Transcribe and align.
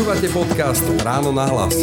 Počúvate 0.00 0.32
podcast 0.32 0.80
Ráno 1.04 1.28
na 1.28 1.44
hlas. 1.44 1.76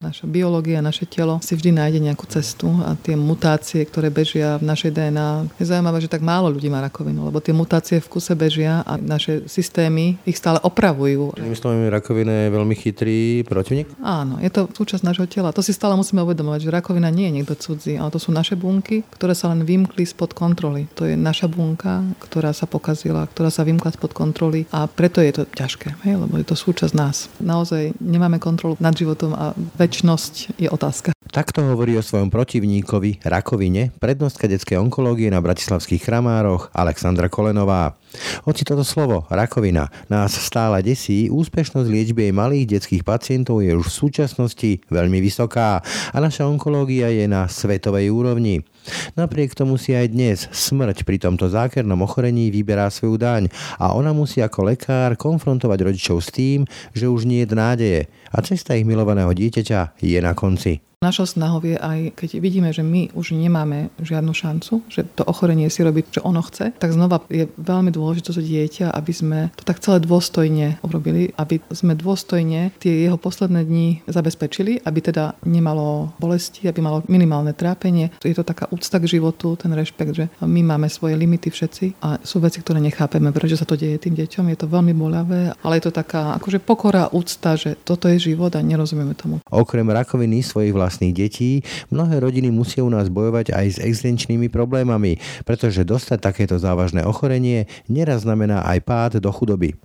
Naša 0.00 0.26
biológia, 0.26 0.82
naše 0.82 1.06
telo 1.06 1.38
si 1.38 1.54
vždy 1.54 1.70
nájde 1.70 2.02
nejakú 2.02 2.26
cestu 2.26 2.66
a 2.82 2.98
tie 2.98 3.14
mutácie, 3.14 3.86
ktoré 3.86 4.10
bežia 4.10 4.58
v 4.58 4.66
našej 4.66 4.90
DNA, 4.90 5.46
je 5.54 5.70
zaujímavé, 5.70 6.02
že 6.02 6.10
tak 6.10 6.18
málo 6.18 6.50
ľudí 6.50 6.66
má 6.66 6.82
rakovinu, 6.82 7.30
lebo 7.30 7.38
tie 7.38 7.54
mutácie 7.54 8.02
v 8.02 8.10
kuse 8.10 8.34
bežia 8.34 8.82
a 8.82 8.98
naše 8.98 9.46
systémy 9.46 10.18
ich 10.26 10.34
stále 10.34 10.58
opravujú. 10.66 11.38
Inými 11.38 11.54
slovami, 11.54 11.86
rakovina 11.86 12.32
je 12.42 12.48
veľmi 12.58 12.74
chytrý 12.74 13.18
protivník? 13.46 13.86
Áno, 14.02 14.42
je 14.42 14.50
to 14.50 14.66
súčasť 14.66 15.06
nášho 15.06 15.30
tela. 15.30 15.54
To 15.54 15.62
si 15.62 15.70
stále 15.70 15.94
musíme 15.94 16.26
uvedomovať, 16.26 16.66
že 16.66 16.74
rakovina 16.74 17.06
nie 17.14 17.30
je 17.30 17.36
niekto 17.38 17.54
cudzí, 17.54 17.94
ale 17.94 18.10
to 18.10 18.18
sú 18.18 18.34
naše 18.34 18.58
bunky, 18.58 19.06
ktoré 19.14 19.38
sa 19.38 19.54
len 19.54 19.62
vymkli 19.62 20.02
spod 20.02 20.34
kontroly. 20.34 20.90
To 20.98 21.06
je 21.06 21.14
naša 21.14 21.46
bunka, 21.46 22.02
ktorá 22.18 22.50
sa 22.50 22.66
pokazila, 22.66 23.30
ktorá 23.30 23.46
sa 23.46 23.62
vymkla 23.62 23.94
spod 23.94 24.10
kontroly 24.10 24.66
a 24.74 24.90
preto 24.90 25.22
je 25.22 25.38
to 25.38 25.42
ťažké, 25.54 25.89
hej, 26.06 26.14
lebo 26.20 26.34
je 26.38 26.46
to 26.46 26.56
súčasť 26.56 26.94
nás. 26.96 27.30
Naozaj 27.40 27.96
nemáme 28.00 28.42
kontrolu 28.42 28.78
nad 28.80 28.94
životom 28.96 29.34
a 29.34 29.52
väčnosť 29.78 30.58
je 30.58 30.68
otázka. 30.70 31.10
Takto 31.30 31.62
hovorí 31.62 31.94
o 31.94 32.02
svojom 32.02 32.26
protivníkovi, 32.26 33.22
rakovine, 33.22 33.94
prednostka 34.02 34.50
detskej 34.50 34.82
onkológie 34.82 35.30
na 35.30 35.38
Bratislavských 35.38 36.02
Kramároch 36.02 36.74
Alexandra 36.74 37.30
Kolenová. 37.30 37.94
Hoci 38.42 38.66
toto 38.66 38.82
slovo, 38.82 39.30
rakovina, 39.30 39.86
nás 40.10 40.34
stále 40.34 40.82
desí, 40.82 41.30
úspešnosť 41.30 41.86
liečby 41.86 42.26
jej 42.26 42.34
malých 42.34 42.66
detských 42.74 43.06
pacientov 43.06 43.62
je 43.62 43.70
už 43.78 43.86
v 43.86 43.98
súčasnosti 44.02 44.70
veľmi 44.90 45.22
vysoká 45.22 45.78
a 46.10 46.16
naša 46.18 46.50
onkológia 46.50 47.14
je 47.14 47.30
na 47.30 47.46
svetovej 47.46 48.10
úrovni. 48.10 48.66
Napriek 49.14 49.56
tomu 49.56 49.80
si 49.80 49.94
aj 49.96 50.06
dnes 50.10 50.38
smrť 50.50 51.02
pri 51.06 51.16
tomto 51.22 51.50
zákernom 51.50 52.00
ochorení 52.02 52.52
vyberá 52.52 52.90
svoju 52.90 53.16
daň 53.16 53.42
a 53.78 53.94
ona 53.94 54.14
musí 54.14 54.42
ako 54.42 54.70
lekár 54.70 55.16
konfrontovať 55.18 55.78
rodičov 55.86 56.22
s 56.22 56.28
tým, 56.30 56.68
že 56.92 57.10
už 57.10 57.26
nie 57.26 57.42
je 57.42 57.54
nádeje 57.54 58.00
a 58.30 58.38
cesta 58.40 58.74
ich 58.74 58.86
milovaného 58.86 59.30
dieťaťa 59.30 60.00
je 60.00 60.18
na 60.22 60.32
konci. 60.32 60.80
Našou 61.00 61.24
snahou 61.24 61.64
je 61.64 61.80
aj, 61.80 62.12
keď 62.12 62.44
vidíme, 62.44 62.68
že 62.76 62.84
my 62.84 63.08
už 63.16 63.32
nemáme 63.32 63.88
žiadnu 64.04 64.36
šancu, 64.36 64.84
že 64.84 65.00
to 65.16 65.24
ochorenie 65.24 65.72
si 65.72 65.80
robiť, 65.80 66.20
čo 66.20 66.28
ono 66.28 66.44
chce, 66.44 66.76
tak 66.76 66.92
znova 66.92 67.24
je 67.32 67.48
veľmi 67.56 67.88
dôležité 67.88 68.36
to 68.36 68.44
dieťa, 68.44 68.92
aby 68.92 69.08
sme 69.08 69.48
to 69.56 69.64
tak 69.64 69.80
celé 69.80 70.04
dôstojne 70.04 70.76
urobili, 70.84 71.32
aby 71.40 71.56
sme 71.72 71.96
dôstojne 71.96 72.76
tie 72.76 73.08
jeho 73.08 73.16
posledné 73.16 73.64
dni 73.64 74.04
zabezpečili, 74.12 74.84
aby 74.84 75.00
teda 75.00 75.40
nemalo 75.48 76.12
bolesti, 76.20 76.68
aby 76.68 76.84
malo 76.84 77.00
minimálne 77.08 77.56
trápenie. 77.56 78.12
Je 78.20 78.36
to 78.36 78.44
taká 78.44 78.68
úcta 78.80 78.96
k 78.96 79.20
životu, 79.20 79.60
ten 79.60 79.68
rešpekt, 79.76 80.12
že 80.16 80.24
my 80.40 80.64
máme 80.64 80.88
svoje 80.88 81.12
limity 81.12 81.52
všetci 81.52 82.00
a 82.00 82.16
sú 82.24 82.40
veci, 82.40 82.64
ktoré 82.64 82.80
nechápeme, 82.80 83.28
prečo 83.28 83.60
sa 83.60 83.68
to 83.68 83.76
deje 83.76 84.00
tým 84.00 84.16
deťom. 84.16 84.48
Je 84.48 84.56
to 84.56 84.72
veľmi 84.72 84.96
bolavé, 84.96 85.52
ale 85.60 85.76
je 85.76 85.92
to 85.92 86.00
taká 86.00 86.32
akože 86.40 86.64
pokora, 86.64 87.12
úcta, 87.12 87.60
že 87.60 87.76
toto 87.76 88.08
je 88.08 88.32
život 88.32 88.48
a 88.56 88.64
nerozumieme 88.64 89.12
tomu. 89.12 89.44
Okrem 89.52 89.84
rakoviny 89.84 90.40
svojich 90.40 90.72
vlastných 90.72 91.12
detí, 91.12 91.60
mnohé 91.92 92.24
rodiny 92.24 92.48
musia 92.48 92.80
u 92.80 92.88
nás 92.88 93.12
bojovať 93.12 93.52
aj 93.52 93.66
s 93.68 93.78
existenčnými 93.84 94.48
problémami, 94.48 95.20
pretože 95.44 95.84
dostať 95.84 96.16
takéto 96.24 96.56
závažné 96.56 97.04
ochorenie 97.04 97.68
neraz 97.84 98.24
znamená 98.24 98.64
aj 98.64 98.78
pád 98.80 99.12
do 99.20 99.28
chudoby. 99.28 99.76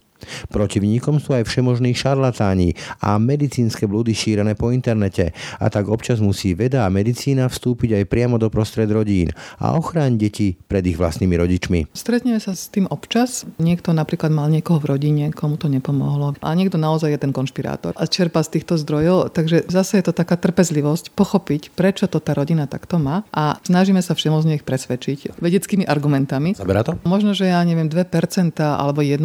Protivníkom 0.50 1.20
sú 1.20 1.36
aj 1.36 1.46
všemožní 1.46 1.92
šarlatáni 1.94 2.74
a 3.04 3.20
medicínske 3.20 3.86
blúdy 3.86 4.16
šírené 4.16 4.56
po 4.56 4.72
internete 4.72 5.36
a 5.60 5.68
tak 5.68 5.92
občas 5.92 6.24
musí 6.24 6.56
veda 6.56 6.88
a 6.88 6.94
medicína 6.94 7.52
vstúpiť 7.52 8.02
aj 8.02 8.04
priamo 8.10 8.40
do 8.40 8.48
prostred 8.48 8.88
rodín 8.90 9.36
a 9.60 9.76
ochrániť 9.76 10.18
deti 10.18 10.56
pred 10.56 10.84
ich 10.88 10.96
vlastnými 10.96 11.36
rodičmi. 11.36 11.80
Stretneme 11.92 12.40
sa 12.40 12.56
s 12.56 12.72
tým 12.72 12.88
občas. 12.88 13.44
Niekto 13.60 13.92
napríklad 13.92 14.32
mal 14.32 14.48
niekoho 14.48 14.80
v 14.80 14.96
rodine, 14.96 15.30
komu 15.36 15.60
to 15.60 15.68
nepomohlo. 15.68 16.38
A 16.40 16.56
niekto 16.56 16.80
naozaj 16.80 17.12
je 17.12 17.20
ten 17.20 17.36
konšpirátor 17.36 17.92
a 17.96 18.04
čerpa 18.08 18.42
z 18.46 18.60
týchto 18.60 18.80
zdrojov. 18.80 19.36
Takže 19.36 19.68
zase 19.68 20.00
je 20.00 20.06
to 20.08 20.14
taká 20.16 20.40
trpezlivosť 20.40 21.12
pochopiť, 21.12 21.76
prečo 21.76 22.08
to 22.08 22.24
tá 22.24 22.32
rodina 22.32 22.70
takto 22.70 23.02
má 23.02 23.28
a 23.36 23.60
snažíme 23.66 24.00
sa 24.00 24.16
všemožne 24.16 24.62
ich 24.62 24.66
presvedčiť 24.68 25.42
vedeckými 25.42 25.84
argumentami. 25.84 26.56
Zaberá 26.56 26.86
to? 26.86 26.96
Možno, 27.04 27.36
že 27.36 27.52
ja 27.52 27.60
neviem, 27.66 27.92
2% 27.92 28.06
alebo 28.62 29.02
1% 29.04 29.22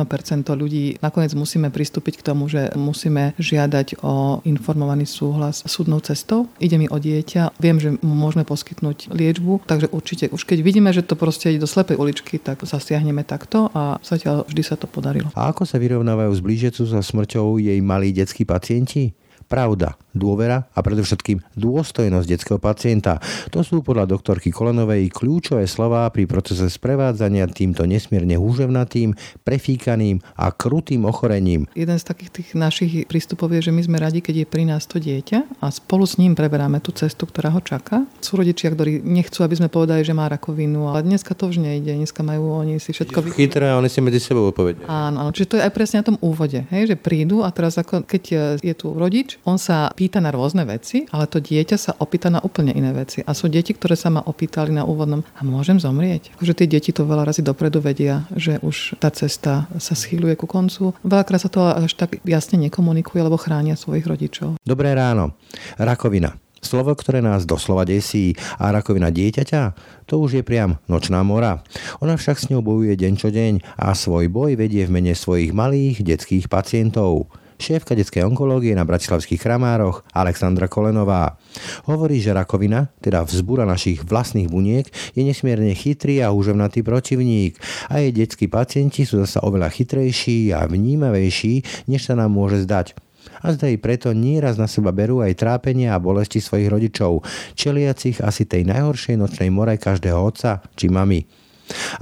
ľudí 0.50 0.79
nakoniec 1.04 1.32
musíme 1.36 1.68
pristúpiť 1.68 2.20
k 2.20 2.26
tomu, 2.26 2.46
že 2.46 2.72
musíme 2.76 3.36
žiadať 3.36 4.00
o 4.04 4.44
informovaný 4.46 5.04
súhlas 5.04 5.62
súdnou 5.64 6.00
cestou. 6.00 6.48
Ide 6.62 6.76
mi 6.76 6.86
o 6.88 6.96
dieťa, 6.96 7.56
viem, 7.58 7.76
že 7.80 7.96
mu 8.00 8.14
môžeme 8.14 8.44
poskytnúť 8.46 9.12
liečbu, 9.12 9.66
takže 9.68 9.92
určite 9.92 10.24
už 10.32 10.46
keď 10.46 10.58
vidíme, 10.64 10.90
že 10.90 11.04
to 11.04 11.14
proste 11.14 11.52
ide 11.52 11.62
do 11.62 11.68
slepej 11.68 12.00
uličky, 12.00 12.40
tak 12.40 12.64
zasiahneme 12.64 13.22
takto 13.26 13.68
a 13.76 14.00
zatiaľ 14.00 14.48
vždy 14.48 14.62
sa 14.64 14.74
to 14.80 14.88
podarilo. 14.88 15.28
A 15.36 15.50
ako 15.52 15.68
sa 15.68 15.76
vyrovnávajú 15.76 16.32
s 16.32 16.44
blížiacu 16.44 16.82
sa 16.88 17.00
smrťou 17.04 17.60
jej 17.60 17.78
malí 17.84 18.14
detskí 18.14 18.46
pacienti? 18.48 19.12
Pravda, 19.50 19.98
dôvera 20.12 20.66
a 20.74 20.80
predovšetkým 20.82 21.42
dôstojnosť 21.56 22.26
detského 22.26 22.58
pacienta. 22.62 23.22
To 23.54 23.62
sú 23.62 23.82
podľa 23.82 24.10
doktorky 24.10 24.50
Kolenovej 24.50 25.10
kľúčové 25.12 25.66
slová 25.66 26.06
pri 26.10 26.26
procese 26.26 26.66
sprevádzania 26.66 27.46
týmto 27.50 27.86
nesmierne 27.86 28.36
húževnatým, 28.38 29.14
prefíkaným 29.42 30.22
a 30.36 30.50
krutým 30.54 31.06
ochorením. 31.06 31.70
Jeden 31.74 31.96
z 31.98 32.04
takých 32.04 32.30
tých 32.30 32.48
našich 32.54 32.92
prístupov 33.06 33.54
je, 33.56 33.70
že 33.70 33.72
my 33.74 33.82
sme 33.86 33.96
radi, 33.98 34.20
keď 34.22 34.44
je 34.44 34.46
pri 34.46 34.64
nás 34.66 34.86
to 34.86 35.02
dieťa 35.02 35.62
a 35.62 35.66
spolu 35.70 36.04
s 36.06 36.18
ním 36.18 36.34
preberáme 36.34 36.82
tú 36.82 36.90
cestu, 36.94 37.26
ktorá 37.26 37.54
ho 37.54 37.62
čaká. 37.62 38.04
Sú 38.20 38.38
rodičia, 38.38 38.72
ktorí 38.72 39.02
nechcú, 39.02 39.42
aby 39.42 39.56
sme 39.58 39.68
povedali, 39.72 40.02
že 40.02 40.14
má 40.16 40.26
rakovinu, 40.28 40.90
ale 40.90 41.06
dneska 41.06 41.34
to 41.34 41.50
už 41.50 41.62
nejde. 41.62 41.94
Dneska 41.96 42.22
majú 42.22 42.62
oni 42.62 42.82
si 42.82 42.90
všetko... 42.92 43.34
Chytré 43.34 43.72
oni 43.74 43.88
si 43.88 44.00
medzi 44.02 44.20
sebou 44.20 44.50
povedia. 44.50 44.84
Áno, 44.90 45.24
áno, 45.24 45.30
čiže 45.34 45.54
to 45.54 45.56
je 45.58 45.64
aj 45.66 45.72
presne 45.74 46.02
na 46.02 46.08
tom 46.14 46.18
úvode, 46.20 46.66
hej, 46.70 46.90
že 46.90 46.96
prídu 46.98 47.42
a 47.46 47.50
teraz 47.54 47.78
ako, 47.78 48.04
keď 48.04 48.22
je 48.60 48.74
tu 48.74 48.92
rodič, 48.94 49.36
on 49.46 49.56
sa 49.60 49.92
pýta 50.00 50.16
na 50.16 50.32
rôzne 50.32 50.64
veci, 50.64 51.04
ale 51.12 51.28
to 51.28 51.44
dieťa 51.44 51.76
sa 51.76 51.92
opýta 52.00 52.32
na 52.32 52.40
úplne 52.40 52.72
iné 52.72 52.96
veci. 52.96 53.20
A 53.20 53.36
sú 53.36 53.52
deti, 53.52 53.76
ktoré 53.76 54.00
sa 54.00 54.08
ma 54.08 54.24
opýtali 54.24 54.72
na 54.72 54.88
úvodnom, 54.88 55.20
a 55.36 55.44
môžem 55.44 55.76
zomrieť? 55.76 56.32
Akože 56.40 56.56
tie 56.56 56.72
deti 56.72 56.88
to 56.88 57.04
veľa 57.04 57.28
razy 57.28 57.44
dopredu 57.44 57.84
vedia, 57.84 58.24
že 58.32 58.56
už 58.64 58.96
tá 58.96 59.12
cesta 59.12 59.68
sa 59.76 59.92
schýluje 59.92 60.40
ku 60.40 60.48
koncu. 60.48 60.96
Veľakrát 61.04 61.44
sa 61.44 61.52
to 61.52 61.60
až 61.68 61.92
tak 62.00 62.16
jasne 62.24 62.56
nekomunikuje, 62.56 63.20
lebo 63.20 63.36
chránia 63.36 63.76
svojich 63.76 64.08
rodičov. 64.08 64.56
Dobré 64.64 64.96
ráno. 64.96 65.36
Rakovina. 65.76 66.40
Slovo, 66.60 66.92
ktoré 66.92 67.20
nás 67.24 67.48
doslova 67.48 67.88
desí 67.88 68.36
a 68.60 68.68
rakovina 68.68 69.08
dieťaťa, 69.08 69.62
to 70.04 70.20
už 70.20 70.40
je 70.40 70.42
priam 70.44 70.76
nočná 70.92 71.20
mora. 71.24 71.64
Ona 72.04 72.20
však 72.20 72.36
s 72.36 72.48
ňou 72.52 72.60
bojuje 72.60 72.96
deň 73.00 73.12
čo 73.16 73.28
deň 73.32 73.80
a 73.80 73.92
svoj 73.96 74.28
boj 74.28 74.60
vedie 74.60 74.84
v 74.84 74.92
mene 74.92 75.12
svojich 75.16 75.56
malých 75.56 76.04
detských 76.04 76.52
pacientov 76.52 77.32
šéfka 77.60 77.92
detskej 77.92 78.24
onkológie 78.24 78.72
na 78.72 78.88
Bratislavských 78.88 79.36
Kramároch 79.36 80.02
Alexandra 80.16 80.66
Kolenová. 80.66 81.36
Hovorí, 81.84 82.18
že 82.18 82.32
rakovina, 82.32 82.88
teda 83.04 83.20
vzbúra 83.22 83.68
našich 83.68 84.00
vlastných 84.02 84.48
buniek, 84.48 84.88
je 85.12 85.22
nesmierne 85.22 85.76
chytrý 85.76 86.24
a 86.24 86.32
úževnatý 86.32 86.80
protivník 86.80 87.60
a 87.92 88.00
jej 88.00 88.16
detskí 88.16 88.48
pacienti 88.48 89.04
sú 89.04 89.20
zasa 89.20 89.44
oveľa 89.44 89.68
chytrejší 89.68 90.56
a 90.56 90.64
vnímavejší, 90.64 91.86
než 91.86 92.08
sa 92.08 92.16
nám 92.16 92.32
môže 92.32 92.64
zdať 92.64 92.96
a 93.40 93.52
zda 93.52 93.72
preto 93.80 94.12
nieraz 94.12 94.56
na 94.60 94.68
seba 94.68 94.92
berú 94.92 95.20
aj 95.20 95.36
trápenia 95.36 95.96
a 95.96 96.02
bolesti 96.02 96.40
svojich 96.40 96.68
rodičov, 96.68 97.24
čeliacich 97.56 98.20
asi 98.20 98.44
tej 98.44 98.68
najhoršej 98.68 99.16
nočnej 99.16 99.48
more 99.52 99.76
každého 99.76 100.16
otca 100.16 100.64
či 100.76 100.88
mamy. 100.88 101.24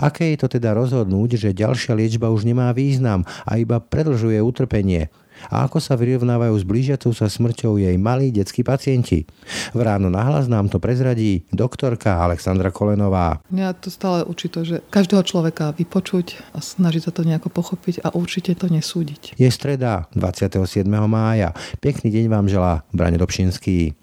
Aké 0.01 0.33
je 0.33 0.41
to 0.41 0.49
teda 0.49 0.73
rozhodnúť, 0.73 1.37
že 1.37 1.57
ďalšia 1.57 1.93
liečba 1.93 2.33
už 2.33 2.49
nemá 2.49 2.73
význam 2.73 3.29
a 3.45 3.61
iba 3.61 3.77
predlžuje 3.79 4.41
utrpenie? 4.41 5.13
A 5.47 5.65
ako 5.65 5.79
sa 5.79 5.95
vyrovnávajú 5.95 6.55
s 6.59 6.65
blížiacou 6.67 7.15
sa 7.15 7.31
smrťou 7.31 7.79
jej 7.79 7.95
malí 7.95 8.35
detskí 8.35 8.67
pacienti. 8.67 9.25
V 9.73 9.81
ráno 9.81 10.11
nahlas 10.11 10.51
nám 10.51 10.67
to 10.67 10.83
prezradí 10.83 11.47
doktorka 11.55 12.19
Alexandra 12.19 12.75
Kolenová. 12.75 13.39
Ja 13.55 13.71
to 13.73 13.89
stále 13.89 14.27
učí 14.27 14.51
to, 14.51 14.67
že 14.67 14.83
každého 14.91 15.23
človeka 15.23 15.73
vypočuť 15.77 16.55
a 16.55 16.59
snažiť 16.59 17.09
sa 17.09 17.13
to 17.15 17.23
nejako 17.23 17.49
pochopiť 17.53 18.03
a 18.03 18.15
určite 18.15 18.55
to 18.59 18.67
nesúdiť. 18.67 19.39
Je 19.39 19.49
streda 19.49 20.11
27. 20.19 20.85
mája. 21.07 21.55
Pekný 21.79 22.11
deň 22.11 22.25
vám 22.27 22.47
želá 22.51 22.83
Brane 22.91 23.19
Dobšinský. 23.21 23.95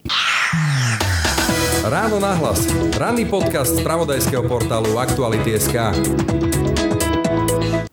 Ráno 1.85 2.17
nahlas. 2.17 2.65
Ranný 2.97 3.29
podcast 3.29 3.77
z 3.77 3.85
pravodajského 3.85 4.41
portálu 4.49 4.97
Aktuality.sk. 4.97 5.77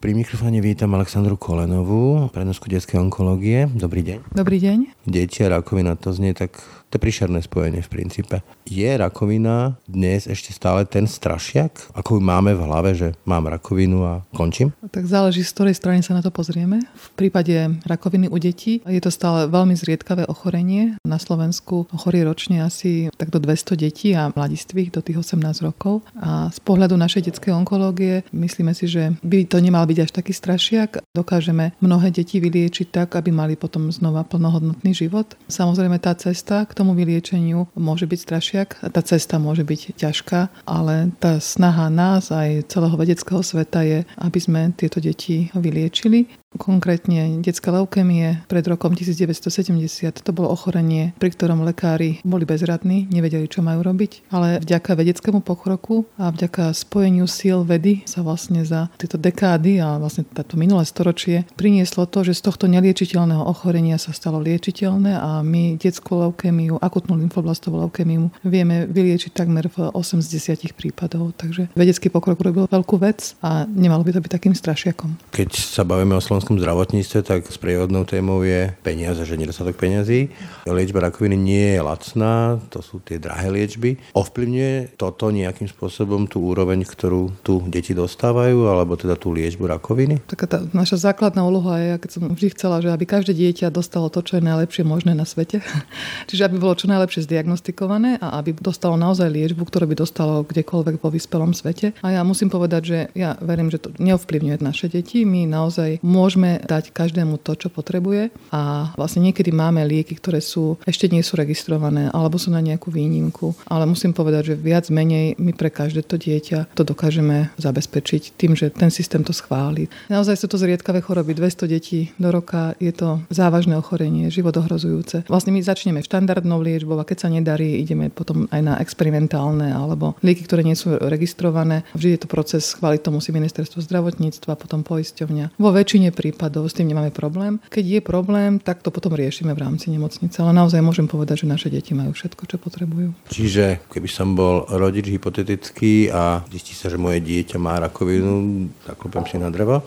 Pri 0.02 0.18
mikrofóne 0.18 0.58
vítam 0.58 0.90
Aleksandru 0.98 1.38
Kolenovú, 1.38 2.26
prednosku 2.34 2.66
detskej 2.66 2.98
onkológie. 2.98 3.70
Dobrý 3.70 4.02
deň. 4.02 4.34
Dobrý 4.34 4.58
deň. 4.58 5.06
Deti 5.06 5.46
a 5.46 5.54
rakovina, 5.54 5.94
to 5.94 6.10
znie 6.10 6.34
tak 6.34 6.58
to 6.92 7.00
je 7.00 7.08
príšerné 7.08 7.40
spojenie 7.40 7.80
v 7.80 7.88
princípe. 7.88 8.44
Je 8.68 8.84
rakovina 8.92 9.80
dnes 9.88 10.28
ešte 10.28 10.52
stále 10.52 10.84
ten 10.84 11.08
strašiak, 11.08 11.88
ako 11.96 12.20
máme 12.20 12.52
v 12.52 12.68
hlave, 12.68 12.92
že 12.92 13.08
mám 13.24 13.48
rakovinu 13.48 14.04
a 14.04 14.14
končím? 14.36 14.76
Tak 14.92 15.08
záleží, 15.08 15.40
z 15.40 15.56
ktorej 15.56 15.80
strany 15.80 16.04
sa 16.04 16.12
na 16.12 16.20
to 16.20 16.28
pozrieme. 16.28 16.84
V 16.92 17.08
prípade 17.16 17.80
rakoviny 17.88 18.28
u 18.28 18.36
detí 18.36 18.84
je 18.84 19.00
to 19.00 19.08
stále 19.08 19.48
veľmi 19.48 19.72
zriedkavé 19.72 20.28
ochorenie. 20.28 21.00
Na 21.08 21.16
Slovensku 21.16 21.88
chorí 21.96 22.28
ročne 22.28 22.60
asi 22.60 23.08
tak 23.16 23.32
do 23.32 23.40
200 23.40 23.72
detí 23.72 24.12
a 24.12 24.28
mladistvých 24.28 24.92
do 24.92 25.00
tých 25.00 25.24
18 25.24 25.64
rokov. 25.64 26.04
A 26.20 26.52
z 26.52 26.60
pohľadu 26.60 27.00
našej 27.00 27.32
detskej 27.32 27.56
onkológie 27.56 28.20
myslíme 28.36 28.76
si, 28.76 28.84
že 28.84 29.16
by 29.24 29.48
to 29.48 29.64
nemal 29.64 29.88
byť 29.88 29.98
až 30.04 30.10
taký 30.12 30.36
strašiak. 30.36 31.00
Dokážeme 31.16 31.72
mnohé 31.80 32.12
deti 32.12 32.36
vyliečiť 32.36 32.92
tak, 32.92 33.16
aby 33.16 33.32
mali 33.32 33.56
potom 33.56 33.88
znova 33.88 34.28
plnohodnotný 34.28 34.92
život. 34.92 35.40
Samozrejme 35.48 35.96
tá 35.96 36.12
cesta 36.12 36.68
tomu 36.82 36.98
vyliečeniu 36.98 37.70
môže 37.78 38.10
byť 38.10 38.18
strašiak. 38.18 38.68
Tá 38.90 39.00
cesta 39.06 39.38
môže 39.38 39.62
byť 39.62 39.94
ťažká, 39.94 40.66
ale 40.66 41.14
tá 41.22 41.38
snaha 41.38 41.86
nás 41.86 42.34
aj 42.34 42.66
celého 42.66 42.98
vedeckého 42.98 43.38
sveta 43.38 43.86
je, 43.86 44.02
aby 44.18 44.38
sme 44.42 44.74
tieto 44.74 44.98
deti 44.98 45.46
vyliečili 45.54 46.41
konkrétne 46.56 47.40
detská 47.40 47.72
leukemie 47.72 48.44
pred 48.48 48.64
rokom 48.68 48.92
1970. 48.92 50.22
To 50.22 50.30
bolo 50.34 50.52
ochorenie, 50.52 51.16
pri 51.16 51.32
ktorom 51.32 51.64
lekári 51.64 52.20
boli 52.22 52.44
bezradní, 52.44 53.08
nevedeli, 53.08 53.48
čo 53.48 53.64
majú 53.64 53.84
robiť, 53.84 54.28
ale 54.32 54.60
vďaka 54.60 54.96
vedeckému 54.96 55.40
pokroku 55.40 56.04
a 56.20 56.30
vďaka 56.30 56.72
spojeniu 56.76 57.24
síl 57.28 57.64
vedy 57.64 58.04
sa 58.04 58.20
vlastne 58.20 58.62
za 58.62 58.92
tieto 58.98 59.16
dekády 59.16 59.80
a 59.80 59.96
vlastne 59.96 60.26
táto 60.28 60.54
minulé 60.60 60.84
storočie 60.84 61.44
prinieslo 61.56 62.08
to, 62.08 62.24
že 62.26 62.38
z 62.38 62.48
tohto 62.48 62.64
neliečiteľného 62.68 63.44
ochorenia 63.44 63.96
sa 63.96 64.14
stalo 64.14 64.40
liečiteľné 64.42 65.12
a 65.16 65.40
my 65.40 65.76
detskú 65.78 66.18
leukémiu, 66.20 66.78
akutnú 66.78 67.16
lymfoblastovú 67.18 67.82
leukémiu 67.86 68.28
vieme 68.44 68.84
vyliečiť 68.88 69.32
takmer 69.32 69.68
v 69.68 69.90
80 69.92 70.72
prípadov. 70.76 71.34
Takže 71.36 71.72
vedecký 71.76 72.08
pokrok 72.12 72.38
robil 72.40 72.64
veľkú 72.68 72.96
vec 73.00 73.34
a 73.40 73.64
nemalo 73.68 74.04
by 74.04 74.16
to 74.16 74.20
byť 74.22 74.32
takým 74.32 74.54
strašiakom. 74.54 75.16
Keď 75.32 75.50
sa 75.54 75.82
bavíme 75.86 76.16
o 76.16 76.22
slovenskom 76.42 76.58
zdravotníctve, 76.58 77.18
tak 77.22 77.46
sprievodnou 77.46 78.02
témou 78.02 78.42
je 78.42 78.74
peniaze, 78.82 79.22
že 79.22 79.38
nedostatok 79.38 79.78
peniazí. 79.78 80.26
Liečba 80.66 81.06
rakoviny 81.06 81.38
nie 81.38 81.78
je 81.78 81.80
lacná, 81.86 82.58
to 82.66 82.82
sú 82.82 82.98
tie 82.98 83.22
drahé 83.22 83.46
liečby. 83.46 83.94
Ovplyvňuje 84.10 84.98
toto 84.98 85.30
nejakým 85.30 85.70
spôsobom 85.70 86.26
tú 86.26 86.42
úroveň, 86.42 86.82
ktorú 86.82 87.30
tu 87.46 87.62
deti 87.70 87.94
dostávajú, 87.94 88.66
alebo 88.66 88.98
teda 88.98 89.14
tú 89.14 89.30
liečbu 89.30 89.70
rakoviny? 89.70 90.18
Taká 90.26 90.50
tá 90.50 90.58
naša 90.74 91.14
základná 91.14 91.46
úloha 91.46 91.78
je, 91.78 91.90
keď 92.02 92.10
som 92.10 92.22
vždy 92.26 92.48
chcela, 92.58 92.82
že 92.82 92.90
aby 92.90 93.06
každé 93.06 93.38
dieťa 93.38 93.70
dostalo 93.70 94.10
to, 94.10 94.18
čo 94.26 94.42
je 94.42 94.42
najlepšie 94.42 94.82
možné 94.82 95.14
na 95.14 95.22
svete. 95.22 95.62
Čiže 96.28 96.50
aby 96.50 96.58
bolo 96.58 96.74
čo 96.74 96.90
najlepšie 96.90 97.22
zdiagnostikované 97.22 98.18
a 98.18 98.42
aby 98.42 98.50
dostalo 98.58 98.98
naozaj 98.98 99.30
liečbu, 99.30 99.62
ktorú 99.62 99.94
by 99.94 99.94
dostalo 99.94 100.42
kdekoľvek 100.42 100.98
vo 100.98 101.06
vyspelom 101.06 101.54
svete. 101.54 101.94
A 102.02 102.18
ja 102.18 102.26
musím 102.26 102.50
povedať, 102.50 102.82
že 102.82 102.98
ja 103.14 103.38
verím, 103.38 103.70
že 103.70 103.78
to 103.78 103.94
neovplyvňuje 104.02 104.58
naše 104.58 104.90
deti. 104.90 105.22
My 105.22 105.46
naozaj 105.46 106.02
môžeme 106.02 106.31
môžeme 106.32 106.64
dať 106.64 106.96
každému 106.96 107.44
to, 107.44 107.52
čo 107.52 107.68
potrebuje 107.68 108.32
a 108.48 108.88
vlastne 108.96 109.28
niekedy 109.28 109.52
máme 109.52 109.84
lieky, 109.84 110.16
ktoré 110.16 110.40
sú 110.40 110.80
ešte 110.88 111.12
nie 111.12 111.20
sú 111.20 111.36
registrované 111.36 112.08
alebo 112.08 112.40
sú 112.40 112.48
na 112.48 112.64
nejakú 112.64 112.88
výnimku, 112.88 113.52
ale 113.68 113.84
musím 113.84 114.16
povedať, 114.16 114.56
že 114.56 114.56
viac 114.56 114.88
menej 114.88 115.36
my 115.36 115.52
pre 115.52 115.68
každé 115.68 116.08
to 116.08 116.16
dieťa 116.16 116.72
to 116.72 116.88
dokážeme 116.88 117.52
zabezpečiť 117.60 118.32
tým, 118.40 118.56
že 118.56 118.72
ten 118.72 118.88
systém 118.88 119.20
to 119.20 119.36
schváli. 119.36 119.92
Naozaj 120.08 120.40
sú 120.40 120.48
to 120.48 120.56
zriedkavé 120.56 121.04
choroby, 121.04 121.36
200 121.36 121.68
detí 121.68 122.08
do 122.16 122.32
roka, 122.32 122.72
je 122.80 122.96
to 122.96 123.20
závažné 123.28 123.76
ochorenie, 123.76 124.32
životohrozujúce. 124.32 125.28
Vlastne 125.28 125.52
my 125.52 125.60
začneme 125.60 126.00
štandardnou 126.00 126.64
liečbou 126.64 126.96
a 126.96 127.04
keď 127.04 127.18
sa 127.18 127.28
nedarí, 127.28 127.76
ideme 127.76 128.08
potom 128.08 128.48
aj 128.48 128.60
na 128.64 128.74
experimentálne 128.80 129.68
alebo 129.68 130.16
lieky, 130.24 130.48
ktoré 130.48 130.64
nie 130.64 130.80
sú 130.80 130.96
registrované. 130.96 131.84
Vždy 131.92 132.16
je 132.16 132.20
to 132.24 132.32
proces, 132.32 132.72
schváliť 132.72 133.04
to 133.04 133.10
musí 133.12 133.36
ministerstvo 133.36 133.84
zdravotníctva, 133.84 134.56
potom 134.56 134.80
poisťovňa. 134.80 135.60
Vo 135.60 135.70
väčšine 135.74 136.14
prípadov 136.22 136.70
s 136.70 136.78
tým 136.78 136.94
nemáme 136.94 137.10
problém. 137.10 137.58
Keď 137.66 137.98
je 137.98 138.00
problém, 138.00 138.62
tak 138.62 138.86
to 138.86 138.94
potom 138.94 139.18
riešime 139.18 139.50
v 139.58 139.62
rámci 139.66 139.90
nemocnice. 139.90 140.38
Ale 140.38 140.54
naozaj 140.54 140.78
môžem 140.78 141.10
povedať, 141.10 141.42
že 141.42 141.50
naše 141.50 141.66
deti 141.66 141.90
majú 141.98 142.14
všetko, 142.14 142.42
čo 142.46 142.56
potrebujú. 142.62 143.10
Čiže 143.26 143.82
keby 143.90 144.06
som 144.06 144.38
bol 144.38 144.70
rodič 144.70 145.10
hypotetický 145.10 146.14
a 146.14 146.46
zistí 146.54 146.78
sa, 146.78 146.86
že 146.86 147.02
moje 147.02 147.18
dieťa 147.18 147.58
má 147.58 147.82
rakovinu, 147.82 148.70
zaklopem 148.86 149.26
si 149.26 149.36
na 149.42 149.50
drevo, 149.50 149.82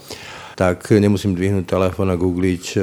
tak 0.56 0.88
nemusím 0.92 1.36
dvihnúť 1.36 1.68
telefón 1.68 2.12
a 2.12 2.20
googliť 2.20 2.66
e, 2.76 2.80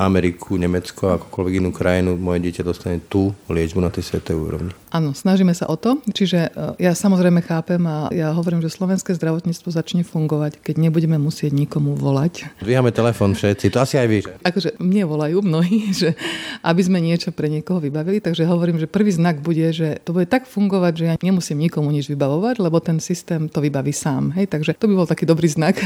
Ameriku, 0.00 0.56
Nemecko, 0.56 1.20
akokoľvek 1.20 1.54
inú 1.60 1.70
krajinu, 1.72 2.16
moje 2.16 2.48
dieťa 2.48 2.64
dostane 2.64 2.96
tú 3.04 3.36
liečbu 3.52 3.80
na 3.80 3.92
tej 3.92 4.08
svetej 4.08 4.36
úrovni. 4.36 4.72
Áno, 4.90 5.14
snažíme 5.14 5.54
sa 5.54 5.70
o 5.70 5.78
to. 5.78 6.02
Čiže 6.10 6.50
e, 6.50 6.82
ja 6.82 6.98
samozrejme 6.98 7.46
chápem 7.46 7.78
a 7.86 8.10
ja 8.10 8.34
hovorím, 8.34 8.58
že 8.58 8.74
slovenské 8.74 9.14
zdravotníctvo 9.14 9.70
začne 9.70 10.02
fungovať, 10.02 10.58
keď 10.58 10.82
nebudeme 10.82 11.14
musieť 11.14 11.54
nikomu 11.54 11.94
volať. 11.94 12.50
Dvíhame 12.58 12.90
telefón 12.90 13.38
všetci, 13.38 13.70
to 13.70 13.78
asi 13.78 14.02
aj 14.02 14.08
vy. 14.10 14.18
Akože 14.42 14.74
mne 14.82 15.06
volajú 15.06 15.46
mnohí, 15.46 15.90
že 16.00 16.18
aby 16.66 16.82
sme 16.82 16.98
niečo 16.98 17.30
pre 17.30 17.46
niekoho 17.46 17.78
vybavili, 17.78 18.18
takže 18.18 18.42
hovorím, 18.50 18.82
že 18.82 18.90
prvý 18.90 19.14
znak 19.14 19.38
bude, 19.38 19.70
že 19.70 20.02
to 20.02 20.10
bude 20.10 20.26
tak 20.26 20.50
fungovať, 20.50 20.92
že 20.98 21.04
ja 21.06 21.14
nemusím 21.22 21.62
nikomu 21.62 21.94
nič 21.94 22.10
vybavovať, 22.10 22.58
lebo 22.58 22.82
ten 22.82 22.98
systém 22.98 23.46
to 23.46 23.62
vybaví 23.62 23.94
sám. 23.94 24.34
Hej? 24.34 24.50
Takže 24.50 24.74
to 24.74 24.90
by 24.90 24.94
bol 24.98 25.06
taký 25.06 25.22
dobrý 25.22 25.46
znak. 25.46 25.78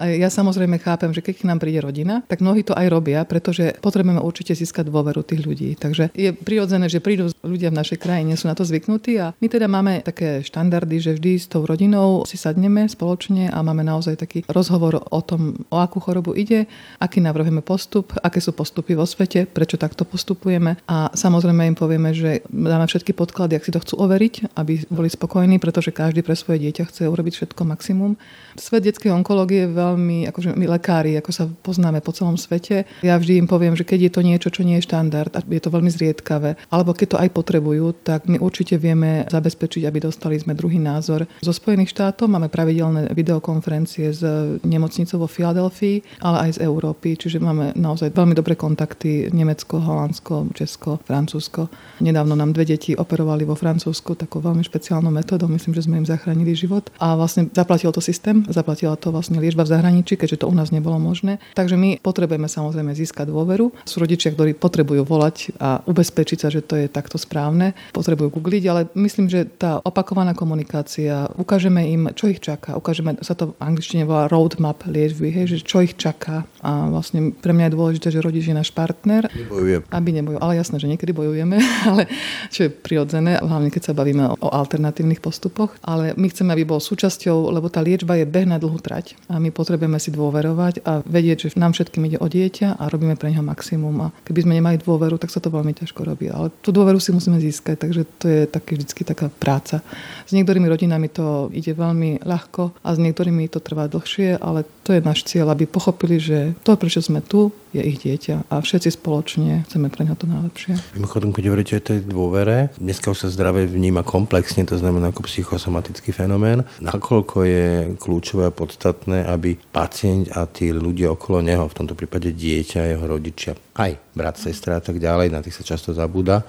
A 0.00 0.08
ja 0.08 0.32
samozrejme 0.32 0.80
chápem, 0.80 1.12
že 1.12 1.20
keď 1.20 1.44
k 1.44 1.48
nám 1.52 1.60
príde 1.60 1.84
rodina, 1.84 2.24
tak 2.24 2.40
mnohí 2.40 2.64
to 2.64 2.72
aj 2.72 2.88
robia, 2.88 3.20
pretože 3.28 3.76
potrebujeme 3.84 4.24
určite 4.24 4.56
získať 4.56 4.88
dôveru 4.88 5.20
tých 5.20 5.44
ľudí. 5.44 5.76
Takže 5.76 6.16
je 6.16 6.32
prirodzené, 6.32 6.88
že 6.88 7.04
prídu 7.04 7.28
ľudia 7.44 7.68
v 7.68 7.78
našej 7.84 8.00
krajine 8.00 8.29
nie 8.30 8.38
sú 8.38 8.46
na 8.46 8.54
to 8.54 8.62
zvyknutí 8.62 9.18
a 9.18 9.34
my 9.34 9.46
teda 9.50 9.66
máme 9.66 10.06
také 10.06 10.46
štandardy, 10.46 11.02
že 11.02 11.18
vždy 11.18 11.32
s 11.34 11.50
tou 11.50 11.66
rodinou 11.66 12.22
si 12.22 12.38
sadneme 12.38 12.86
spoločne 12.86 13.50
a 13.50 13.58
máme 13.66 13.82
naozaj 13.82 14.22
taký 14.22 14.46
rozhovor 14.46 15.02
o 15.02 15.20
tom, 15.26 15.66
o 15.66 15.82
akú 15.82 15.98
chorobu 15.98 16.38
ide, 16.38 16.70
aký 17.02 17.18
navrhujeme 17.18 17.66
postup, 17.66 18.14
aké 18.22 18.38
sú 18.38 18.54
postupy 18.54 18.94
vo 18.94 19.02
svete, 19.02 19.50
prečo 19.50 19.74
takto 19.74 20.06
postupujeme 20.06 20.78
a 20.86 21.10
samozrejme 21.10 21.66
im 21.66 21.74
povieme, 21.74 22.14
že 22.14 22.46
dáme 22.46 22.86
všetky 22.86 23.18
podklady, 23.18 23.58
ak 23.58 23.66
si 23.66 23.74
to 23.74 23.82
chcú 23.82 24.06
overiť, 24.06 24.54
aby 24.54 24.86
boli 24.86 25.10
spokojní, 25.10 25.58
pretože 25.58 25.90
každý 25.90 26.22
pre 26.22 26.38
svoje 26.38 26.62
dieťa 26.62 26.86
chce 26.86 27.10
urobiť 27.10 27.34
všetko 27.34 27.62
maximum. 27.66 28.14
Svet 28.54 28.86
detskej 28.86 29.10
onkológie 29.10 29.66
je 29.66 29.74
veľmi, 29.74 30.28
akože 30.30 30.54
my 30.54 30.66
lekári, 30.78 31.18
ako 31.18 31.30
sa 31.32 31.44
poznáme 31.48 31.98
po 32.04 32.14
celom 32.14 32.38
svete, 32.38 32.86
ja 33.00 33.16
vždy 33.16 33.42
im 33.42 33.48
poviem, 33.48 33.74
že 33.74 33.88
keď 33.88 33.98
je 34.06 34.12
to 34.12 34.20
niečo, 34.20 34.48
čo 34.52 34.62
nie 34.62 34.78
je 34.78 34.86
štandard 34.86 35.32
a 35.32 35.40
je 35.40 35.62
to 35.62 35.72
veľmi 35.72 35.90
zriedkavé, 35.90 36.60
alebo 36.68 36.92
keď 36.92 37.16
to 37.16 37.20
aj 37.20 37.30
potrebujú, 37.32 37.96
tak 38.04 38.19
tak 38.20 38.28
my 38.28 38.36
určite 38.36 38.76
vieme 38.76 39.24
zabezpečiť, 39.32 39.88
aby 39.88 40.04
dostali 40.04 40.36
sme 40.36 40.52
druhý 40.52 40.76
názor. 40.76 41.24
Zo 41.40 41.56
Spojených 41.56 41.96
štátov 41.96 42.28
máme 42.28 42.52
pravidelné 42.52 43.08
videokonferencie 43.16 44.12
s 44.12 44.20
nemocnicou 44.60 45.24
vo 45.24 45.28
Filadelfii, 45.32 46.20
ale 46.20 46.36
aj 46.44 46.60
z 46.60 46.68
Európy, 46.68 47.16
čiže 47.16 47.40
máme 47.40 47.72
naozaj 47.80 48.12
veľmi 48.12 48.36
dobré 48.36 48.60
kontakty 48.60 49.32
Nemecko, 49.32 49.80
Holandsko, 49.80 50.52
Česko, 50.52 51.00
Francúzsko. 51.08 51.72
Nedávno 52.04 52.36
nám 52.36 52.52
dve 52.52 52.68
deti 52.68 52.92
operovali 52.92 53.48
vo 53.48 53.56
Francúzsku 53.56 54.12
takou 54.12 54.44
veľmi 54.44 54.60
špeciálnou 54.60 55.08
metodou, 55.08 55.48
myslím, 55.48 55.72
že 55.72 55.88
sme 55.88 56.04
im 56.04 56.04
zachránili 56.04 56.52
život 56.52 56.92
a 57.00 57.16
vlastne 57.16 57.48
zaplatil 57.56 57.88
to 57.88 58.04
systém, 58.04 58.44
zaplatila 58.52 59.00
to 59.00 59.08
vlastne 59.08 59.40
liečba 59.40 59.64
v 59.64 59.72
zahraničí, 59.80 60.20
keďže 60.20 60.44
to 60.44 60.50
u 60.52 60.52
nás 60.52 60.68
nebolo 60.68 61.00
možné. 61.00 61.40
Takže 61.56 61.80
my 61.80 62.04
potrebujeme 62.04 62.52
samozrejme 62.52 62.92
získať 62.92 63.32
dôveru. 63.32 63.72
Sú 63.88 64.04
rodičia, 64.04 64.28
ktorí 64.36 64.52
potrebujú 64.60 65.08
volať 65.08 65.56
a 65.56 65.80
ubezpečiť 65.88 66.36
sa, 66.36 66.52
že 66.52 66.60
to 66.60 66.76
je 66.76 66.84
takto 66.92 67.16
správne 67.16 67.72
potrebujú 67.92 68.09
googliť, 68.16 68.64
ale 68.66 68.80
myslím, 68.96 69.30
že 69.30 69.46
tá 69.46 69.78
opakovaná 69.84 70.34
komunikácia, 70.34 71.28
ukážeme 71.36 71.86
im, 71.90 72.10
čo 72.16 72.32
ich 72.32 72.40
čaká, 72.40 72.74
ukážeme, 72.74 73.20
sa 73.20 73.36
to 73.36 73.54
v 73.54 73.62
angličtine 73.62 74.08
volá 74.08 74.26
roadmap 74.26 74.82
liečby, 74.88 75.30
hej, 75.30 75.46
že 75.54 75.58
čo 75.62 75.84
ich 75.84 75.94
čaká. 75.94 76.48
A 76.60 76.92
vlastne 76.92 77.32
pre 77.32 77.52
mňa 77.56 77.68
je 77.68 77.76
dôležité, 77.76 78.06
že 78.12 78.24
rodič 78.24 78.48
je 78.48 78.56
náš 78.56 78.70
partner. 78.70 79.26
Nebojuje. 79.32 79.88
Aby 79.90 80.10
nebojujú. 80.20 80.40
Ale 80.40 80.60
jasné, 80.60 80.76
že 80.78 80.90
niekedy 80.90 81.12
bojujeme, 81.16 81.56
ale 81.88 82.06
čo 82.52 82.68
je 82.68 82.70
prirodzené, 82.70 83.40
hlavne 83.40 83.72
keď 83.72 83.90
sa 83.90 83.96
bavíme 83.96 84.36
o 84.38 84.48
alternatívnych 84.48 85.24
postupoch. 85.24 85.74
Ale 85.80 86.12
my 86.16 86.26
chceme, 86.28 86.52
aby 86.52 86.68
bol 86.68 86.80
súčasťou, 86.80 87.52
lebo 87.52 87.72
tá 87.72 87.80
liečba 87.80 88.16
je 88.20 88.26
beh 88.28 88.46
na 88.48 88.60
dlhú 88.60 88.78
trať 88.80 89.16
a 89.28 89.38
my 89.38 89.48
potrebujeme 89.54 89.96
si 89.96 90.12
dôverovať 90.12 90.84
a 90.84 91.00
vedieť, 91.06 91.48
že 91.48 91.58
nám 91.60 91.72
všetkým 91.72 92.06
ide 92.06 92.18
o 92.20 92.26
dieťa 92.26 92.76
a 92.76 92.84
robíme 92.88 93.14
pre 93.16 93.32
neho 93.32 93.44
maximum. 93.44 94.10
A 94.10 94.12
keby 94.26 94.44
sme 94.44 94.56
nemali 94.58 94.80
dôveru, 94.80 95.16
tak 95.16 95.32
sa 95.32 95.38
to 95.38 95.52
veľmi 95.52 95.72
ťažko 95.76 96.02
robí. 96.02 96.28
Ale 96.28 96.52
tú 96.60 96.70
dôveru 96.74 96.98
si 96.98 97.14
musíme 97.14 97.38
získať, 97.40 97.86
takže 97.86 98.02
to 98.18 98.26
je 98.26 98.40
také 98.50 98.76
vždycky 98.76 99.02
taká 99.06 99.30
práca. 99.30 99.80
S 100.26 100.32
niektorými 100.36 100.66
rodinami 100.68 101.08
to 101.10 101.48
ide 101.50 101.72
veľmi 101.74 102.22
ľahko 102.22 102.74
a 102.82 102.88
s 102.94 102.98
niektorými 102.98 103.48
to 103.50 103.62
trvá 103.62 103.86
dlhšie, 103.90 104.38
ale 104.38 104.66
to 104.86 104.94
je 104.94 105.00
náš 105.02 105.26
cieľ, 105.26 105.52
aby 105.52 105.66
pochopili, 105.66 106.18
že 106.18 106.49
to, 106.52 106.76
prečo 106.76 107.00
sme 107.02 107.20
tu, 107.22 107.54
je 107.70 107.82
ich 107.82 108.02
dieťa 108.02 108.50
a 108.50 108.54
všetci 108.58 108.98
spoločne 108.98 109.64
chceme 109.66 109.88
pre 109.90 110.06
ňa 110.06 110.14
to 110.18 110.26
najlepšie. 110.26 110.72
Mimochodom, 110.98 111.30
keď 111.30 111.44
hovoríte 111.50 111.74
o 111.78 111.82
tej 111.82 112.00
dôvere, 112.02 112.74
dneska 112.78 113.14
už 113.14 113.26
sa 113.26 113.28
zdravie 113.30 113.70
vníma 113.70 114.02
komplexne, 114.02 114.66
to 114.66 114.74
znamená 114.78 115.14
ako 115.14 115.26
psychosomatický 115.26 116.10
fenomén. 116.10 116.66
Nakoľko 116.82 117.36
je 117.46 117.66
kľúčové 117.98 118.50
a 118.50 118.54
podstatné, 118.54 119.26
aby 119.26 119.54
pacient 119.70 120.34
a 120.34 120.46
tí 120.50 120.74
ľudia 120.74 121.14
okolo 121.14 121.42
neho, 121.42 121.66
v 121.70 121.76
tomto 121.76 121.94
prípade 121.94 122.34
dieťa, 122.34 122.90
jeho 122.90 123.04
rodičia, 123.06 123.54
aj 123.78 123.96
brat, 124.14 124.36
sestra 124.36 124.78
a 124.78 124.82
tak 124.82 124.98
ďalej, 124.98 125.30
na 125.30 125.40
tých 125.40 125.56
sa 125.56 125.64
často 125.64 125.94
zabúda, 125.94 126.42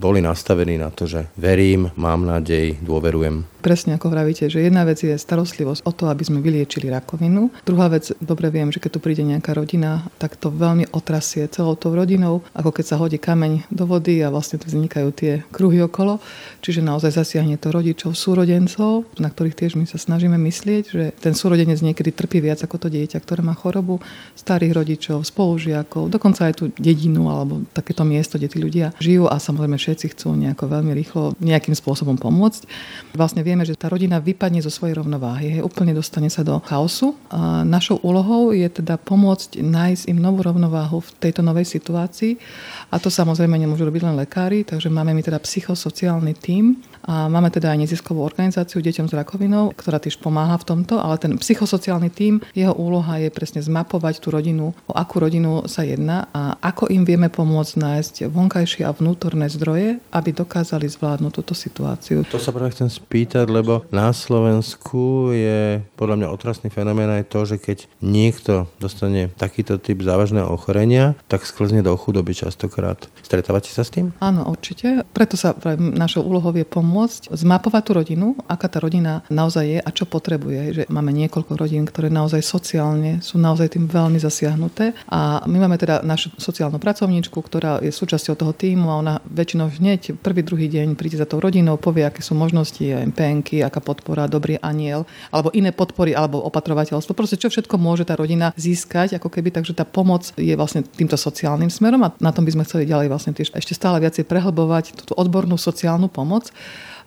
boli 0.00 0.18
nastavení 0.18 0.74
na 0.74 0.90
to, 0.90 1.06
že 1.06 1.30
verím, 1.38 1.92
mám 1.94 2.26
nádej, 2.26 2.82
dôverujem. 2.82 3.46
Presne 3.64 3.96
ako 3.96 4.12
vravíte, 4.12 4.50
že 4.52 4.60
jedna 4.60 4.84
vec 4.84 5.00
je 5.00 5.16
starostlivosť 5.16 5.88
o 5.88 5.92
to, 5.94 6.10
aby 6.12 6.20
sme 6.20 6.44
vyliečili 6.44 6.92
rakovinu. 6.92 7.48
Druhá 7.64 7.88
vec, 7.88 8.12
dobre 8.20 8.52
viem, 8.52 8.68
že 8.68 8.82
keď 8.82 8.90
tu 8.92 9.00
príde 9.00 9.24
nejaká 9.24 9.56
rodina, 9.56 10.04
tak 10.20 10.36
to 10.36 10.52
veľmi 10.54 10.94
otrasie 10.94 11.50
celou 11.50 11.74
tou 11.74 11.92
rodinou, 11.92 12.46
ako 12.54 12.70
keď 12.70 12.84
sa 12.86 12.96
hodí 12.96 13.18
kameň 13.18 13.66
do 13.68 13.84
vody 13.84 14.22
a 14.22 14.30
vlastne 14.30 14.62
tu 14.62 14.70
vznikajú 14.70 15.08
tie 15.10 15.42
kruhy 15.50 15.82
okolo. 15.82 16.22
Čiže 16.64 16.80
naozaj 16.80 17.12
zasiahne 17.12 17.60
to 17.60 17.68
rodičov, 17.68 18.16
súrodencov, 18.16 19.04
na 19.20 19.28
ktorých 19.28 19.52
tiež 19.52 19.76
my 19.76 19.84
sa 19.84 20.00
snažíme 20.00 20.40
myslieť, 20.40 20.84
že 20.88 21.04
ten 21.20 21.36
súrodenec 21.36 21.76
niekedy 21.84 22.08
trpí 22.08 22.40
viac 22.40 22.64
ako 22.64 22.80
to 22.80 22.88
dieťa, 22.88 23.20
ktoré 23.20 23.44
má 23.44 23.52
chorobu, 23.52 24.00
starých 24.32 24.72
rodičov, 24.72 25.28
spolužiakov, 25.28 26.08
dokonca 26.08 26.48
aj 26.48 26.54
tú 26.56 26.64
dedinu 26.80 27.28
alebo 27.28 27.68
takéto 27.76 28.00
miesto, 28.08 28.40
kde 28.40 28.48
tí 28.48 28.58
ľudia 28.64 28.96
žijú 28.96 29.28
a 29.28 29.36
samozrejme 29.36 29.76
všetci 29.76 30.16
chcú 30.16 30.32
nejako 30.32 30.64
veľmi 30.72 30.96
rýchlo 30.96 31.36
nejakým 31.36 31.76
spôsobom 31.76 32.16
pomôcť. 32.16 32.64
Vlastne 33.12 33.44
vieme, 33.44 33.68
že 33.68 33.76
tá 33.76 33.92
rodina 33.92 34.16
vypadne 34.16 34.64
zo 34.64 34.72
svojej 34.72 34.96
rovnováhy, 34.96 35.60
hej, 35.60 35.62
úplne 35.62 35.92
dostane 35.92 36.32
sa 36.32 36.40
do 36.40 36.64
chaosu. 36.64 37.12
A 37.28 37.60
našou 37.68 38.00
úlohou 38.00 38.56
je 38.56 38.64
teda 38.72 38.96
pomôcť 38.96 39.60
nájsť 39.60 40.08
im 40.08 40.16
novú 40.16 40.40
rovnováhu 40.40 41.04
v 41.04 41.10
tejto 41.20 41.44
novej 41.44 41.68
situácii. 41.68 42.40
A 42.88 42.96
to 42.96 43.12
samozrejme 43.12 43.52
nemôžu 43.52 43.84
robiť 43.84 44.08
len 44.08 44.16
lekári, 44.16 44.64
takže 44.64 44.88
máme 44.88 45.12
my 45.12 45.20
teda 45.20 45.36
psychosociálny 45.36 46.32
tím, 46.54 46.78
a 47.04 47.28
máme 47.28 47.52
teda 47.52 47.74
aj 47.74 47.84
neziskovú 47.84 48.24
organizáciu 48.24 48.80
Deťom 48.80 49.12
s 49.12 49.14
rakovinou, 49.18 49.76
ktorá 49.76 50.00
tiež 50.00 50.16
pomáha 50.24 50.56
v 50.56 50.64
tomto, 50.64 50.96
ale 50.96 51.20
ten 51.20 51.36
psychosociálny 51.36 52.08
tím, 52.08 52.40
jeho 52.56 52.72
úloha 52.72 53.20
je 53.20 53.28
presne 53.28 53.60
zmapovať 53.60 54.24
tú 54.24 54.32
rodinu, 54.32 54.72
o 54.88 54.94
akú 54.96 55.20
rodinu 55.20 55.68
sa 55.68 55.84
jedná 55.84 56.32
a 56.32 56.56
ako 56.64 56.88
im 56.88 57.04
vieme 57.04 57.28
pomôcť 57.28 57.74
nájsť 57.76 58.14
vonkajšie 58.32 58.88
a 58.88 58.96
vnútorné 58.96 59.52
zdroje, 59.52 60.00
aby 60.16 60.30
dokázali 60.32 60.88
zvládnuť 60.88 61.32
túto 61.34 61.52
situáciu. 61.52 62.24
To 62.32 62.40
sa 62.40 62.56
práve 62.56 62.72
chcem 62.72 62.88
spýtať, 62.88 63.52
lebo 63.52 63.84
na 63.92 64.08
Slovensku 64.16 65.34
je 65.36 65.84
podľa 66.00 66.24
mňa 66.24 66.32
otrasný 66.32 66.72
fenomén 66.72 67.10
aj 67.12 67.28
to, 67.28 67.44
že 67.44 67.60
keď 67.60 67.84
niekto 68.00 68.64
dostane 68.80 69.28
takýto 69.36 69.76
typ 69.76 70.00
závažného 70.00 70.48
ochorenia, 70.48 71.12
tak 71.28 71.44
sklzne 71.44 71.84
do 71.84 71.92
chudoby 72.00 72.32
častokrát. 72.32 73.12
Stretávate 73.20 73.68
sa 73.68 73.84
s 73.84 73.92
tým? 73.92 74.16
Áno, 74.24 74.48
určite. 74.48 75.04
Preto 75.12 75.36
sa 75.36 75.52
našou 75.76 76.24
je 76.52 76.66
pomôcť 76.68 77.32
zmapovať 77.32 77.82
tú 77.86 77.92
rodinu, 77.96 78.26
aká 78.44 78.68
tá 78.68 78.82
rodina 78.82 79.24
naozaj 79.32 79.64
je 79.64 79.78
a 79.80 79.90
čo 79.94 80.04
potrebuje. 80.04 80.60
Že 80.76 80.82
máme 80.92 81.14
niekoľko 81.14 81.56
rodín, 81.56 81.88
ktoré 81.88 82.12
naozaj 82.12 82.44
sociálne 82.44 83.24
sú 83.24 83.40
naozaj 83.40 83.78
tým 83.78 83.88
veľmi 83.88 84.20
zasiahnuté. 84.20 84.92
A 85.08 85.40
my 85.48 85.56
máme 85.64 85.80
teda 85.80 86.04
našu 86.04 86.34
sociálnu 86.36 86.76
pracovníčku, 86.76 87.38
ktorá 87.38 87.80
je 87.80 87.94
súčasťou 87.94 88.34
toho 88.34 88.52
týmu 88.52 88.90
a 88.90 89.00
ona 89.00 89.14
väčšinou 89.24 89.70
hneď 89.70 90.18
prvý, 90.18 90.42
druhý 90.42 90.66
deň 90.66 90.98
príde 90.98 91.16
za 91.16 91.24
tou 91.24 91.38
rodinou, 91.38 91.78
povie, 91.78 92.02
aké 92.02 92.20
sú 92.20 92.34
možnosti, 92.34 92.82
PNky, 93.14 93.62
aká 93.62 93.78
podpora, 93.78 94.26
dobrý 94.26 94.58
aniel, 94.58 95.06
alebo 95.30 95.54
iné 95.54 95.70
podpory, 95.70 96.16
alebo 96.16 96.42
opatrovateľstvo. 96.42 97.14
Proste 97.14 97.38
čo 97.38 97.46
všetko 97.46 97.78
môže 97.78 98.02
tá 98.02 98.18
rodina 98.18 98.50
získať, 98.58 99.14
ako 99.22 99.30
keby, 99.30 99.54
takže 99.54 99.78
tá 99.78 99.86
pomoc 99.86 100.34
je 100.34 100.50
vlastne 100.58 100.82
týmto 100.82 101.14
sociálnym 101.14 101.70
smerom 101.70 102.02
a 102.02 102.12
na 102.18 102.34
tom 102.34 102.42
by 102.42 102.50
sme 102.50 102.66
chceli 102.66 102.90
ďalej 102.90 103.06
vlastne 103.06 103.30
tiež 103.30 103.54
ešte 103.54 103.78
stále 103.78 104.02
viacej 104.02 104.26
prehlbovať 104.26 104.98
túto 104.98 105.14
odbornú 105.14 105.54
sociálnu 105.54 106.10
pomoc 106.10 106.33
pomóc. 106.34 106.52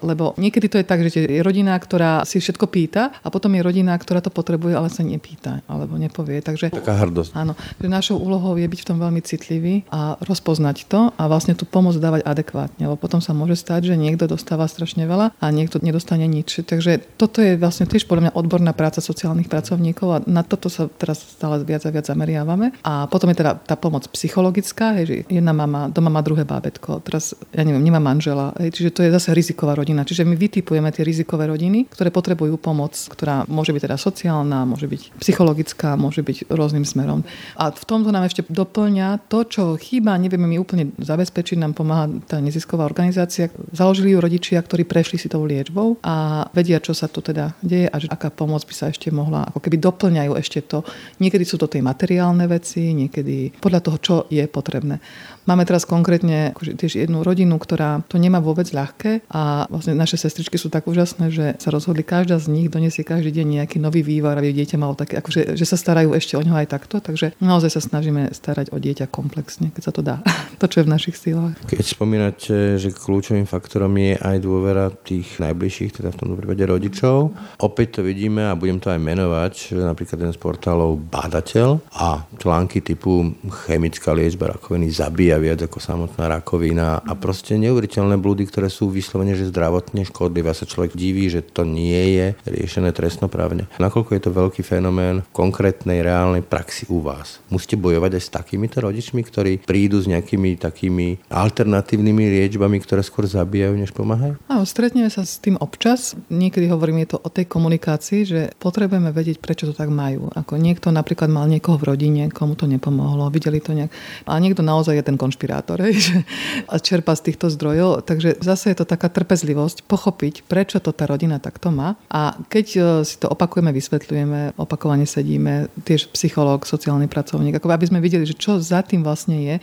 Lebo 0.02 0.38
niekedy 0.38 0.68
to 0.70 0.78
je 0.82 0.86
tak, 0.86 1.02
že 1.04 1.26
je 1.26 1.42
rodina, 1.42 1.74
ktorá 1.78 2.24
si 2.24 2.38
všetko 2.38 2.66
pýta 2.70 3.16
a 3.24 3.28
potom 3.34 3.54
je 3.56 3.62
rodina, 3.66 3.98
ktorá 3.98 4.22
to 4.22 4.30
potrebuje, 4.30 4.74
ale 4.78 4.90
sa 4.94 5.02
nepýta 5.02 5.66
alebo 5.66 5.98
nepovie. 5.98 6.40
Takže, 6.42 6.70
Taká 6.72 6.96
hrdosť. 7.08 7.32
Áno, 7.34 7.54
že 7.82 7.88
našou 7.90 8.22
úlohou 8.22 8.56
je 8.56 8.68
byť 8.68 8.80
v 8.84 8.88
tom 8.88 8.98
veľmi 9.02 9.22
citlivý 9.26 9.88
a 9.90 10.20
rozpoznať 10.22 10.78
to 10.90 11.12
a 11.14 11.24
vlastne 11.26 11.58
tú 11.58 11.66
pomoc 11.66 11.98
dávať 11.98 12.26
adekvátne, 12.26 12.90
lebo 12.90 12.98
potom 13.00 13.20
sa 13.24 13.34
môže 13.34 13.58
stať, 13.58 13.94
že 13.94 13.96
niekto 14.00 14.30
dostáva 14.30 14.70
strašne 14.70 15.08
veľa 15.10 15.34
a 15.38 15.46
niekto 15.50 15.82
nedostane 15.82 16.28
nič. 16.30 16.62
Takže 16.64 17.18
toto 17.18 17.42
je 17.42 17.58
vlastne 17.58 17.90
tiež 17.90 18.06
podľa 18.06 18.30
mňa 18.30 18.36
odborná 18.38 18.72
práca 18.78 19.02
sociálnych 19.02 19.50
pracovníkov 19.50 20.08
a 20.08 20.18
na 20.28 20.44
toto 20.44 20.68
sa 20.68 20.86
teraz 20.88 21.24
stále 21.24 21.64
viac 21.64 21.84
a 21.88 21.94
viac 21.94 22.06
zameriavame. 22.06 22.76
A 22.84 23.08
potom 23.08 23.32
je 23.32 23.40
teda 23.40 23.58
tá 23.58 23.76
pomoc 23.80 24.06
psychologická, 24.12 24.94
hej, 25.00 25.06
že 25.06 25.16
jedna 25.32 25.56
mama, 25.56 25.90
doma 25.90 26.12
má 26.12 26.22
druhé 26.22 26.44
bábetko, 26.44 27.02
teraz, 27.02 27.34
ja 27.56 27.64
neviem, 27.64 27.82
nemá 27.82 28.04
manžela, 28.04 28.52
hej, 28.60 28.76
čiže 28.76 28.94
to 28.94 29.02
je 29.04 29.16
zase 29.16 29.32
riziková 29.32 29.74
rodina 29.74 29.87
rodina. 29.88 30.04
Čiže 30.04 30.28
my 30.28 30.36
vytipujeme 30.36 30.92
tie 30.92 31.08
rizikové 31.08 31.48
rodiny, 31.48 31.88
ktoré 31.88 32.12
potrebujú 32.12 32.60
pomoc, 32.60 32.92
ktorá 33.08 33.48
môže 33.48 33.72
byť 33.72 33.88
teda 33.88 33.96
sociálna, 33.96 34.68
môže 34.68 34.92
byť 34.92 35.16
psychologická, 35.24 35.96
môže 35.96 36.20
byť 36.28 36.52
rôznym 36.52 36.84
smerom. 36.84 37.24
A 37.56 37.72
v 37.72 37.86
tomto 37.88 38.12
nám 38.12 38.28
ešte 38.28 38.44
doplňa 38.44 39.32
to, 39.32 39.48
čo 39.48 39.64
chýba, 39.80 40.20
nevieme 40.20 40.44
my 40.44 40.60
úplne 40.60 40.92
zabezpečiť, 41.00 41.56
nám 41.56 41.72
pomáha 41.72 42.12
tá 42.28 42.44
nezisková 42.44 42.84
organizácia. 42.84 43.48
Založili 43.72 44.12
ju 44.12 44.20
rodičia, 44.20 44.60
ktorí 44.60 44.84
prešli 44.84 45.16
si 45.16 45.32
tou 45.32 45.48
liečbou 45.48 46.04
a 46.04 46.44
vedia, 46.52 46.84
čo 46.84 46.92
sa 46.92 47.08
tu 47.08 47.24
teda 47.24 47.56
deje 47.64 47.88
a 47.88 47.96
že 47.96 48.12
aká 48.12 48.28
pomoc 48.28 48.68
by 48.68 48.74
sa 48.76 48.92
ešte 48.92 49.08
mohla, 49.16 49.48
ako 49.48 49.64
keby 49.64 49.80
doplňajú 49.80 50.36
ešte 50.36 50.60
to. 50.68 50.84
Niekedy 51.24 51.48
sú 51.48 51.56
to 51.56 51.72
tie 51.72 51.80
materiálne 51.80 52.44
veci, 52.52 52.92
niekedy 52.92 53.56
podľa 53.64 53.80
toho, 53.80 53.98
čo 54.04 54.16
je 54.28 54.44
potrebné. 54.52 55.00
Máme 55.48 55.64
teraz 55.64 55.88
konkrétne 55.88 56.52
akože 56.52 56.76
tiež 56.76 57.08
jednu 57.08 57.24
rodinu, 57.24 57.56
ktorá 57.56 58.04
to 58.12 58.20
nemá 58.20 58.44
vôbec 58.44 58.68
ľahké 58.68 59.24
a 59.32 59.64
vlastne 59.72 59.96
naše 59.96 60.20
sestričky 60.20 60.60
sú 60.60 60.68
tak 60.68 60.84
úžasné, 60.92 61.32
že 61.32 61.46
sa 61.56 61.72
rozhodli 61.72 62.04
každá 62.04 62.36
z 62.36 62.52
nich 62.52 62.68
donesie 62.68 63.08
každý 63.08 63.32
deň 63.32 63.64
nejaký 63.64 63.80
nový 63.80 64.04
vývar, 64.04 64.36
aby 64.36 64.52
dieťa 64.52 64.76
malo 64.76 65.00
také, 65.00 65.16
akože, 65.24 65.56
že 65.56 65.64
sa 65.64 65.80
starajú 65.80 66.12
ešte 66.12 66.36
o 66.36 66.44
ňo 66.44 66.60
aj 66.60 66.68
takto, 66.68 67.00
takže 67.00 67.32
naozaj 67.40 67.80
sa 67.80 67.80
snažíme 67.80 68.28
starať 68.36 68.76
o 68.76 68.78
dieťa 68.78 69.08
komplexne, 69.08 69.72
keď 69.72 69.84
sa 69.88 69.96
to 69.96 70.04
dá. 70.04 70.20
to, 70.60 70.68
čo 70.68 70.84
je 70.84 70.88
v 70.88 70.92
našich 70.92 71.16
sílach. 71.16 71.56
Keď 71.64 71.86
spomínate, 71.96 72.76
že 72.76 72.92
kľúčovým 72.92 73.48
faktorom 73.48 73.96
je 73.96 74.20
aj 74.20 74.38
dôvera 74.44 74.92
tých 74.92 75.40
najbližších, 75.40 76.04
teda 76.04 76.12
v 76.12 76.20
tomto 76.20 76.36
prípade 76.36 76.68
rodičov, 76.68 77.32
opäť 77.64 78.00
to 78.00 78.02
vidíme 78.04 78.44
a 78.44 78.60
budem 78.60 78.84
to 78.84 78.92
aj 78.92 79.00
menovať, 79.00 79.80
napríklad 79.80 80.20
jeden 80.20 80.36
z 80.36 80.44
portálov 80.44 81.00
Bádateľ 81.08 81.80
a 81.96 82.28
články 82.36 82.84
typu 82.84 83.32
chemická 83.64 84.12
liečba 84.12 84.52
rakoviny 84.52 84.92
zabíja 84.92 85.37
viac 85.38 85.60
ako 85.64 85.80
samotná 85.80 86.28
rakovina 86.28 87.02
a 87.02 87.14
proste 87.14 87.56
neuveriteľné 87.58 88.18
blúdy, 88.20 88.46
ktoré 88.50 88.68
sú 88.68 88.90
vyslovene, 88.92 89.38
že 89.38 89.50
zdravotne 89.50 90.04
škodlivé. 90.06 90.50
A 90.52 90.58
sa 90.58 90.70
človek 90.70 90.96
diví, 90.96 91.28
že 91.28 91.44
to 91.44 91.68
nie 91.68 92.18
je 92.18 92.28
riešené 92.48 92.96
trestnoprávne. 92.96 93.68
Nakoľko 93.78 94.12
je 94.16 94.22
to 94.24 94.32
veľký 94.32 94.62
fenomén 94.64 95.22
v 95.22 95.34
konkrétnej 95.36 96.02
reálnej 96.02 96.42
praxi 96.46 96.88
u 96.88 97.04
vás? 97.04 97.44
Musíte 97.52 97.76
bojovať 97.76 98.18
aj 98.18 98.24
s 98.24 98.34
takýmito 98.34 98.80
rodičmi, 98.80 99.22
ktorí 99.22 99.64
prídu 99.64 100.00
s 100.00 100.08
nejakými 100.08 100.58
takými 100.58 101.28
alternatívnymi 101.28 102.24
liečbami, 102.42 102.78
ktoré 102.82 103.04
skôr 103.04 103.28
zabíjajú, 103.28 103.76
než 103.76 103.92
pomáhajú? 103.92 104.40
Áno, 104.48 104.64
stretneme 104.64 105.12
sa 105.12 105.28
s 105.28 105.38
tým 105.38 105.60
občas. 105.60 106.16
Niekedy 106.32 106.72
hovorím, 106.72 107.04
je 107.04 107.16
to 107.16 107.18
o 107.22 107.30
tej 107.30 107.46
komunikácii, 107.46 108.22
že 108.24 108.40
potrebujeme 108.58 109.12
vedieť, 109.12 109.38
prečo 109.44 109.68
to 109.70 109.74
tak 109.76 109.92
majú. 109.92 110.32
Ako 110.34 110.58
niekto 110.58 110.90
napríklad 110.90 111.28
mal 111.28 111.46
niekoho 111.46 111.78
v 111.78 111.94
rodine, 111.94 112.24
komu 112.32 112.56
to 112.56 112.66
nepomohlo, 112.66 113.30
videli 113.30 113.60
to 113.60 113.76
nejak. 113.76 113.92
A 114.26 114.40
niekto 114.40 114.66
naozaj 114.66 114.98
je 114.98 115.08
ten 115.08 115.18
konšpirátor, 115.28 115.84
že 115.92 116.24
a 116.72 116.80
čerpa 116.80 117.12
z 117.20 117.32
týchto 117.32 117.52
zdrojov. 117.52 118.08
Takže 118.08 118.40
zase 118.40 118.72
je 118.72 118.78
to 118.80 118.88
taká 118.88 119.12
trpezlivosť 119.12 119.84
pochopiť, 119.84 120.48
prečo 120.48 120.80
to 120.80 120.96
tá 120.96 121.04
rodina 121.04 121.44
takto 121.44 121.68
má. 121.68 122.00
A 122.08 122.40
keď 122.48 122.68
e, 122.74 122.80
si 123.04 123.20
to 123.20 123.28
opakujeme, 123.28 123.76
vysvetľujeme, 123.76 124.56
opakovane 124.56 125.04
sedíme, 125.04 125.68
tiež 125.84 126.08
psychológ, 126.16 126.64
sociálny 126.64 127.12
pracovník, 127.12 127.60
ako 127.60 127.68
aby 127.68 127.86
sme 127.92 128.00
videli, 128.00 128.24
že 128.24 128.40
čo 128.40 128.64
za 128.64 128.80
tým 128.80 129.04
vlastne 129.04 129.36
je, 129.44 129.56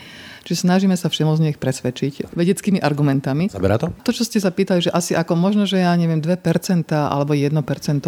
Čiže 0.45 0.69
snažíme 0.69 0.93
sa 0.93 1.09
všemožne 1.09 1.57
ich 1.57 1.59
presvedčiť 1.59 2.37
vedeckými 2.37 2.79
argumentami. 2.79 3.49
Zaberá 3.49 3.81
to? 3.81 3.89
To, 4.05 4.13
čo 4.13 4.29
ste 4.29 4.37
sa 4.37 4.53
pýtali, 4.53 4.85
že 4.85 4.93
asi 4.93 5.17
ako 5.17 5.41
možno, 5.41 5.65
že 5.65 5.81
ja 5.81 5.97
neviem, 5.97 6.21
2% 6.21 6.37
alebo 6.93 7.33
1% 7.33 7.49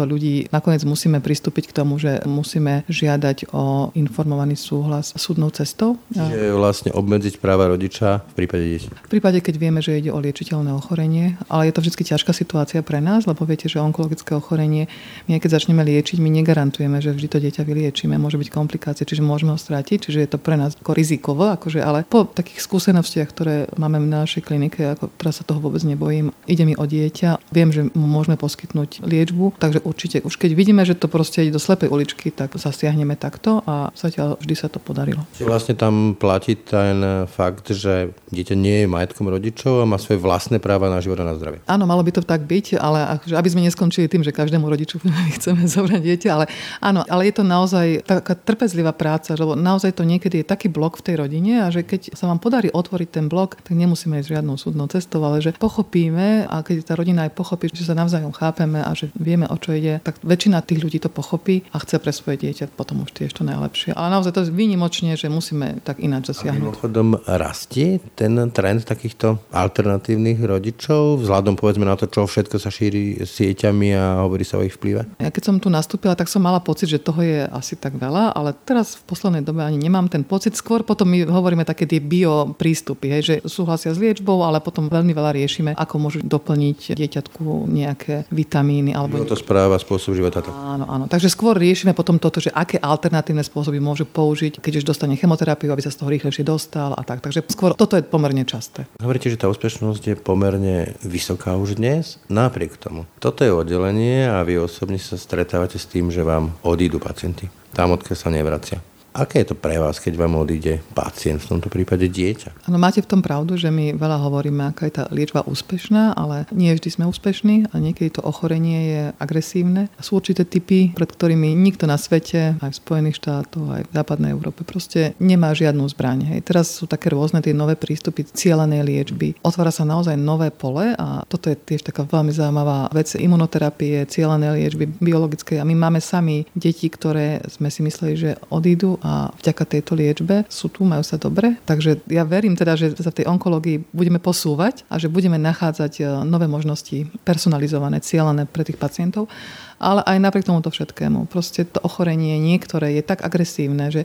ľudí 0.05 0.53
nakoniec 0.53 0.85
musíme 0.85 1.17
pristúpiť 1.17 1.73
k 1.73 1.75
tomu, 1.81 1.97
že 1.97 2.21
musíme 2.29 2.85
žiadať 2.85 3.49
o 3.57 3.89
informovaný 3.97 4.53
súhlas 4.53 5.17
súdnou 5.17 5.49
cestou. 5.49 5.97
Čiže 6.13 6.53
vlastne 6.53 6.93
obmedziť 6.93 7.41
práva 7.47 7.71
rodiča 7.71 8.27
v 8.35 8.43
prípade 8.43 8.67
detí. 8.67 8.91
V 8.91 9.07
prípade, 9.07 9.39
keď 9.39 9.55
vieme, 9.55 9.79
že 9.79 9.95
ide 9.95 10.11
o 10.11 10.19
liečiteľné 10.19 10.75
ochorenie, 10.75 11.39
ale 11.47 11.71
je 11.71 11.73
to 11.73 11.79
vždy 11.79 12.03
ťažká 12.03 12.35
situácia 12.35 12.83
pre 12.83 12.99
nás, 12.99 13.23
lebo 13.23 13.47
viete, 13.47 13.71
že 13.71 13.79
onkologické 13.79 14.35
ochorenie, 14.35 14.91
my 15.31 15.39
keď 15.39 15.55
začneme 15.55 15.79
liečiť, 15.87 16.19
my 16.19 16.27
negarantujeme, 16.43 16.99
že 16.99 17.15
vždy 17.15 17.27
to 17.31 17.39
dieťa 17.39 17.63
vyliečíme, 17.63 18.19
môže 18.19 18.35
byť 18.35 18.51
komplikácie, 18.51 19.07
čiže 19.07 19.23
môžeme 19.23 19.55
ho 19.55 19.59
stratiť, 19.59 20.11
čiže 20.11 20.19
je 20.27 20.29
to 20.35 20.43
pre 20.43 20.59
nás 20.59 20.75
ako 20.75 20.91
rizikovo, 20.91 21.47
akože, 21.55 21.79
ale 21.79 22.03
po 22.03 22.27
takých 22.27 22.59
skúsenostiach, 22.59 23.31
ktoré 23.31 23.71
máme 23.79 24.03
v 24.03 24.11
našej 24.11 24.43
klinike, 24.43 24.83
ako 24.99 25.07
teraz 25.15 25.39
sa 25.39 25.47
toho 25.47 25.63
vôbec 25.63 25.79
nebojím, 25.87 26.35
ide 26.51 26.67
mi 26.67 26.75
o 26.75 26.83
dieťa, 26.83 27.47
viem, 27.55 27.71
že 27.71 27.87
mu 27.95 28.11
môžeme 28.11 28.35
poskytnúť 28.35 29.07
liečbu, 29.07 29.55
takže 29.55 29.87
určite 29.87 30.19
už 30.27 30.35
keď 30.35 30.51
vidíme, 30.51 30.83
že 30.83 30.99
to 30.99 31.07
proste 31.07 31.47
ide 31.47 31.55
do 31.55 31.63
slepej 31.63 31.87
uličky, 31.87 32.27
tak 32.27 32.59
zasiahneme 32.59 33.15
takto 33.15 33.63
a 33.63 33.95
zatiaľ 33.95 34.35
vždy 34.43 34.55
sa 34.59 34.67
to 34.67 34.83
podarilo. 34.83 35.23
Vlastne 35.39 35.79
tam 35.79 36.17
platí 36.17 36.57
ten 36.57 37.26
fakt, 37.27 37.69
že 37.69 38.15
dieťa 38.31 38.55
nie 38.57 38.83
je 38.83 38.87
majetkom 38.87 39.27
rodičov 39.29 39.83
a 39.83 39.89
má 39.89 39.99
svoje 40.01 40.19
vlastné 40.19 40.57
práva 40.57 40.89
na 40.89 41.03
život 41.03 41.19
a 41.21 41.29
na 41.29 41.35
zdravie. 41.35 41.61
Áno, 41.67 41.85
malo 41.85 42.01
by 42.01 42.11
to 42.15 42.23
tak 42.23 42.47
byť, 42.47 42.79
ale 42.79 43.19
aby 43.27 43.49
sme 43.51 43.63
neskončili 43.67 44.09
tým, 44.09 44.23
že 44.25 44.35
každému 44.35 44.65
rodiču 44.65 44.97
chceme 45.37 45.67
zobrať 45.67 46.01
dieťa, 46.01 46.29
ale 46.31 46.45
áno, 46.79 47.03
ale 47.05 47.29
je 47.29 47.33
to 47.35 47.43
naozaj 47.43 48.07
taká 48.07 48.33
trpezlivá 48.33 48.95
práca, 48.95 49.35
lebo 49.35 49.53
naozaj 49.53 49.93
to 49.93 50.07
niekedy 50.07 50.41
je 50.41 50.45
taký 50.47 50.71
blok 50.71 50.99
v 50.99 51.05
tej 51.11 51.15
rodine 51.19 51.63
a 51.63 51.67
že 51.69 51.83
keď 51.83 52.15
sa 52.15 52.31
vám 52.31 52.39
podarí 52.39 52.71
otvoriť 52.71 53.09
ten 53.11 53.25
blok, 53.27 53.59
tak 53.59 53.75
nemusíme 53.75 54.17
ísť 54.23 54.39
žiadnou 54.39 54.55
súdnou 54.55 54.87
cestou, 54.87 55.19
ale 55.21 55.43
že 55.43 55.53
pochopíme 55.59 56.47
a 56.47 56.63
keď 56.63 56.87
tá 56.87 56.93
rodina 56.95 57.27
aj 57.27 57.35
pochopí, 57.35 57.67
že 57.67 57.83
sa 57.83 57.93
navzájom 57.93 58.31
chápeme 58.31 58.79
a 58.79 58.91
že 58.95 59.11
vieme, 59.19 59.45
o 59.51 59.57
čo 59.59 59.75
ide, 59.75 59.99
tak 60.01 60.23
väčšina 60.23 60.63
tých 60.63 60.79
ľudí 60.81 60.99
to 61.03 61.11
pochopí 61.11 61.67
a 61.75 61.81
chce 61.83 61.99
pre 61.99 62.15
svoje 62.15 62.39
dieťa 62.47 62.71
potom 62.77 63.03
už 63.03 63.11
tiež 63.11 63.33
to 63.35 63.43
najlepšie. 63.43 63.91
Ale 63.97 64.13
naozaj 64.13 64.31
to 64.31 64.41
je 64.45 64.53
výnimočne, 64.53 65.17
že 65.17 65.27
musíme 65.27 65.81
tak 65.83 65.99
ináč 65.99 66.31
zasiahnuť. 66.31 66.61
A 66.61 66.65
mimochodom 66.71 67.07
rastie 67.25 68.03
ten 68.13 68.37
trend 68.53 68.85
takýchto 68.85 69.41
alternatívnych 69.49 70.37
rodičov, 70.43 71.23
vzhľadom 71.23 71.57
povedzme 71.57 71.87
na 71.87 71.97
to, 71.97 72.05
čo 72.05 72.29
všetko 72.29 72.61
sa 72.61 72.69
šíri 72.69 73.25
sieťami 73.25 73.95
a 73.97 74.21
hovorí 74.27 74.45
sa 74.45 74.59
o 74.59 74.65
ich 74.65 74.75
vplyve? 74.75 75.17
Ja 75.17 75.33
keď 75.33 75.43
som 75.43 75.55
tu 75.57 75.71
nastúpila, 75.73 76.13
tak 76.13 76.29
som 76.29 76.43
mala 76.43 76.61
pocit, 76.61 76.91
že 76.91 77.01
toho 77.01 77.23
je 77.23 77.47
asi 77.49 77.79
tak 77.79 77.95
veľa, 77.97 78.35
ale 78.35 78.53
teraz 78.53 78.99
v 78.99 79.03
poslednej 79.07 79.41
dobe 79.41 79.63
ani 79.63 79.79
nemám 79.79 80.11
ten 80.11 80.21
pocit. 80.21 80.53
Skôr 80.53 80.83
potom 80.83 81.09
my 81.09 81.25
hovoríme 81.25 81.63
také 81.63 81.87
tie 81.87 82.03
bio 82.03 82.53
prístupy, 82.53 83.17
hej, 83.17 83.21
že 83.23 83.35
súhlasia 83.47 83.95
s 83.95 84.01
liečbou, 84.01 84.43
ale 84.43 84.59
potom 84.59 84.91
veľmi 84.91 85.15
veľa 85.15 85.31
riešime, 85.33 85.71
ako 85.73 85.95
môžu 85.97 86.19
doplniť 86.21 86.93
dieťatku 86.93 87.69
nejaké 87.69 88.27
vitamíny. 88.29 88.91
Alebo... 88.91 89.23
to 89.23 89.39
správa, 89.39 89.79
spôsob 89.79 90.13
života. 90.17 90.43
Áno, 90.47 90.85
áno. 90.85 91.05
Takže 91.07 91.31
skôr 91.31 91.55
riešime 91.55 91.95
potom 91.95 92.19
toto, 92.19 92.43
že 92.43 92.53
aké 92.53 92.77
alternatívne 92.77 93.41
spôsoby 93.41 93.79
môžu 93.79 94.05
použiť, 94.05 94.59
keď 94.59 94.83
už 94.83 94.87
dostane 94.87 95.15
chemoterapiu, 95.15 95.71
aby 95.71 95.81
sa 95.83 95.93
z 95.93 96.03
toho 96.03 96.11
rýchlejšie 96.11 96.43
dostal 96.43 96.93
a 96.93 97.01
tak. 97.07 97.23
Takže 97.23 97.47
skôr 97.47 97.71
toto 97.71 97.95
je 97.95 98.03
pomerne 98.03 98.43
časté. 98.43 98.83
Hovoríte, 98.99 99.31
že 99.31 99.39
tá 99.39 99.47
úspešnosť 99.47 100.03
je 100.03 100.15
pomerne 100.19 100.91
vysoká 100.99 101.55
už 101.55 101.79
dnes, 101.79 102.19
napriek 102.27 102.75
tomu. 102.75 103.07
Toto 103.23 103.47
je 103.47 103.55
oddelenie 103.55 104.27
a 104.27 104.43
vy 104.43 104.59
osobne 104.59 104.99
sa 104.99 105.15
stretávate 105.15 105.79
s 105.79 105.87
tým, 105.87 106.11
že 106.11 106.27
vám 106.27 106.51
odídu 106.67 106.99
pacienti. 106.99 107.47
Tam, 107.71 107.95
odkiaľ 107.95 108.17
sa 108.19 108.27
nevracia. 108.27 108.83
Aké 109.17 109.41
je 109.41 109.49
to 109.49 109.57
pre 109.57 109.81
vás, 109.81 109.97
keď 109.97 110.13
vám 110.13 110.37
odíde 110.37 110.77
pacient, 110.93 111.41
v 111.41 111.57
tomto 111.57 111.73
prípade 111.73 112.05
dieťa? 112.05 112.69
Áno, 112.69 112.77
máte 112.77 113.01
v 113.01 113.09
tom 113.09 113.25
pravdu, 113.25 113.57
že 113.57 113.73
my 113.73 113.97
veľa 113.97 114.21
hovoríme, 114.21 114.69
aká 114.69 114.85
je 114.85 115.01
tá 115.01 115.03
liečba 115.09 115.41
úspešná, 115.41 116.13
ale 116.13 116.45
nie 116.53 116.69
vždy 116.69 116.85
sme 116.93 117.09
úspešní 117.09 117.73
a 117.73 117.81
niekedy 117.81 118.13
to 118.13 118.21
ochorenie 118.21 118.79
je 118.93 119.03
agresívne. 119.17 119.89
Sú 119.97 120.21
určité 120.21 120.45
typy, 120.45 120.93
pred 120.93 121.09
ktorými 121.09 121.57
nikto 121.57 121.89
na 121.89 121.97
svete, 121.97 122.61
aj 122.61 122.69
v 122.69 122.77
Spojených 122.77 123.17
štátoch, 123.17 123.65
aj 123.65 123.89
v 123.89 123.93
západnej 123.97 124.37
Európe, 124.37 124.61
proste 124.61 125.17
nemá 125.17 125.49
žiadnu 125.57 125.81
zbraň. 125.89 126.37
Hej. 126.37 126.53
Teraz 126.53 126.77
sú 126.77 126.85
také 126.85 127.09
rôzne 127.09 127.41
tie 127.41 127.57
nové 127.57 127.73
prístupy 127.73 128.21
cieľanej 128.21 128.85
liečby. 128.85 129.33
Otvára 129.41 129.73
sa 129.73 129.81
naozaj 129.81 130.13
nové 130.13 130.53
pole 130.53 130.93
a 130.93 131.25
toto 131.25 131.49
je 131.49 131.57
tiež 131.57 131.89
taká 131.89 132.05
veľmi 132.05 132.29
zaujímavá 132.29 132.93
vec 132.93 133.09
imunoterapie, 133.17 134.05
cieľanej 134.05 134.61
liečby 134.61 134.85
biologickej 135.01 135.57
a 135.57 135.65
my 135.65 135.73
máme 135.73 136.05
sami 136.05 136.45
deti, 136.53 136.85
ktoré 136.85 137.41
sme 137.49 137.73
si 137.73 137.81
mysleli, 137.81 138.13
že 138.13 138.31
odídu 138.53 139.01
a 139.07 139.31
vďaka 139.39 139.63
tejto 139.63 139.95
liečbe 139.95 140.43
sú 140.51 140.67
tu, 140.67 140.83
majú 140.83 140.99
sa 140.99 141.15
dobre. 141.15 141.55
Takže 141.63 142.03
ja 142.11 142.27
verím 142.27 142.59
teda, 142.59 142.75
že 142.75 142.91
sa 142.99 143.07
v 143.07 143.23
tej 143.23 143.31
onkológii 143.31 143.87
budeme 143.95 144.19
posúvať 144.19 144.83
a 144.91 144.99
že 144.99 145.07
budeme 145.07 145.39
nachádzať 145.39 145.93
e, 145.95 146.27
nové 146.27 146.51
možnosti 146.51 147.07
personalizované, 147.23 148.03
cieľané 148.03 148.43
pre 148.43 148.67
tých 148.67 148.75
pacientov. 148.75 149.31
Ale 149.79 150.03
aj 150.03 150.19
napriek 150.19 150.43
tomuto 150.43 150.67
všetkému, 150.67 151.31
proste 151.31 151.63
to 151.63 151.79
ochorenie 151.87 152.35
niektoré 152.35 152.99
je 152.99 153.03
tak 153.05 153.23
agresívne, 153.23 153.87
že 153.95 154.03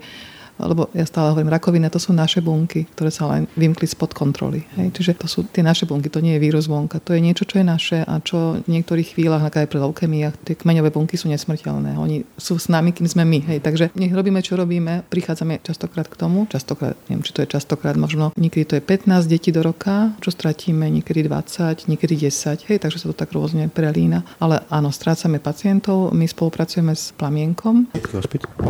lebo 0.61 0.89
ja 0.93 1.07
stále 1.09 1.33
hovorím, 1.33 1.53
rakovina 1.53 1.89
to 1.89 2.01
sú 2.01 2.13
naše 2.13 2.45
bunky, 2.45 2.85
ktoré 2.93 3.09
sa 3.09 3.29
len 3.29 3.49
vymkli 3.57 3.89
spod 3.89 4.13
kontroly. 4.13 4.65
Hej. 4.77 4.97
Čiže 4.97 5.13
to 5.23 5.27
sú 5.29 5.47
tie 5.49 5.65
naše 5.65 5.89
bunky, 5.89 6.13
to 6.13 6.21
nie 6.21 6.37
je 6.37 6.43
vírus 6.43 6.69
vonka, 6.69 7.01
to 7.01 7.17
je 7.17 7.21
niečo, 7.25 7.49
čo 7.49 7.61
je 7.61 7.67
naše 7.67 7.99
a 8.05 8.21
čo 8.21 8.61
v 8.61 8.69
niektorých 8.69 9.17
chvíľach, 9.17 9.45
aj 9.49 9.69
pri 9.69 9.79
leukemiách, 9.85 10.35
tie 10.45 10.55
kmeňové 10.57 10.91
bunky 10.91 11.17
sú 11.21 11.29
nesmrteľné. 11.29 11.97
Oni 11.97 12.25
sú 12.37 12.57
s 12.57 12.73
nami, 12.73 12.93
kým 12.93 13.09
sme 13.09 13.25
my. 13.25 13.39
Hej. 13.53 13.59
Takže 13.65 13.85
nech 13.97 14.13
robíme, 14.13 14.41
čo 14.41 14.57
robíme, 14.57 15.07
prichádzame 15.07 15.61
častokrát 15.63 16.09
k 16.09 16.17
tomu, 16.17 16.49
častokrát, 16.49 16.97
neviem, 17.09 17.25
či 17.25 17.33
to 17.37 17.45
je 17.45 17.53
častokrát, 17.53 17.95
možno 17.97 18.33
niekedy 18.35 18.65
to 18.65 18.75
je 18.79 18.83
15 18.85 19.29
detí 19.29 19.53
do 19.53 19.61
roka, 19.61 20.17
čo 20.25 20.33
stratíme, 20.33 20.89
niekedy 20.89 21.27
20, 21.29 21.87
niekedy 21.87 22.29
10, 22.29 22.69
hej, 22.69 22.79
takže 22.81 22.99
sa 23.03 23.07
to 23.13 23.17
tak 23.17 23.31
rôzne 23.31 23.69
prelína. 23.69 24.25
Ale 24.41 24.65
áno, 24.73 24.91
strácame 24.91 25.39
pacientov, 25.39 26.11
my 26.17 26.25
spolupracujeme 26.25 26.97
s 26.97 27.13
Plamienkom. 27.15 27.89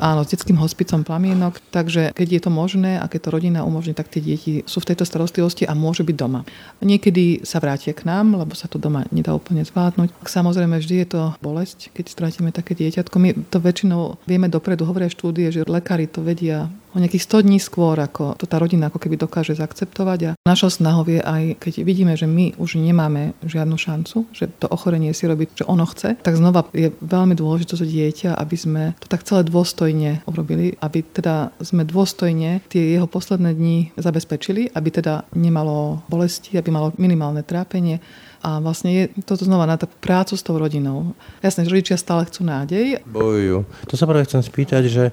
Áno, 0.03 0.21
s 0.27 0.29
detským 0.35 0.59
hospicom 0.59 1.07
Plamienok 1.07 1.72
Takže 1.73 2.13
keď 2.13 2.29
je 2.29 2.41
to 2.45 2.51
možné 2.53 3.01
a 3.01 3.09
keď 3.09 3.21
to 3.25 3.35
rodina 3.35 3.65
umožní, 3.65 3.97
tak 3.97 4.13
tie 4.13 4.21
deti 4.21 4.61
sú 4.69 4.85
v 4.85 4.93
tejto 4.93 5.09
starostlivosti 5.09 5.65
a 5.65 5.73
môžu 5.73 6.05
byť 6.05 6.17
doma. 6.21 6.45
Niekedy 6.85 7.49
sa 7.49 7.65
vrátia 7.65 7.97
k 7.97 8.05
nám, 8.05 8.37
lebo 8.37 8.53
sa 8.53 8.69
to 8.69 8.77
doma 8.77 9.09
nedá 9.09 9.33
úplne 9.33 9.65
zvládnuť. 9.65 10.13
Samozrejme, 10.29 10.77
vždy 10.77 10.95
je 11.01 11.09
to 11.09 11.23
bolesť, 11.41 11.89
keď 11.97 12.05
strátime 12.13 12.53
také 12.53 12.77
dieťatko. 12.77 13.17
My 13.17 13.33
to 13.49 13.57
väčšinou 13.57 14.21
vieme 14.29 14.53
dopredu, 14.53 14.85
hovoria 14.85 15.09
štúdie, 15.09 15.49
že 15.49 15.65
lekári 15.65 16.05
to 16.05 16.21
vedia 16.21 16.69
o 16.93 17.01
nejakých 17.01 17.25
100 17.25 17.47
dní 17.49 17.59
skôr, 17.59 17.97
ako 17.97 18.37
to 18.37 18.45
tá 18.45 18.61
rodina 18.61 18.93
ako 18.93 19.01
keby 19.01 19.17
dokáže 19.17 19.57
zaakceptovať. 19.57 20.19
A 20.29 20.37
našou 20.45 20.69
snahou 20.69 21.09
je 21.09 21.21
aj, 21.25 21.57
keď 21.59 21.83
vidíme, 21.83 22.13
že 22.15 22.29
my 22.29 22.57
už 22.61 22.79
nemáme 22.79 23.33
žiadnu 23.43 23.77
šancu, 23.77 24.29
že 24.33 24.49
to 24.61 24.69
ochorenie 24.69 25.17
si 25.17 25.25
robiť, 25.25 25.65
že 25.65 25.69
ono 25.69 25.89
chce, 25.89 26.21
tak 26.21 26.37
znova 26.37 26.69
je 26.77 26.93
veľmi 27.01 27.33
dôležité 27.33 27.75
to 27.77 27.87
dieťa, 27.89 28.37
aby 28.37 28.57
sme 28.57 28.83
to 29.01 29.09
tak 29.09 29.25
celé 29.25 29.45
dôstojne 29.49 30.25
urobili, 30.29 30.77
aby 30.81 31.01
teda 31.01 31.51
sme 31.65 31.89
dôstojne 31.89 32.61
tie 32.69 32.97
jeho 32.97 33.09
posledné 33.09 33.57
dni 33.57 33.97
zabezpečili, 33.97 34.73
aby 34.77 34.89
teda 34.93 35.25
nemalo 35.33 36.05
bolesti, 36.07 36.61
aby 36.61 36.69
malo 36.69 36.93
minimálne 37.01 37.41
trápenie, 37.43 38.01
a 38.43 38.59
vlastne 38.59 38.91
je 38.91 39.05
toto 39.23 39.47
znova 39.47 39.71
na 39.71 39.79
takú 39.79 39.95
prácu 40.03 40.35
s 40.35 40.43
tou 40.43 40.59
rodinou. 40.59 41.15
Jasné, 41.39 41.63
že 41.63 41.71
rodičia 41.71 41.95
stále 41.95 42.27
chcú 42.27 42.43
nádej. 42.43 42.99
Bojujú. 43.07 43.63
To 43.87 43.95
sa 43.95 44.05
práve 44.11 44.27
chcem 44.27 44.43
spýtať, 44.43 44.83
že 44.91 45.05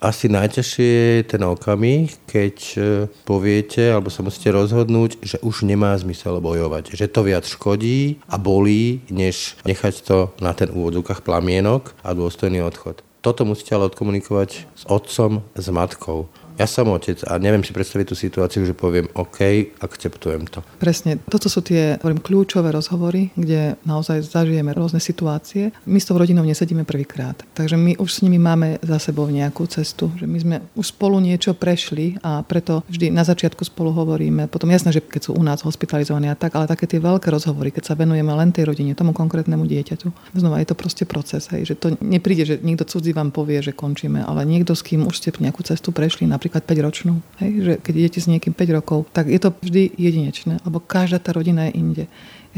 asi 0.00 0.32
najťažšie 0.32 0.88
je 1.20 1.26
ten 1.28 1.42
okamih, 1.44 2.08
keď 2.24 2.56
e, 2.56 2.80
poviete, 3.28 3.92
alebo 3.92 4.08
sa 4.08 4.24
musíte 4.24 4.48
rozhodnúť, 4.48 5.20
že 5.20 5.36
už 5.44 5.68
nemá 5.68 5.92
zmysel 6.00 6.40
bojovať. 6.40 6.96
Že 6.96 7.06
to 7.12 7.20
viac 7.28 7.44
škodí 7.44 8.24
a 8.30 8.40
bolí, 8.40 9.04
než 9.12 9.60
nechať 9.68 9.94
to 10.06 10.32
na 10.40 10.56
ten 10.56 10.72
úvodzúkach 10.72 11.20
plamienok 11.20 11.92
a 12.00 12.16
dôstojný 12.16 12.64
odchod. 12.64 13.04
Toto 13.18 13.42
musíte 13.42 13.74
ale 13.74 13.90
odkomunikovať 13.90 14.50
s 14.78 14.82
otcom, 14.86 15.42
s 15.58 15.66
matkou 15.74 16.30
ja 16.58 16.66
som 16.66 16.90
otec 16.90 17.22
a 17.24 17.38
neviem 17.38 17.62
si 17.62 17.70
predstaviť 17.70 18.06
tú 18.10 18.16
situáciu, 18.18 18.66
že 18.66 18.74
poviem 18.74 19.06
OK, 19.14 19.72
akceptujem 19.78 20.50
to. 20.50 20.60
Presne, 20.82 21.22
toto 21.30 21.46
sú 21.46 21.62
tie 21.62 21.96
hovorím, 22.02 22.20
kľúčové 22.20 22.74
rozhovory, 22.74 23.30
kde 23.38 23.78
naozaj 23.86 24.26
zažijeme 24.26 24.74
rôzne 24.74 24.98
situácie. 24.98 25.70
My 25.86 26.02
s 26.02 26.10
tou 26.10 26.18
rodinou 26.18 26.42
nesedíme 26.42 26.82
prvýkrát, 26.82 27.38
takže 27.54 27.78
my 27.78 27.96
už 28.02 28.10
s 28.10 28.22
nimi 28.26 28.36
máme 28.36 28.82
za 28.82 28.98
sebou 28.98 29.30
nejakú 29.30 29.64
cestu, 29.70 30.10
že 30.18 30.26
my 30.26 30.38
sme 30.38 30.56
už 30.74 30.92
spolu 30.92 31.22
niečo 31.22 31.54
prešli 31.54 32.18
a 32.20 32.42
preto 32.42 32.82
vždy 32.90 33.14
na 33.14 33.22
začiatku 33.22 33.62
spolu 33.62 33.94
hovoríme. 33.94 34.50
Potom 34.50 34.68
jasné, 34.74 34.90
že 34.90 35.00
keď 35.00 35.30
sú 35.30 35.38
u 35.38 35.42
nás 35.46 35.62
hospitalizovaní 35.62 36.26
a 36.28 36.36
tak, 36.36 36.58
ale 36.58 36.66
také 36.66 36.90
tie 36.90 36.98
veľké 36.98 37.30
rozhovory, 37.30 37.70
keď 37.70 37.94
sa 37.94 37.98
venujeme 37.98 38.34
len 38.34 38.50
tej 38.50 38.66
rodine, 38.66 38.98
tomu 38.98 39.14
konkrétnemu 39.14 39.62
dieťaťu. 39.62 40.34
Znova 40.34 40.58
je 40.58 40.68
to 40.68 40.76
proste 40.76 41.04
proces, 41.06 41.46
hej, 41.54 41.70
že 41.70 41.74
to 41.78 41.94
nepríde, 42.02 42.44
že 42.44 42.54
niekto 42.58 42.82
cudzí 42.82 43.14
vám 43.14 43.30
povie, 43.30 43.62
že 43.62 43.70
končíme, 43.70 44.26
ale 44.26 44.42
niekto, 44.42 44.74
s 44.74 44.82
kým 44.82 45.06
už 45.06 45.22
ste 45.22 45.30
nejakú 45.38 45.62
cestu 45.62 45.94
prešli, 45.94 46.26
napríklad 46.26 46.47
napríklad 46.48 46.64
5 46.64 46.86
ročnú, 46.88 47.14
hej, 47.44 47.52
že 47.60 47.72
keď 47.84 47.94
idete 48.00 48.18
s 48.24 48.30
niekým 48.32 48.56
5 48.56 48.76
rokov, 48.80 49.04
tak 49.12 49.28
je 49.28 49.36
to 49.36 49.52
vždy 49.52 49.92
jedinečné, 50.00 50.64
lebo 50.64 50.80
každá 50.80 51.20
tá 51.20 51.36
rodina 51.36 51.68
je 51.68 51.76
inde. 51.76 52.04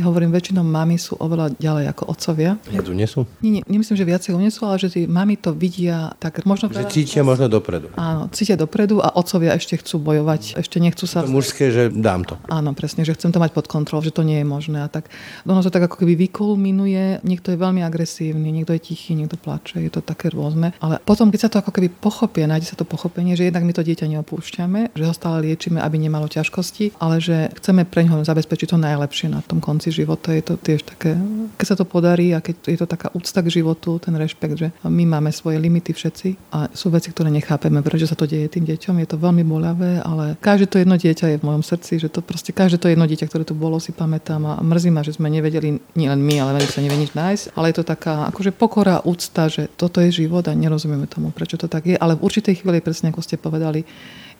Ja 0.00 0.08
hovorím, 0.08 0.32
väčšinou 0.32 0.64
mami 0.64 0.96
sú 0.96 1.12
oveľa 1.20 1.52
ďalej 1.60 1.92
ako 1.92 2.08
otcovia. 2.08 2.56
Viac 2.72 2.88
unesú? 2.88 3.28
Nie, 3.44 3.60
nie, 3.60 3.62
nemyslím, 3.68 4.00
že 4.00 4.08
viacej 4.08 4.32
unesú, 4.32 4.64
ale 4.64 4.80
že 4.80 4.88
tí 4.88 5.04
mami 5.04 5.36
to 5.36 5.52
vidia 5.52 6.16
tak 6.16 6.40
možno... 6.48 6.72
Že 6.72 6.88
cítia 6.88 7.20
možno 7.20 7.52
dopredu. 7.52 7.92
Áno, 8.00 8.32
cítia 8.32 8.56
dopredu 8.56 9.04
a 9.04 9.12
otcovia 9.12 9.52
ešte 9.52 9.76
chcú 9.76 10.00
bojovať, 10.00 10.56
ešte 10.56 10.80
nechcú 10.80 11.04
sa... 11.04 11.20
To 11.20 11.28
mužské, 11.28 11.68
že 11.68 11.92
dám 11.92 12.24
to. 12.24 12.40
Áno, 12.48 12.72
presne, 12.72 13.04
že 13.04 13.12
chcem 13.12 13.28
to 13.28 13.36
mať 13.36 13.52
pod 13.52 13.68
kontrolou, 13.68 14.00
že 14.00 14.08
to 14.08 14.24
nie 14.24 14.40
je 14.40 14.46
možné. 14.48 14.80
A 14.80 14.88
tak 14.88 15.12
ono 15.44 15.60
to 15.60 15.68
tak 15.68 15.84
ako 15.84 16.00
keby 16.00 16.16
vykolminuje, 16.32 17.20
niekto 17.20 17.52
je 17.52 17.60
veľmi 17.60 17.84
agresívny, 17.84 18.48
niekto 18.56 18.72
je 18.72 18.80
tichý, 18.80 19.12
niekto 19.12 19.36
plače, 19.36 19.84
je 19.84 19.92
to 19.92 20.00
také 20.00 20.32
rôzne. 20.32 20.72
Ale 20.80 20.96
potom, 21.04 21.28
keď 21.28 21.40
sa 21.44 21.50
to 21.52 21.60
ako 21.60 21.76
keby 21.76 21.92
pochopie, 21.92 22.48
nájde 22.48 22.72
sa 22.72 22.76
to 22.80 22.88
pochopenie, 22.88 23.36
že 23.36 23.52
jednak 23.52 23.68
my 23.68 23.76
to 23.76 23.84
dieťa 23.84 24.08
neopúšťame, 24.16 24.96
že 24.96 25.04
ho 25.04 25.12
stále 25.12 25.44
liečíme, 25.44 25.76
aby 25.76 26.00
nemalo 26.00 26.24
ťažkosti, 26.24 26.96
ale 26.96 27.20
že 27.20 27.52
chceme 27.60 27.84
pre 27.84 28.08
ňoho 28.08 28.24
zabezpečiť 28.24 28.72
to 28.72 28.80
najlepšie 28.80 29.28
na 29.28 29.44
tom 29.44 29.60
konci 29.60 29.89
časti 29.90 30.06
života. 30.06 30.30
Je 30.32 30.44
to 30.46 30.54
tiež 30.56 30.86
také, 30.86 31.18
keď 31.58 31.66
sa 31.66 31.76
to 31.76 31.84
podarí 31.84 32.30
a 32.30 32.38
keď 32.38 32.70
je 32.70 32.78
to 32.78 32.86
taká 32.86 33.10
úcta 33.12 33.42
k 33.42 33.50
životu, 33.50 33.98
ten 33.98 34.14
rešpekt, 34.14 34.54
že 34.56 34.68
my 34.86 35.04
máme 35.18 35.34
svoje 35.34 35.58
limity 35.58 35.90
všetci 35.90 36.54
a 36.54 36.70
sú 36.70 36.94
veci, 36.94 37.10
ktoré 37.10 37.28
nechápeme, 37.34 37.82
prečo 37.82 38.06
sa 38.06 38.14
to 38.14 38.30
deje 38.30 38.46
tým 38.46 38.64
deťom. 38.64 39.02
Je 39.02 39.08
to 39.10 39.18
veľmi 39.18 39.42
boľavé, 39.42 40.06
ale 40.06 40.38
každé 40.38 40.66
to 40.70 40.78
jedno 40.78 40.94
dieťa 40.94 41.26
je 41.34 41.40
v 41.42 41.46
mojom 41.46 41.62
srdci, 41.66 41.98
že 41.98 42.08
to 42.08 42.22
proste 42.22 42.54
každé 42.54 42.78
to 42.78 42.86
jedno 42.86 43.04
dieťa, 43.04 43.26
ktoré 43.26 43.42
tu 43.42 43.58
bolo, 43.58 43.82
si 43.82 43.90
pamätám 43.90 44.46
a 44.46 44.62
mrzí 44.62 44.90
ma, 44.94 45.02
že 45.02 45.18
sme 45.18 45.26
nevedeli, 45.26 45.82
nie 45.98 46.08
len 46.08 46.22
my, 46.22 46.34
ale 46.38 46.62
veľmi 46.62 46.70
sa 46.70 46.84
nevie 46.84 46.98
nič 47.02 47.12
nájsť, 47.12 47.44
ale 47.58 47.74
je 47.74 47.76
to 47.82 47.84
taká 47.84 48.30
akože 48.30 48.54
pokora, 48.54 49.02
úcta, 49.02 49.50
že 49.50 49.66
toto 49.74 49.98
je 49.98 50.24
život 50.24 50.46
a 50.46 50.54
nerozumieme 50.54 51.10
tomu, 51.10 51.34
prečo 51.34 51.58
to 51.58 51.66
tak 51.66 51.90
je, 51.90 51.96
ale 51.98 52.14
v 52.14 52.24
určitej 52.30 52.62
chvíli, 52.62 52.78
presne 52.78 53.10
ako 53.10 53.24
ste 53.24 53.40
povedali, 53.40 53.82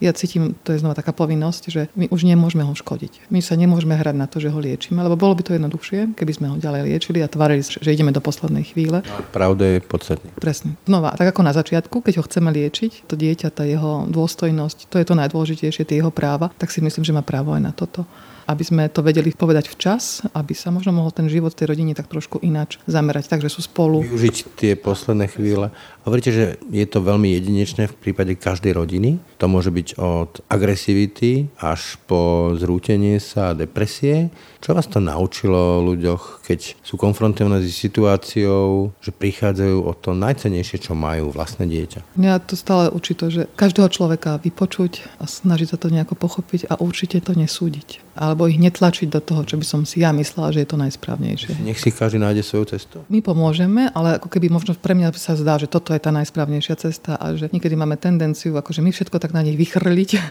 ja 0.01 0.11
cítim, 0.17 0.57
to 0.65 0.73
je 0.73 0.81
znova 0.81 0.97
taká 0.97 1.13
povinnosť, 1.13 1.63
že 1.69 1.81
my 1.93 2.09
už 2.09 2.25
nemôžeme 2.25 2.65
ho 2.65 2.73
škodiť. 2.73 3.29
My 3.29 3.39
sa 3.39 3.53
nemôžeme 3.53 3.93
hrať 3.93 4.15
na 4.17 4.25
to, 4.25 4.41
že 4.41 4.49
ho 4.49 4.57
liečíme, 4.57 4.97
lebo 4.97 5.13
bolo 5.13 5.37
by 5.37 5.45
to 5.45 5.53
jednoduchšie, 5.53 6.17
keby 6.17 6.31
sme 6.33 6.47
ho 6.49 6.55
ďalej 6.57 6.89
liečili 6.89 7.21
a 7.21 7.29
tvarili, 7.29 7.61
že 7.61 7.93
ideme 7.93 8.09
do 8.09 8.19
poslednej 8.19 8.65
chvíle. 8.65 9.05
Pravda 9.29 9.77
je 9.77 9.79
podstatný. 9.79 10.33
Presne. 10.41 10.73
Znova, 10.89 11.13
tak 11.13 11.29
ako 11.29 11.45
na 11.45 11.53
začiatku, 11.53 12.01
keď 12.01 12.19
ho 12.19 12.25
chceme 12.25 12.49
liečiť, 12.49 13.05
to 13.05 13.13
dieťa, 13.13 13.53
tá 13.53 13.63
jeho 13.63 14.09
dôstojnosť, 14.09 14.89
to 14.89 14.97
je 14.97 15.05
to 15.05 15.13
najdôležitejšie, 15.13 15.85
tie 15.85 16.01
jeho 16.01 16.09
práva, 16.09 16.49
tak 16.57 16.73
si 16.73 16.81
myslím, 16.81 17.05
že 17.05 17.13
má 17.13 17.21
právo 17.21 17.53
aj 17.53 17.61
na 17.61 17.71
toto 17.71 18.03
aby 18.51 18.63
sme 18.67 18.83
to 18.91 18.99
vedeli 18.99 19.31
povedať 19.31 19.71
včas, 19.71 20.27
aby 20.35 20.51
sa 20.51 20.75
možno 20.75 20.91
mohol 20.91 21.15
ten 21.15 21.31
život 21.31 21.55
tej 21.55 21.71
rodiny 21.71 21.95
tak 21.95 22.11
trošku 22.11 22.43
ináč 22.43 22.81
zamerať, 22.83 23.31
takže 23.31 23.47
sú 23.47 23.63
spolu. 23.63 24.03
Využiť 24.03 24.35
tie 24.59 24.73
posledné 24.75 25.31
chvíle. 25.31 25.71
Hovoríte, 26.01 26.33
že 26.33 26.45
je 26.73 26.85
to 26.89 27.05
veľmi 27.05 27.29
jedinečné 27.37 27.85
v 27.85 27.93
prípade 27.93 28.33
každej 28.33 28.73
rodiny. 28.73 29.21
To 29.37 29.45
môže 29.45 29.69
byť 29.69 30.01
od 30.01 30.41
agresivity 30.49 31.53
až 31.61 32.01
po 32.09 32.53
zrútenie 32.57 33.21
sa 33.21 33.53
a 33.53 33.57
depresie. 33.57 34.33
Čo 34.61 34.77
vás 34.77 34.89
to 34.89 34.97
naučilo 34.97 35.81
ľuďoch, 35.81 36.45
keď 36.45 36.77
sú 36.81 36.97
konfrontovaní 36.97 37.65
s 37.65 37.77
situáciou, 37.77 38.93
že 39.01 39.13
prichádzajú 39.13 39.77
o 39.81 39.93
to 39.93 40.17
najcenejšie, 40.17 40.89
čo 40.89 40.93
majú 40.97 41.33
vlastné 41.33 41.69
dieťa? 41.69 42.17
Mňa 42.17 42.45
to 42.49 42.57
stále 42.57 42.89
učí 42.89 43.13
to, 43.13 43.29
že 43.29 43.49
každého 43.57 43.89
človeka 43.89 44.41
vypočuť 44.41 45.05
a 45.21 45.29
snažiť 45.29 45.73
sa 45.73 45.77
to 45.77 45.93
nejako 45.93 46.17
pochopiť 46.17 46.69
a 46.69 46.81
určite 46.81 47.21
to 47.21 47.37
nesúdiť. 47.37 48.01
Alebo 48.17 48.45
ich 48.45 48.61
netlačiť 48.61 49.09
do 49.09 49.21
toho, 49.21 49.45
čo 49.45 49.57
by 49.57 49.65
som 49.65 49.81
si 49.85 50.01
ja 50.01 50.13
myslela, 50.13 50.53
že 50.53 50.65
je 50.65 50.69
to 50.69 50.77
najsprávnejšie. 50.81 51.61
Nech 51.61 51.81
si 51.81 51.93
každý 51.93 52.21
nájde 52.21 52.45
svoju 52.45 52.77
cestu. 52.77 53.01
My 53.09 53.21
pomôžeme, 53.21 53.89
ale 53.93 54.21
ako 54.21 54.29
keby 54.29 54.49
možno 54.49 54.73
pre 54.77 54.93
mňa 54.93 55.13
sa 55.17 55.33
zdá, 55.33 55.57
že 55.57 55.65
toto 55.65 55.90
je 55.97 56.03
tá 56.03 56.11
najsprávnejšia 56.13 56.75
cesta 56.79 57.17
a 57.17 57.33
že 57.35 57.49
niekedy 57.51 57.75
máme 57.75 57.97
tendenciu, 57.97 58.55
akože 58.55 58.83
my 58.83 58.91
všetko 58.93 59.17
tak 59.17 59.31
na 59.35 59.41
nich 59.41 59.57
vychrliť 59.57 60.11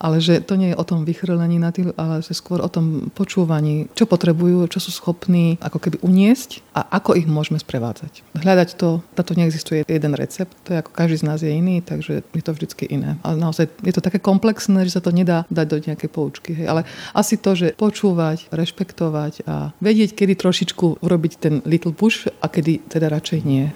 ale 0.00 0.16
že 0.18 0.40
to 0.40 0.56
nie 0.56 0.72
je 0.72 0.80
o 0.80 0.88
tom 0.88 1.04
vychrlení 1.04 1.60
na 1.60 1.68
tým, 1.68 1.92
ale 2.00 2.24
že 2.24 2.32
skôr 2.32 2.64
o 2.64 2.72
tom 2.72 3.12
počúvaní, 3.12 3.92
čo 3.92 4.08
potrebujú, 4.08 4.64
čo 4.72 4.80
sú 4.80 4.88
schopní 4.88 5.60
ako 5.60 5.76
keby 5.76 6.00
uniesť 6.00 6.64
a 6.72 6.96
ako 6.96 7.20
ich 7.20 7.28
môžeme 7.28 7.60
sprevádzať. 7.60 8.24
Hľadať 8.40 8.80
to, 8.80 9.04
na 9.04 9.22
to 9.22 9.36
neexistuje 9.36 9.84
jeden 9.84 10.16
recept, 10.16 10.56
to 10.64 10.72
je 10.72 10.80
ako 10.80 10.90
každý 10.96 11.20
z 11.20 11.28
nás 11.28 11.38
je 11.44 11.52
iný, 11.52 11.84
takže 11.84 12.24
je 12.24 12.42
to 12.42 12.56
vždycky 12.56 12.88
iné. 12.88 13.20
Ale 13.20 13.36
naozaj 13.36 13.68
je 13.84 13.92
to 13.92 14.00
také 14.00 14.16
komplexné, 14.16 14.88
že 14.88 14.96
sa 14.96 15.04
to 15.04 15.12
nedá 15.12 15.44
dať 15.52 15.66
do 15.68 15.76
nejakej 15.84 16.08
poučky. 16.08 16.56
Hej. 16.56 16.66
Ale 16.72 16.82
asi 17.12 17.36
to, 17.36 17.52
že 17.52 17.76
počúvať, 17.76 18.48
rešpektovať 18.48 19.44
a 19.44 19.76
vedieť, 19.84 20.16
kedy 20.16 20.32
trošičku 20.40 21.04
urobiť 21.04 21.32
ten 21.36 21.54
little 21.68 21.92
push 21.92 22.24
a 22.40 22.46
kedy 22.48 22.88
teda 22.88 23.12
radšej 23.12 23.40
nie. 23.44 23.68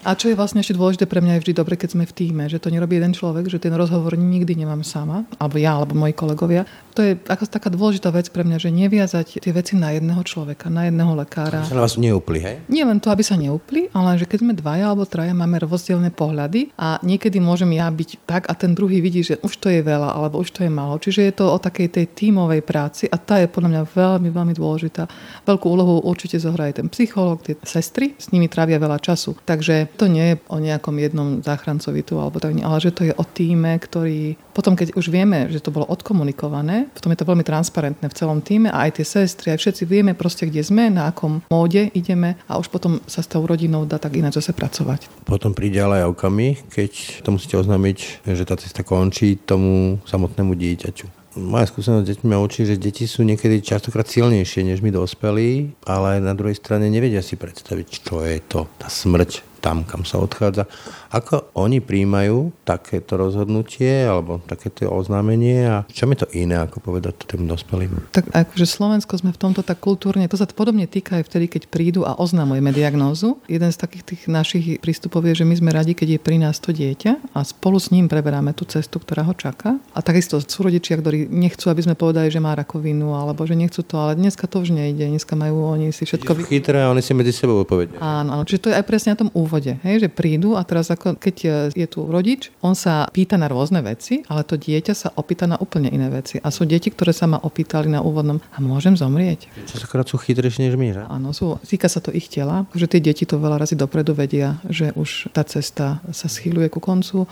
A 0.00 0.16
čo 0.16 0.32
je 0.32 0.38
vlastne 0.38 0.64
ešte 0.64 0.72
dôležité 0.72 1.04
pre 1.04 1.20
mňa 1.20 1.36
je 1.36 1.42
vždy 1.44 1.52
dobre, 1.52 1.76
keď 1.76 1.92
sme 1.92 2.04
v 2.08 2.16
týme, 2.16 2.48
že 2.48 2.56
to 2.56 2.72
nerobí 2.72 2.96
jeden 2.96 3.12
človek, 3.12 3.52
že 3.52 3.60
ten 3.60 3.76
rozhovor 3.76 4.16
nikdy 4.16 4.56
nemám 4.56 4.80
sama, 4.80 5.28
alebo 5.36 5.60
ja, 5.60 5.76
alebo 5.76 5.92
moji 5.92 6.16
kolegovia. 6.16 6.64
To 6.96 7.04
je 7.04 7.20
ako 7.28 7.44
taká 7.44 7.68
dôležitá 7.68 8.08
vec 8.08 8.32
pre 8.32 8.40
mňa, 8.40 8.56
že 8.56 8.72
neviazať 8.72 9.44
tie 9.44 9.52
veci 9.52 9.76
na 9.76 9.92
jedného 9.92 10.24
človeka, 10.24 10.72
na 10.72 10.88
jedného 10.88 11.12
lekára. 11.12 11.60
Aby 11.62 11.68
sa 11.68 11.78
na 11.78 11.84
vás 11.84 12.00
neupli, 12.00 12.40
hej? 12.40 12.56
Nie 12.72 12.88
len 12.88 12.96
to, 12.96 13.12
aby 13.12 13.20
sa 13.20 13.36
neupli, 13.36 13.92
ale 13.92 14.16
že 14.16 14.24
keď 14.24 14.38
sme 14.40 14.52
dvaja 14.56 14.88
alebo 14.88 15.04
traja, 15.04 15.36
máme 15.36 15.60
rozdielne 15.60 16.08
pohľady 16.08 16.72
a 16.80 16.96
niekedy 17.04 17.36
môžem 17.36 17.68
ja 17.76 17.86
byť 17.92 18.10
tak 18.24 18.42
a 18.48 18.56
ten 18.56 18.72
druhý 18.72 19.04
vidí, 19.04 19.20
že 19.20 19.36
už 19.44 19.52
to 19.60 19.68
je 19.68 19.84
veľa 19.84 20.16
alebo 20.16 20.40
už 20.40 20.48
to 20.56 20.64
je 20.64 20.72
málo. 20.72 20.96
Čiže 20.96 21.28
je 21.28 21.34
to 21.36 21.44
o 21.52 21.60
takej 21.60 21.92
tej 21.92 22.06
tímovej 22.16 22.64
práci 22.64 23.04
a 23.04 23.20
tá 23.20 23.36
je 23.36 23.52
podľa 23.52 23.68
mňa 23.68 23.82
veľmi, 23.92 24.28
veľmi 24.32 24.54
dôležitá. 24.56 25.04
Veľkú 25.44 25.66
úlohu 25.68 26.00
určite 26.08 26.40
zohraje 26.40 26.80
ten 26.80 26.88
psychológ, 26.88 27.44
tie 27.44 27.54
sestry, 27.62 28.16
s 28.16 28.32
nimi 28.32 28.48
trávia 28.48 28.80
veľa 28.80 28.96
času. 28.98 29.36
Takže 29.44 29.89
to 29.96 30.06
nie 30.06 30.34
je 30.34 30.36
o 30.50 30.58
nejakom 30.62 30.96
jednom 30.98 31.28
záchrancovi 31.40 32.02
tu, 32.06 32.18
alebo 32.18 32.38
tak, 32.38 32.54
ale 32.58 32.78
že 32.78 32.94
to 32.94 33.02
je 33.08 33.14
o 33.14 33.24
týme, 33.24 33.76
ktorý 33.78 34.38
potom, 34.54 34.74
keď 34.76 34.94
už 34.98 35.08
vieme, 35.08 35.48
že 35.48 35.62
to 35.62 35.72
bolo 35.72 35.88
odkomunikované, 35.88 36.90
potom 36.92 37.10
je 37.14 37.18
to 37.18 37.28
veľmi 37.28 37.44
transparentné 37.46 38.06
v 38.06 38.16
celom 38.16 38.44
týme 38.44 38.68
a 38.68 38.88
aj 38.88 39.00
tie 39.00 39.06
sestry, 39.06 39.54
aj 39.54 39.60
všetci 39.62 39.82
vieme 39.88 40.12
proste, 40.12 40.46
kde 40.46 40.60
sme, 40.60 40.92
na 40.92 41.10
akom 41.10 41.40
móde 41.48 41.88
ideme 41.96 42.36
a 42.44 42.60
už 42.60 42.68
potom 42.68 43.00
sa 43.08 43.24
s 43.24 43.30
tou 43.30 43.42
rodinou 43.46 43.88
dá 43.88 43.96
tak 43.96 44.18
ináč 44.18 44.42
zase 44.42 44.52
pracovať. 44.52 45.08
Potom 45.24 45.56
príde 45.56 45.80
ale 45.80 46.02
aj 46.04 46.12
okamih, 46.12 46.56
keď 46.68 47.22
to 47.24 47.32
musíte 47.34 47.56
oznámiť, 47.56 48.26
že 48.26 48.44
tá 48.44 48.54
cesta 48.58 48.84
končí 48.84 49.38
tomu 49.38 50.02
samotnému 50.04 50.52
dieťaťu 50.54 51.20
moja 51.38 51.70
skúsenosť 51.70 52.02
s 52.02 52.10
deťmi 52.10 52.34
učí, 52.34 52.66
že 52.66 52.80
deti 52.80 53.06
sú 53.06 53.22
niekedy 53.22 53.62
častokrát 53.62 54.06
silnejšie 54.06 54.66
než 54.66 54.82
my 54.82 54.90
dospelí, 54.90 55.78
ale 55.86 56.18
na 56.18 56.34
druhej 56.34 56.58
strane 56.58 56.90
nevedia 56.90 57.22
si 57.22 57.38
predstaviť, 57.38 57.86
čo 58.02 58.26
je 58.26 58.42
to, 58.42 58.66
tá 58.82 58.90
smrť 58.90 59.49
tam, 59.60 59.84
kam 59.84 60.02
sa 60.08 60.18
odchádza. 60.18 60.64
Ako 61.10 61.50
oni 61.58 61.82
príjmajú 61.82 62.54
takéto 62.62 63.18
rozhodnutie 63.18 64.06
alebo 64.06 64.38
takéto 64.46 64.86
oznámenie 64.86 65.66
a 65.66 65.76
čo 65.90 66.06
je 66.06 66.22
to 66.22 66.30
iné, 66.30 66.62
ako 66.62 66.78
povedať 66.78 67.18
to 67.18 67.34
tým 67.34 67.50
dospelým? 67.50 67.90
Tak 68.14 68.30
akože 68.30 68.62
Slovensko 68.62 69.18
sme 69.18 69.34
v 69.34 69.42
tomto 69.42 69.66
tak 69.66 69.82
kultúrne, 69.82 70.30
to 70.30 70.38
sa 70.38 70.46
podobne 70.46 70.86
týka 70.86 71.18
aj 71.18 71.26
vtedy, 71.26 71.50
keď 71.50 71.62
prídu 71.66 72.06
a 72.06 72.14
oznamujeme 72.14 72.70
diagnózu. 72.70 73.42
Jeden 73.50 73.74
z 73.74 73.78
takých 73.82 74.04
tých 74.06 74.22
našich 74.30 74.78
prístupov 74.78 75.26
je, 75.26 75.42
že 75.42 75.48
my 75.48 75.54
sme 75.58 75.70
radi, 75.74 75.98
keď 75.98 76.14
je 76.14 76.20
pri 76.22 76.38
nás 76.38 76.62
to 76.62 76.70
dieťa 76.70 77.34
a 77.34 77.42
spolu 77.42 77.82
s 77.82 77.90
ním 77.90 78.06
preberáme 78.06 78.54
tú 78.54 78.62
cestu, 78.62 79.02
ktorá 79.02 79.26
ho 79.26 79.34
čaká. 79.34 79.82
A 79.90 79.98
takisto 80.06 80.38
sú 80.38 80.62
rodičia, 80.62 80.94
ktorí 80.94 81.26
nechcú, 81.26 81.74
aby 81.74 81.90
sme 81.90 81.98
povedali, 81.98 82.30
že 82.30 82.38
má 82.38 82.54
rakovinu 82.54 83.18
alebo 83.18 83.42
že 83.42 83.58
nechcú 83.58 83.82
to, 83.82 83.98
ale 83.98 84.14
dneska 84.14 84.46
to 84.46 84.62
už 84.62 84.70
nejde. 84.70 85.10
Dneska 85.10 85.34
majú 85.34 85.74
oni 85.74 85.90
si 85.90 86.06
všetko... 86.06 86.46
Chytré 86.46 86.86
a 86.86 86.94
oni 86.94 87.02
si 87.02 87.10
medzi 87.18 87.34
sebou 87.34 87.66
povedia. 87.66 87.98
Áno, 87.98 88.38
áno, 88.38 88.46
čiže 88.46 88.62
to 88.62 88.68
je 88.70 88.78
aj 88.78 88.86
presne 88.86 89.18
na 89.18 89.26
tom 89.26 89.30
úvode, 89.34 89.74
hej, 89.82 90.06
že 90.06 90.08
prídu 90.10 90.54
a 90.54 90.62
teraz 90.62 90.86
ako 91.00 91.16
keď 91.16 91.36
e, 91.40 91.48
je 91.72 91.86
tu 91.88 92.04
rodič, 92.04 92.52
on 92.60 92.76
sa 92.76 93.08
pýta 93.08 93.40
na 93.40 93.48
rôzne 93.48 93.80
veci, 93.80 94.20
ale 94.28 94.44
to 94.44 94.60
dieťa 94.60 94.92
sa 94.92 95.08
opýta 95.16 95.48
na 95.48 95.56
úplne 95.56 95.88
iné 95.88 96.12
veci. 96.12 96.36
A 96.44 96.52
sú 96.52 96.68
deti, 96.68 96.92
ktoré 96.92 97.16
sa 97.16 97.24
ma 97.24 97.40
opýtali 97.40 97.88
na 97.88 98.04
úvodnom, 98.04 98.44
a 98.52 98.60
môžem 98.60 98.92
zomrieť? 98.92 99.48
Častokrát 99.64 100.04
sú 100.04 100.20
chytrejšie 100.20 100.68
než 100.68 100.76
my, 100.76 100.88
že? 100.92 101.02
Áno, 101.08 101.32
sú, 101.32 101.56
týka 101.64 101.88
sa 101.88 102.04
to 102.04 102.12
ich 102.12 102.28
tela, 102.28 102.68
že 102.76 102.84
tie 102.84 103.00
deti 103.00 103.24
to 103.24 103.40
veľa 103.40 103.56
razy 103.64 103.80
dopredu 103.80 104.12
vedia, 104.12 104.60
že 104.68 104.92
už 104.92 105.32
tá 105.32 105.40
cesta 105.48 106.04
sa 106.12 106.28
schýluje 106.28 106.68
ku 106.68 106.84
koncu 106.84 107.24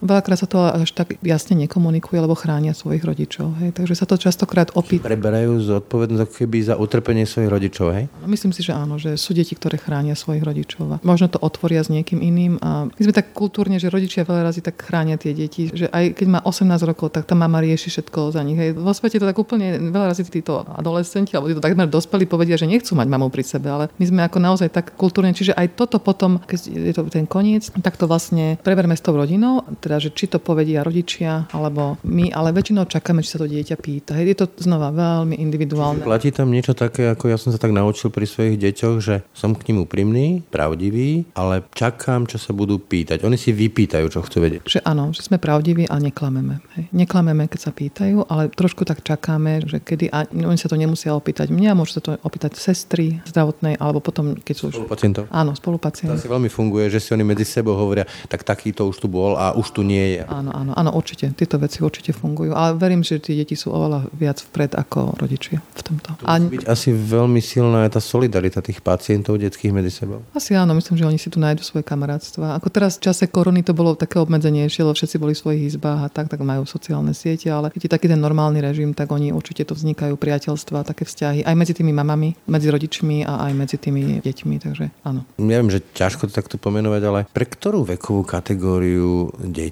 Veľakrát 0.00 0.38
sa 0.40 0.48
to 0.48 0.58
až 0.64 0.90
tak 0.96 1.16
jasne 1.20 1.56
nekomunikuje, 1.60 2.16
alebo 2.16 2.32
chránia 2.36 2.72
svojich 2.72 3.04
rodičov. 3.04 3.56
Hej. 3.60 3.76
Takže 3.76 3.94
sa 3.94 4.08
to 4.08 4.16
častokrát 4.16 4.72
opýta. 4.72 5.06
Preberajú 5.06 5.60
zodpovednosť 5.60 6.22
ako 6.24 6.34
keby 6.34 6.58
za 6.64 6.74
utrpenie 6.80 7.24
svojich 7.28 7.50
rodičov, 7.52 7.86
hej? 7.92 8.04
Myslím 8.24 8.56
si, 8.56 8.64
že 8.64 8.72
áno, 8.72 8.96
že 8.96 9.20
sú 9.20 9.36
deti, 9.36 9.52
ktoré 9.52 9.76
chránia 9.76 10.16
svojich 10.16 10.40
rodičov. 10.40 10.96
A 10.96 10.96
možno 11.04 11.28
to 11.28 11.38
otvoria 11.38 11.84
s 11.84 11.92
niekým 11.92 12.24
iným. 12.24 12.56
A 12.64 12.88
my 12.88 13.00
sme 13.00 13.14
tak 13.14 13.36
kultúrne, 13.36 13.76
že 13.76 13.92
rodičia 13.92 14.24
veľa 14.24 14.48
razy 14.48 14.64
tak 14.64 14.80
chránia 14.80 15.20
tie 15.20 15.36
deti, 15.36 15.68
že 15.68 15.86
aj 15.92 16.16
keď 16.16 16.26
má 16.28 16.40
18 16.42 16.64
rokov, 16.88 17.12
tak 17.12 17.28
tá 17.28 17.36
mama 17.36 17.60
rieši 17.60 17.92
všetko 17.92 18.32
za 18.32 18.40
nich. 18.40 18.56
Hej. 18.56 18.76
Vo 18.80 18.92
svete 18.96 19.20
to 19.20 19.28
tak 19.28 19.36
úplne 19.36 19.76
veľa 19.92 20.16
razy 20.16 20.24
títo 20.26 20.64
adolescenti 20.64 21.36
alebo 21.36 21.52
títo 21.52 21.60
takmer 21.60 21.90
dospelí 21.90 22.24
povedia, 22.24 22.56
že 22.56 22.64
nechcú 22.64 22.96
mať 22.96 23.08
mamu 23.10 23.28
pri 23.28 23.44
sebe, 23.44 23.68
ale 23.68 23.84
my 23.98 24.04
sme 24.06 24.20
ako 24.24 24.38
naozaj 24.38 24.68
tak 24.72 24.94
kultúrne, 24.94 25.34
čiže 25.34 25.52
aj 25.52 25.76
toto 25.76 25.98
potom, 25.98 26.38
keď 26.46 26.58
je 26.70 26.92
to 26.94 27.02
ten 27.10 27.26
koniec, 27.26 27.68
tak 27.82 27.98
to 27.98 28.06
vlastne 28.06 28.56
preberme 28.62 28.94
s 28.94 29.02
tou 29.02 29.12
rodinou, 29.12 29.66
teda, 29.90 29.98
že 29.98 30.14
či 30.14 30.30
to 30.30 30.38
povedia 30.38 30.86
rodičia 30.86 31.50
alebo 31.50 31.98
my, 32.06 32.30
ale 32.30 32.54
väčšinou 32.54 32.86
čakáme, 32.86 33.26
či 33.26 33.34
sa 33.34 33.42
to 33.42 33.50
dieťa 33.50 33.74
pýta. 33.74 34.14
Je 34.14 34.38
to 34.38 34.46
znova 34.62 34.94
veľmi 34.94 35.34
individuálne. 35.34 36.06
Platí 36.06 36.30
tam 36.30 36.54
niečo 36.54 36.78
také, 36.78 37.10
ako 37.10 37.26
ja 37.26 37.34
som 37.34 37.50
sa 37.50 37.58
tak 37.58 37.74
naučil 37.74 38.14
pri 38.14 38.30
svojich 38.30 38.54
deťoch, 38.54 38.96
že 39.02 39.26
som 39.34 39.58
k 39.58 39.66
ním 39.74 39.82
úprimný, 39.82 40.46
pravdivý, 40.46 41.26
ale 41.34 41.66
čakám, 41.74 42.30
čo 42.30 42.38
sa 42.38 42.54
budú 42.54 42.78
pýtať. 42.78 43.26
Oni 43.26 43.34
si 43.34 43.50
vypýtajú, 43.50 44.06
čo 44.06 44.22
chcú 44.22 44.46
vedieť. 44.46 44.62
Že 44.70 44.86
áno, 44.86 45.10
že 45.10 45.26
sme 45.26 45.42
pravdiví 45.42 45.90
a 45.90 45.98
neklameme. 45.98 46.62
Hej. 46.78 46.86
Neklameme, 46.94 47.50
keď 47.50 47.58
sa 47.58 47.72
pýtajú, 47.74 48.30
ale 48.30 48.46
trošku 48.54 48.86
tak 48.86 49.02
čakáme, 49.02 49.66
že 49.66 49.82
kedy, 49.82 50.06
a 50.14 50.30
oni 50.30 50.54
sa 50.54 50.70
to 50.70 50.78
nemusia 50.78 51.10
opýtať 51.10 51.50
mňa, 51.50 51.74
môžu 51.74 51.98
sa 51.98 52.02
to 52.06 52.10
opýtať 52.22 52.54
sestry 52.54 53.18
zdravotnej, 53.26 53.74
alebo 53.82 53.98
potom, 53.98 54.38
keď 54.38 54.54
sú 54.54 54.70
už... 54.70 54.86
Spolupacientov. 54.86 55.26
Áno, 55.34 55.58
spolupacientov. 55.58 56.14
To 56.14 56.22
asi 56.22 56.30
veľmi 56.30 56.46
funguje, 56.46 56.86
že 56.94 57.02
si 57.02 57.10
oni 57.10 57.26
medzi 57.26 57.42
sebou 57.42 57.74
hovoria, 57.74 58.06
tak 58.30 58.46
takýto 58.46 58.86
už 58.86 59.02
tu 59.02 59.08
bol 59.10 59.34
a 59.34 59.56
už 59.56 59.72
tu 59.72 59.79
tu 59.80 59.88
nie 59.88 60.20
je. 60.20 60.22
Áno, 60.28 60.52
áno, 60.52 60.76
áno, 60.76 60.90
určite. 60.92 61.32
Tieto 61.32 61.56
veci 61.56 61.80
určite 61.80 62.12
fungujú. 62.12 62.52
Ale 62.52 62.76
verím, 62.76 63.00
že 63.00 63.16
tie 63.16 63.32
deti 63.32 63.56
sú 63.56 63.72
oveľa 63.72 64.12
viac 64.12 64.36
vpred 64.44 64.76
ako 64.76 65.16
rodičia 65.16 65.64
v 65.72 65.80
tomto. 65.80 66.20
A... 66.20 66.36
byť 66.36 66.68
asi 66.68 66.92
veľmi 66.92 67.40
silná 67.40 67.88
je 67.88 67.96
tá 67.96 68.00
solidarita 68.04 68.60
tých 68.60 68.84
pacientov 68.84 69.40
detských 69.40 69.72
medzi 69.72 69.88
sebou. 69.88 70.20
Asi 70.36 70.52
áno, 70.52 70.76
myslím, 70.76 71.00
že 71.00 71.08
oni 71.08 71.16
si 71.16 71.32
tu 71.32 71.40
nájdu 71.40 71.64
svoje 71.64 71.80
kamarátstva. 71.88 72.60
Ako 72.60 72.68
teraz 72.68 73.00
v 73.00 73.08
čase 73.08 73.24
korony 73.24 73.64
to 73.64 73.72
bolo 73.72 73.96
také 73.96 74.20
obmedzenejšie, 74.20 74.84
lebo 74.84 74.92
všetci 74.92 75.16
boli 75.16 75.32
v 75.32 75.40
svojich 75.40 75.62
izbách 75.72 76.04
a 76.04 76.08
tak, 76.12 76.28
tak 76.28 76.44
majú 76.44 76.68
sociálne 76.68 77.16
siete, 77.16 77.48
ale 77.48 77.72
keď 77.72 77.88
je 77.88 77.90
taký 77.96 78.06
ten 78.12 78.20
normálny 78.20 78.60
režim, 78.60 78.92
tak 78.92 79.08
oni 79.08 79.32
určite 79.32 79.64
to 79.64 79.72
vznikajú 79.72 80.20
priateľstva, 80.20 80.84
také 80.84 81.08
vzťahy 81.08 81.48
aj 81.48 81.54
medzi 81.56 81.72
tými 81.72 81.96
mamami, 81.96 82.36
medzi 82.52 82.68
rodičmi 82.68 83.24
a 83.24 83.48
aj 83.48 83.52
medzi 83.56 83.80
tými 83.80 84.20
deťmi, 84.20 84.54
takže 84.60 84.92
áno. 85.08 85.24
Neviem, 85.40 85.72
že 85.72 85.80
ťažko 85.80 86.28
to 86.28 86.36
takto 86.36 86.60
pomenovať, 86.60 87.02
ale 87.06 87.20
pre 87.32 87.46
ktorú 87.48 87.86
vekovú 87.86 88.26
kategóriu 88.26 89.30
detí 89.38 89.69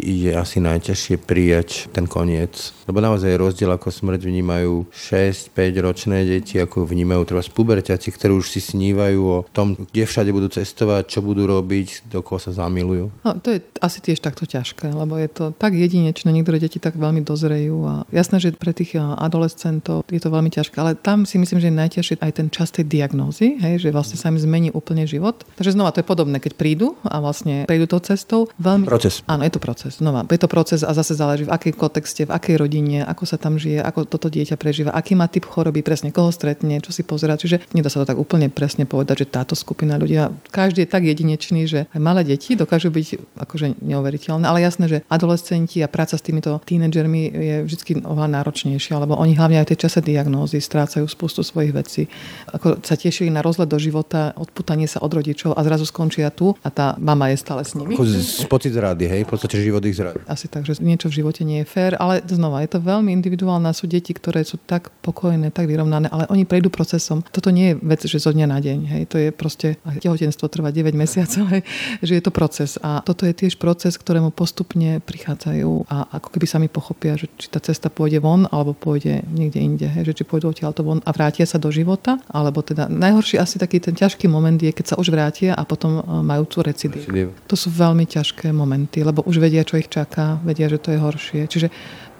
je 0.00 0.32
asi 0.32 0.60
najťažšie 0.60 1.16
prijať 1.22 1.88
ten 1.92 2.08
koniec? 2.08 2.72
Lebo 2.84 3.00
naozaj 3.00 3.32
je 3.32 3.38
rozdiel, 3.40 3.70
ako 3.72 3.88
smrť 3.88 4.20
vnímajú 4.28 4.88
6-5 4.92 5.84
ročné 5.84 6.28
deti, 6.28 6.60
ako 6.60 6.84
vnímajú 6.84 7.22
treba 7.24 7.42
puberťaci, 7.44 8.08
ktorí 8.10 8.32
už 8.34 8.50
si 8.50 8.60
snívajú 8.60 9.20
o 9.22 9.38
tom, 9.54 9.78
kde 9.78 10.04
všade 10.04 10.30
budú 10.34 10.50
cestovať, 10.50 11.06
čo 11.06 11.20
budú 11.22 11.46
robiť, 11.46 12.10
do 12.10 12.20
koho 12.20 12.42
sa 12.42 12.50
zamilujú. 12.50 13.14
No, 13.22 13.30
to 13.38 13.54
je 13.54 13.62
asi 13.78 14.02
tiež 14.02 14.18
takto 14.18 14.42
ťažké, 14.44 14.90
lebo 14.90 15.14
je 15.14 15.30
to 15.30 15.44
tak 15.54 15.78
jedinečné, 15.78 16.34
niektoré 16.34 16.58
deti 16.58 16.82
tak 16.82 16.98
veľmi 16.98 17.22
dozrejú 17.22 17.76
a 17.86 17.94
jasné, 18.10 18.42
že 18.42 18.50
pre 18.58 18.74
tých 18.74 18.98
adolescentov 18.98 20.02
je 20.10 20.18
to 20.18 20.34
veľmi 20.34 20.50
ťažké, 20.50 20.74
ale 20.82 20.98
tam 20.98 21.22
si 21.22 21.38
myslím, 21.38 21.62
že 21.62 21.70
je 21.70 21.78
najťažšie 21.78 22.14
aj 22.18 22.32
ten 22.34 22.48
čas 22.50 22.74
tej 22.74 22.90
diagnózy, 22.90 23.54
hej, 23.62 23.78
že 23.78 23.94
vlastne 23.94 24.18
sa 24.18 24.34
im 24.34 24.38
zmení 24.40 24.74
úplne 24.74 25.06
život. 25.06 25.46
Takže 25.54 25.78
znova 25.78 25.94
to 25.94 26.02
je 26.02 26.10
podobné, 26.10 26.42
keď 26.42 26.58
prídu 26.58 26.98
a 27.06 27.22
vlastne 27.22 27.70
prejdú 27.70 27.86
tou 27.86 28.02
cestou. 28.02 28.50
Veľmi... 28.58 28.90
Proces. 28.90 29.22
Áno, 29.30 29.46
je 29.46 29.52
to 29.54 29.62
proces. 29.62 30.02
Znova, 30.02 30.26
je 30.26 30.40
to 30.42 30.50
proces 30.50 30.82
a 30.82 30.90
zase 30.90 31.14
záleží 31.14 31.46
v 31.46 31.54
akej 31.54 31.72
kontexte, 31.78 32.26
v 32.26 32.34
akej 32.34 32.58
rodine, 32.58 32.73
ako 33.04 33.24
sa 33.28 33.36
tam 33.36 33.60
žije, 33.60 33.84
ako 33.84 34.08
toto 34.08 34.32
dieťa 34.32 34.56
prežíva, 34.56 34.90
aký 34.96 35.12
má 35.14 35.28
typ 35.28 35.44
choroby, 35.44 35.84
presne 35.84 36.10
koho 36.10 36.32
stretne, 36.32 36.80
čo 36.80 36.90
si 36.90 37.04
pozerá. 37.04 37.36
Čiže 37.36 37.68
nedá 37.76 37.92
sa 37.92 38.00
to 38.00 38.08
tak 38.08 38.18
úplne 38.18 38.48
presne 38.48 38.88
povedať, 38.88 39.26
že 39.26 39.30
táto 39.30 39.52
skupina 39.52 40.00
ľudia, 40.00 40.32
každý 40.50 40.86
je 40.86 40.90
tak 40.90 41.04
jedinečný, 41.04 41.68
že 41.68 41.80
aj 41.92 42.00
malé 42.00 42.24
deti 42.24 42.56
dokážu 42.56 42.88
byť 42.88 43.38
akože 43.38 43.84
neuveriteľné, 43.84 44.48
ale 44.48 44.64
jasné, 44.64 44.88
že 44.88 44.98
adolescenti 45.06 45.84
a 45.84 45.88
práca 45.92 46.16
s 46.16 46.24
týmito 46.24 46.58
tínedžermi 46.64 47.22
je 47.30 47.56
vždy 47.68 48.02
oveľa 48.02 48.40
náročnejšia, 48.40 48.96
lebo 48.98 49.14
oni 49.20 49.36
hlavne 49.36 49.60
aj 49.60 49.66
v 49.68 49.70
tej 49.76 49.78
čase 49.86 50.00
diagnózy 50.00 50.58
strácajú 50.58 51.04
spustu 51.04 51.44
svojich 51.44 51.76
vecí. 51.76 52.08
Ako 52.50 52.80
sa 52.80 52.96
tešili 52.96 53.28
na 53.28 53.44
rozlet 53.44 53.68
do 53.68 53.76
života, 53.76 54.32
odputanie 54.40 54.88
sa 54.88 55.04
od 55.04 55.12
rodičov 55.12 55.52
a 55.52 55.60
zrazu 55.62 55.84
skončia 55.84 56.32
tu 56.32 56.56
a 56.64 56.68
tá 56.72 56.96
mama 56.96 57.28
je 57.28 57.36
stále 57.36 57.60
s 57.60 57.76
nimi. 57.76 57.92
Z 58.00 58.48
pocit 58.48 58.72
zrady, 58.72 59.04
hej? 59.04 59.20
V 59.28 59.36
podstate 59.36 59.60
život 59.60 59.84
ich 59.84 59.94
zrady. 59.94 60.24
Asi 60.24 60.48
tak, 60.48 60.64
že 60.64 60.80
niečo 60.80 61.12
v 61.12 61.20
živote 61.20 61.44
nie 61.44 61.60
je 61.62 61.66
fér, 61.68 62.00
ale 62.00 62.24
znova 62.24 62.63
je 62.64 62.70
to 62.72 62.80
veľmi 62.80 63.12
individuálne. 63.12 63.68
Sú 63.76 63.84
deti, 63.84 64.16
ktoré 64.16 64.42
sú 64.42 64.56
tak 64.56 64.88
pokojné, 65.04 65.52
tak 65.52 65.68
vyrovnané, 65.68 66.08
ale 66.08 66.24
oni 66.32 66.48
prejdú 66.48 66.72
procesom. 66.72 67.20
Toto 67.28 67.52
nie 67.52 67.72
je 67.72 67.78
vec, 67.84 68.00
že 68.04 68.18
zo 68.18 68.32
dňa 68.32 68.46
na 68.48 68.58
deň. 68.58 68.78
Hej? 68.88 69.02
To 69.12 69.16
je 69.20 69.28
proste, 69.30 69.76
tehotenstvo 70.00 70.48
trvá 70.48 70.72
9 70.72 70.96
mesiacov, 70.96 71.44
hej? 71.52 71.62
že 72.06 72.12
je 72.16 72.22
to 72.24 72.32
proces. 72.32 72.80
A 72.80 73.04
toto 73.04 73.28
je 73.28 73.36
tiež 73.36 73.60
proces, 73.60 73.94
ktorému 74.00 74.32
postupne 74.32 74.98
prichádzajú 75.04 75.88
a 75.92 76.08
ako 76.16 76.28
keby 76.32 76.46
sami 76.48 76.68
pochopia, 76.72 77.20
že 77.20 77.28
či 77.36 77.52
tá 77.52 77.60
cesta 77.60 77.92
pôjde 77.92 78.18
von 78.24 78.48
alebo 78.48 78.72
pôjde 78.72 79.22
niekde 79.28 79.60
inde. 79.60 79.86
Hej? 79.86 80.12
Že 80.12 80.16
či 80.18 80.24
pôjdu 80.24 80.46
odtiaľ 80.50 80.72
to 80.72 80.82
von 80.82 81.04
a 81.04 81.10
vrátia 81.12 81.44
sa 81.44 81.60
do 81.60 81.68
života, 81.68 82.16
alebo 82.32 82.64
teda 82.64 82.88
najhorší 82.88 83.36
asi 83.36 83.60
taký 83.60 83.82
ten 83.82 83.92
ťažký 83.92 84.30
moment 84.30 84.56
je, 84.56 84.72
keď 84.72 84.94
sa 84.94 84.96
už 84.96 85.12
vrátia 85.12 85.52
a 85.52 85.62
potom 85.66 86.00
e, 86.00 86.02
majú 86.02 86.48
tú 86.48 86.64
recidívu. 86.64 87.34
To 87.50 87.56
sú 87.58 87.68
veľmi 87.68 88.08
ťažké 88.08 88.54
momenty, 88.54 89.04
lebo 89.04 89.20
už 89.26 89.42
vedia, 89.42 89.66
čo 89.66 89.76
ich 89.76 89.90
čaká, 89.90 90.40
vedia, 90.40 90.70
že 90.70 90.80
to 90.80 90.94
je 90.94 90.98
horšie. 90.98 91.40
Čiže 91.44 91.68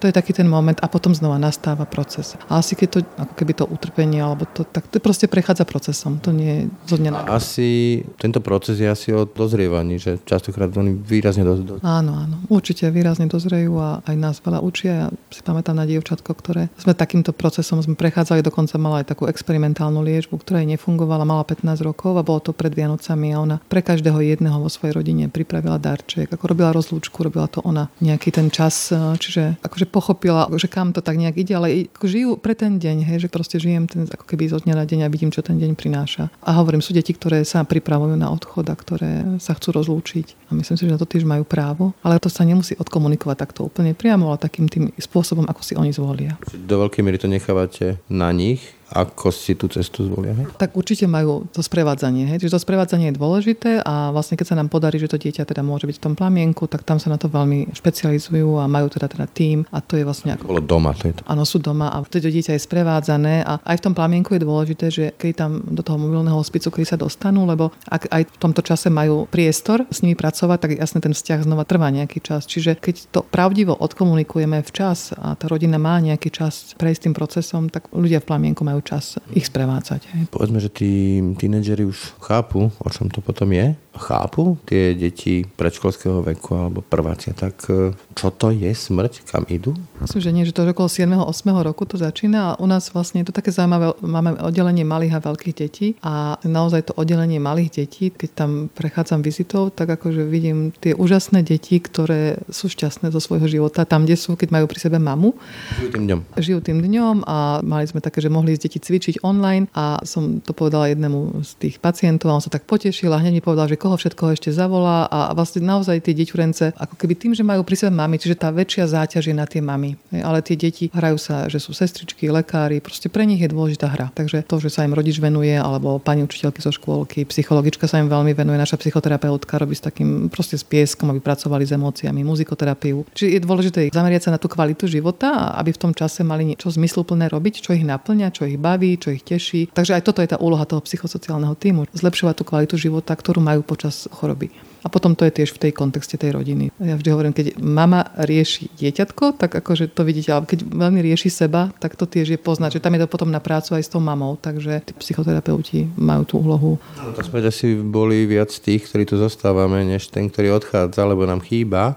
to 0.05 0.13
je 0.13 0.21
taký 0.21 0.37
ten 0.37 0.45
moment 0.45 0.77
a 0.85 0.87
potom 0.93 1.17
znova 1.17 1.41
nastáva 1.41 1.89
proces. 1.89 2.37
A 2.53 2.61
asi 2.61 2.77
keď 2.77 2.89
to, 2.93 2.99
ako 3.17 3.33
keby 3.41 3.53
to 3.57 3.65
utrpenie, 3.65 4.21
alebo 4.21 4.45
to, 4.45 4.69
tak 4.69 4.85
to 4.93 5.01
proste 5.01 5.33
prechádza 5.33 5.65
procesom. 5.65 6.21
To 6.21 6.29
nie 6.29 6.53
je 6.53 6.63
zo 6.93 7.01
dňa 7.01 7.09
na 7.09 7.21
Asi 7.33 8.05
tento 8.21 8.45
proces 8.45 8.77
je 8.77 8.85
asi 8.85 9.17
o 9.17 9.25
dozrievaní, 9.25 9.97
že 9.97 10.21
častokrát 10.29 10.69
oni 10.77 10.93
výrazne 10.93 11.41
dozrievajú. 11.41 11.81
Áno, 11.81 12.13
áno. 12.21 12.37
Určite 12.53 12.85
výrazne 12.93 13.33
dozrejú 13.33 13.81
a 13.81 14.05
aj 14.05 14.17
nás 14.21 14.37
veľa 14.45 14.61
učia. 14.61 14.93
Ja 14.93 15.07
si 15.33 15.41
pamätám 15.41 15.81
na 15.81 15.89
dievčatko, 15.89 16.37
ktoré 16.37 16.69
sme 16.77 16.93
takýmto 16.93 17.33
procesom 17.33 17.81
sme 17.81 17.97
prechádzali, 17.97 18.45
dokonca 18.45 18.77
mala 18.77 19.01
aj 19.01 19.17
takú 19.17 19.25
experimentálnu 19.25 20.05
liečbu, 20.05 20.37
ktorá 20.37 20.61
jej 20.61 20.69
nefungovala, 20.69 21.25
mala 21.25 21.49
15 21.49 21.81
rokov 21.81 22.21
a 22.21 22.27
bolo 22.27 22.45
to 22.45 22.53
pred 22.53 22.77
Vianocami 22.77 23.33
a 23.33 23.41
ona 23.41 23.57
pre 23.57 23.81
každého 23.81 24.21
jedného 24.21 24.61
vo 24.61 24.69
svojej 24.69 25.01
rodine 25.01 25.33
pripravila 25.33 25.81
darček, 25.81 26.29
ako 26.29 26.45
robila 26.45 26.77
rozlúčku, 26.77 27.25
robila 27.25 27.49
to 27.49 27.65
ona 27.65 27.89
nejaký 28.05 28.29
ten 28.37 28.53
čas, 28.53 28.93
čiže 28.93 29.57
akože 29.63 29.94
pochopila, 29.95 30.51
že 30.59 30.67
kam 30.67 30.91
to 30.91 30.99
tak 30.99 31.15
nejak 31.15 31.39
ide, 31.39 31.55
ale 31.55 31.87
žijú 32.03 32.35
pre 32.35 32.59
ten 32.59 32.83
deň, 32.83 33.07
hej, 33.07 33.19
že 33.23 33.29
proste 33.31 33.63
žijem 33.63 33.87
ten, 33.87 34.11
ako 34.11 34.27
keby 34.27 34.51
zo 34.51 34.59
dňa 34.59 34.75
na 34.75 34.83
deň 34.83 35.07
a 35.07 35.13
vidím, 35.13 35.31
čo 35.31 35.47
ten 35.47 35.55
deň 35.63 35.79
prináša. 35.79 36.35
A 36.43 36.59
hovorím, 36.59 36.83
sú 36.83 36.91
deti, 36.91 37.15
ktoré 37.15 37.47
sa 37.47 37.63
pripravujú 37.63 38.19
na 38.19 38.35
odchod 38.35 38.67
a 38.67 38.75
ktoré 38.75 39.39
sa 39.39 39.55
chcú 39.55 39.79
rozlúčiť. 39.79 40.51
A 40.51 40.59
myslím 40.59 40.75
si, 40.75 40.83
že 40.83 40.91
na 40.91 40.99
to 40.99 41.07
tiež 41.07 41.23
majú 41.23 41.47
právo, 41.47 41.95
ale 42.03 42.19
to 42.19 42.27
sa 42.27 42.43
nemusí 42.43 42.75
odkomunikovať 42.75 43.37
takto 43.39 43.63
úplne 43.63 43.95
priamo, 43.95 44.35
ale 44.35 44.43
takým 44.43 44.67
tým 44.67 44.91
spôsobom, 44.99 45.47
ako 45.47 45.63
si 45.63 45.79
oni 45.79 45.95
zvolia. 45.95 46.35
Do 46.51 46.83
veľkej 46.83 47.07
miery 47.07 47.23
to 47.23 47.31
nechávate 47.31 48.03
na 48.11 48.35
nich, 48.35 48.75
ako 48.95 49.35
si 49.35 49.59
tú 49.59 49.67
cestu 49.67 50.07
zvolia. 50.07 50.33
Hej? 50.39 50.55
Tak 50.55 50.79
určite 50.79 51.11
majú 51.11 51.51
to 51.51 51.61
sprevádzanie. 51.61 52.31
Hej? 52.31 52.47
Čiže 52.47 52.55
to 52.55 52.63
sprevádzanie 52.63 53.11
je 53.11 53.19
dôležité 53.19 53.71
a 53.83 54.15
vlastne 54.15 54.39
keď 54.39 54.55
sa 54.55 54.57
nám 54.57 54.71
podarí, 54.71 55.03
že 55.03 55.11
to 55.11 55.19
dieťa 55.19 55.43
teda 55.43 55.67
môže 55.67 55.91
byť 55.91 55.97
v 55.99 56.05
tom 56.07 56.15
plamienku, 56.15 56.71
tak 56.71 56.87
tam 56.87 57.03
sa 57.03 57.11
na 57.11 57.19
to 57.19 57.27
veľmi 57.27 57.75
špecializujú 57.75 58.63
a 58.63 58.71
majú 58.71 58.87
teda 58.87 59.11
teda 59.11 59.27
tým 59.27 59.67
a 59.75 59.83
to 59.83 59.99
je 59.99 60.07
vlastne... 60.07 60.39
Ako... 60.39 60.47
Bolo 60.47 60.63
doma. 60.63 60.95
To 60.95 61.11
je 61.11 61.15
to. 61.19 61.23
Áno, 61.27 61.43
sú 61.43 61.59
doma 61.59 61.91
a 61.91 61.99
to 62.07 62.23
dieťa 62.23 62.55
je 62.55 62.63
sprevádzané 62.63 63.43
a 63.43 63.59
aj 63.67 63.83
v 63.83 63.85
tom 63.91 63.95
plamienku 63.99 64.39
je 64.39 64.47
dôležité, 64.47 64.87
že 64.95 65.05
keď 65.19 65.33
tam 65.35 65.53
do 65.67 65.83
toho 65.83 65.99
mobilného 65.99 66.39
hospicu, 66.39 66.71
keď 66.71 66.95
sa 66.95 66.99
dostanú, 67.01 67.43
lebo 67.51 67.75
ak 67.91 68.07
aj 68.15 68.23
v 68.31 68.37
tomto 68.39 68.63
čase 68.63 68.87
majú 68.95 69.27
priestor 69.27 69.83
s 69.91 70.07
nimi 70.07 70.15
pracovať, 70.15 70.59
tak 70.63 70.71
jasne 70.79 71.03
ten 71.03 71.11
vzťah 71.11 71.43
znova 71.43 71.67
trvá 71.67 71.91
nejaký 71.91 72.23
čas. 72.23 72.47
Čiže 72.47 72.79
keď 72.79 72.95
to 73.11 73.21
pravdivo 73.27 73.75
odkomunikujeme 73.75 74.63
včas 74.63 75.17
a 75.19 75.35
tá 75.35 75.51
rodina 75.51 75.81
má 75.81 75.99
nejaký 75.99 76.31
čas 76.31 76.79
prejsť 76.79 77.11
tým 77.11 77.15
procesom, 77.17 77.67
tak 77.73 77.91
ľudia 77.91 78.23
v 78.23 78.29
plamienku 78.29 78.63
majú 78.63 78.84
čas 78.85 79.17
ich 79.33 79.49
sprevádzať. 79.49 80.01
Hej. 80.13 80.23
Povedzme, 80.29 80.61
že 80.61 80.69
tí 80.69 81.19
tínedžeri 81.41 81.89
už 81.89 82.21
chápu, 82.21 82.69
o 82.69 82.89
čom 82.93 83.09
to 83.09 83.25
potom 83.25 83.51
je. 83.51 83.73
Chápu 83.95 84.59
tie 84.67 84.99
deti 84.99 85.47
predškolského 85.47 86.27
veku 86.27 86.59
alebo 86.59 86.83
prvácia. 86.83 87.31
Tak 87.31 87.57
e, 87.71 87.95
čo 88.19 88.35
to 88.35 88.51
je 88.51 88.71
smrť? 88.75 89.23
Kam 89.31 89.47
idú? 89.47 89.79
Myslím, 90.03 90.21
že 90.21 90.35
nie, 90.35 90.45
že 90.45 90.55
to 90.55 90.67
okolo 90.67 90.91
7. 90.91 91.07
8. 91.15 91.31
roku 91.63 91.87
to 91.87 91.95
začína 91.95 92.55
a 92.55 92.57
u 92.59 92.67
nás 92.67 92.91
vlastne 92.91 93.23
je 93.23 93.31
to 93.31 93.35
také 93.35 93.55
zaujímavé. 93.55 93.95
Máme 94.03 94.35
oddelenie 94.43 94.83
malých 94.83 95.19
a 95.19 95.25
veľkých 95.25 95.55
detí 95.55 95.87
a 96.03 96.37
naozaj 96.43 96.91
to 96.91 96.93
oddelenie 96.99 97.39
malých 97.39 97.87
detí, 97.87 98.11
keď 98.11 98.31
tam 98.35 98.51
prechádzam 98.75 99.23
vizitou, 99.23 99.71
tak 99.71 99.95
akože 99.95 100.27
vidím 100.27 100.75
tie 100.75 100.93
úžasné 100.99 101.47
deti, 101.47 101.79
ktoré 101.79 102.43
sú 102.51 102.67
šťastné 102.67 103.15
zo 103.15 103.23
svojho 103.23 103.47
života, 103.47 103.87
tam, 103.87 104.05
kde 104.05 104.19
sú, 104.19 104.35
keď 104.35 104.51
majú 104.51 104.67
pri 104.67 104.79
sebe 104.83 104.99
mamu. 104.99 105.39
Žijú 105.79 105.91
tým 105.95 106.05
dňom. 106.11 106.21
Žijú 106.35 106.59
tým 106.67 106.79
dňom 106.83 107.17
a 107.25 107.63
mali 107.63 107.87
sme 107.87 108.03
také, 108.03 108.19
že 108.19 108.33
mohli 108.33 108.59
ísť 108.59 108.65
deti 108.67 108.79
cvičiť 108.83 109.15
online 109.23 109.71
a 109.71 110.03
som 110.03 110.43
to 110.43 110.51
povedala 110.51 110.91
jednému 110.91 111.47
z 111.47 111.51
tých 111.63 111.77
pacientov 111.79 112.35
a 112.35 112.37
on 112.37 112.45
sa 112.45 112.51
tak 112.51 112.67
potešil 112.67 113.13
a 113.15 113.21
hneď 113.23 113.39
mi 113.39 113.43
povedal, 113.45 113.71
že 113.71 113.81
koho 113.85 114.01
všetkoho 114.01 114.33
ešte 114.33 114.49
zavolá 114.49 115.05
a 115.13 115.37
vlastne 115.37 115.61
naozaj 115.61 116.01
tie 116.01 116.17
deťurence, 116.17 116.73
ako 116.73 116.97
keby 116.97 117.13
tým, 117.21 117.33
že 117.37 117.45
majú 117.45 117.61
pri 117.61 117.77
sebe 117.77 117.93
mami, 117.93 118.17
čiže 118.17 118.41
tá 118.41 118.49
väčšia 118.49 118.89
záťaž 118.89 119.29
je 119.29 119.37
na 119.37 119.45
tie 119.45 119.61
mamy. 119.61 120.01
Ale 120.25 120.41
tie 120.41 120.57
deti 120.57 120.89
hrajú 120.89 121.21
sa, 121.21 121.45
že 121.53 121.61
sú 121.61 121.77
sestričky, 121.77 122.33
lekári, 122.33 122.81
proste 122.81 123.13
pre 123.13 123.29
nich 123.29 123.45
je 123.45 123.53
dôležitá 123.53 123.93
hra. 123.93 124.09
Takže 124.17 124.49
to, 124.49 124.57
že 124.57 124.73
sa 124.73 124.89
im 124.89 124.97
rodič 124.97 125.21
venuje, 125.21 125.53
alebo 125.53 126.01
pani 126.01 126.25
učiteľky 126.25 126.65
zo 126.65 126.73
škôlky, 126.73 127.29
psychologička 127.29 127.85
sa 127.85 128.01
im 128.01 128.09
veľmi 128.09 128.33
venuje, 128.33 128.57
naša 128.57 128.81
psychoterapeutka 128.81 129.61
robí 129.61 129.77
s 129.77 129.85
takým 129.85 130.33
proste 130.33 130.57
s 130.57 130.65
pieskom, 130.65 131.13
aby 131.13 131.21
pracovali 131.21 131.69
s 131.69 131.77
emóciami, 131.77 132.25
muzikoterapiu. 132.25 133.05
Čiže 133.13 133.29
je 133.37 133.41
dôležité 133.45 133.81
zameriať 133.93 134.31
sa 134.31 134.31
na 134.33 134.41
tú 134.41 134.49
kvalitu 134.49 134.89
života, 134.89 135.53
aby 135.61 135.77
v 135.77 135.83
tom 135.85 135.93
čase 135.93 136.25
mali 136.25 136.55
niečo 136.55 136.73
zmysluplné 136.73 137.29
robiť, 137.29 137.61
čo 137.61 137.77
ich 137.77 137.85
naplňa, 137.85 138.33
čo 138.33 138.49
ich 138.49 138.57
baví, 138.57 138.97
čo 138.97 139.13
ich 139.13 139.21
teší. 139.27 139.75
Takže 139.75 140.01
aj 140.01 140.03
toto 140.07 140.25
je 140.25 140.31
tá 140.33 140.41
úloha 140.41 140.65
toho 140.65 140.81
psychosociálneho 140.81 141.53
týmu. 141.59 141.91
Zlepšovať 141.93 142.35
tú 142.41 142.45
kvalitu 142.47 142.75
života, 142.79 143.13
ktorú 143.13 143.43
majú 143.43 143.67
počas 143.75 144.07
choroby. 144.15 144.55
A 144.85 144.93
potom 144.93 145.17
to 145.17 145.25
je 145.25 145.33
tiež 145.33 145.57
v 145.57 145.63
tej 145.67 145.73
kontexte 145.73 146.21
tej 146.21 146.37
rodiny. 146.37 146.69
Ja 146.77 146.95
vždy 146.95 147.09
hovorím, 147.09 147.33
keď 147.33 147.57
mama 147.57 148.13
rieši 148.21 148.69
dieťatko, 148.77 149.41
tak 149.41 149.57
akože 149.57 149.89
to 149.91 150.05
vidíte, 150.05 150.31
ale 150.31 150.45
keď 150.45 150.69
veľmi 150.69 151.01
rieši 151.01 151.33
seba, 151.33 151.73
tak 151.81 151.97
to 151.97 152.05
tiež 152.05 152.37
je 152.37 152.39
poznať, 152.39 152.79
že 152.79 152.83
tam 152.85 152.93
je 152.93 153.03
to 153.03 153.09
potom 153.09 153.33
na 153.33 153.41
prácu 153.41 153.81
aj 153.81 153.83
s 153.83 153.91
tou 153.91 154.05
mamou, 154.05 154.37
takže 154.37 154.85
tí 154.85 154.93
psychoterapeuti 154.95 155.89
majú 155.97 156.23
tú 156.29 156.35
úlohu. 156.37 156.77
No, 157.01 157.17
to 157.17 157.25
sme 157.25 157.41
asi 157.41 157.81
boli 157.81 158.29
viac 158.29 158.53
tých, 158.53 158.85
ktorí 158.93 159.09
tu 159.09 159.17
zostávame, 159.17 159.89
než 159.89 160.13
ten, 160.13 160.29
ktorý 160.29 160.61
odchádza, 160.61 161.01
lebo 161.09 161.25
nám 161.25 161.41
chýba. 161.41 161.97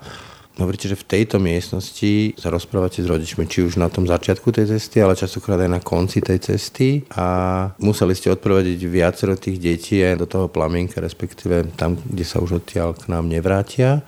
Hovoríte, 0.57 0.89
že 0.89 0.97
v 0.97 1.05
tejto 1.05 1.37
miestnosti 1.37 2.33
sa 2.33 2.49
rozprávate 2.49 3.05
s 3.05 3.07
rodičmi, 3.07 3.45
či 3.45 3.61
už 3.61 3.77
na 3.77 3.93
tom 3.93 4.09
začiatku 4.09 4.49
tej 4.49 4.73
cesty, 4.73 5.05
ale 5.05 5.13
častokrát 5.13 5.61
aj 5.61 5.69
na 5.69 5.81
konci 5.85 6.17
tej 6.17 6.41
cesty 6.41 7.05
a 7.13 7.25
museli 7.77 8.17
ste 8.17 8.33
odprovodiť 8.33 8.79
viacero 8.89 9.37
tých 9.37 9.61
detí 9.61 10.01
aj 10.01 10.17
do 10.17 10.25
toho 10.25 10.49
plamienka, 10.49 10.97
respektíve 10.97 11.77
tam, 11.77 11.93
kde 12.01 12.25
sa 12.25 12.41
už 12.41 12.65
odtiaľ 12.65 12.97
k 12.97 13.05
nám 13.05 13.29
nevrátia. 13.29 14.01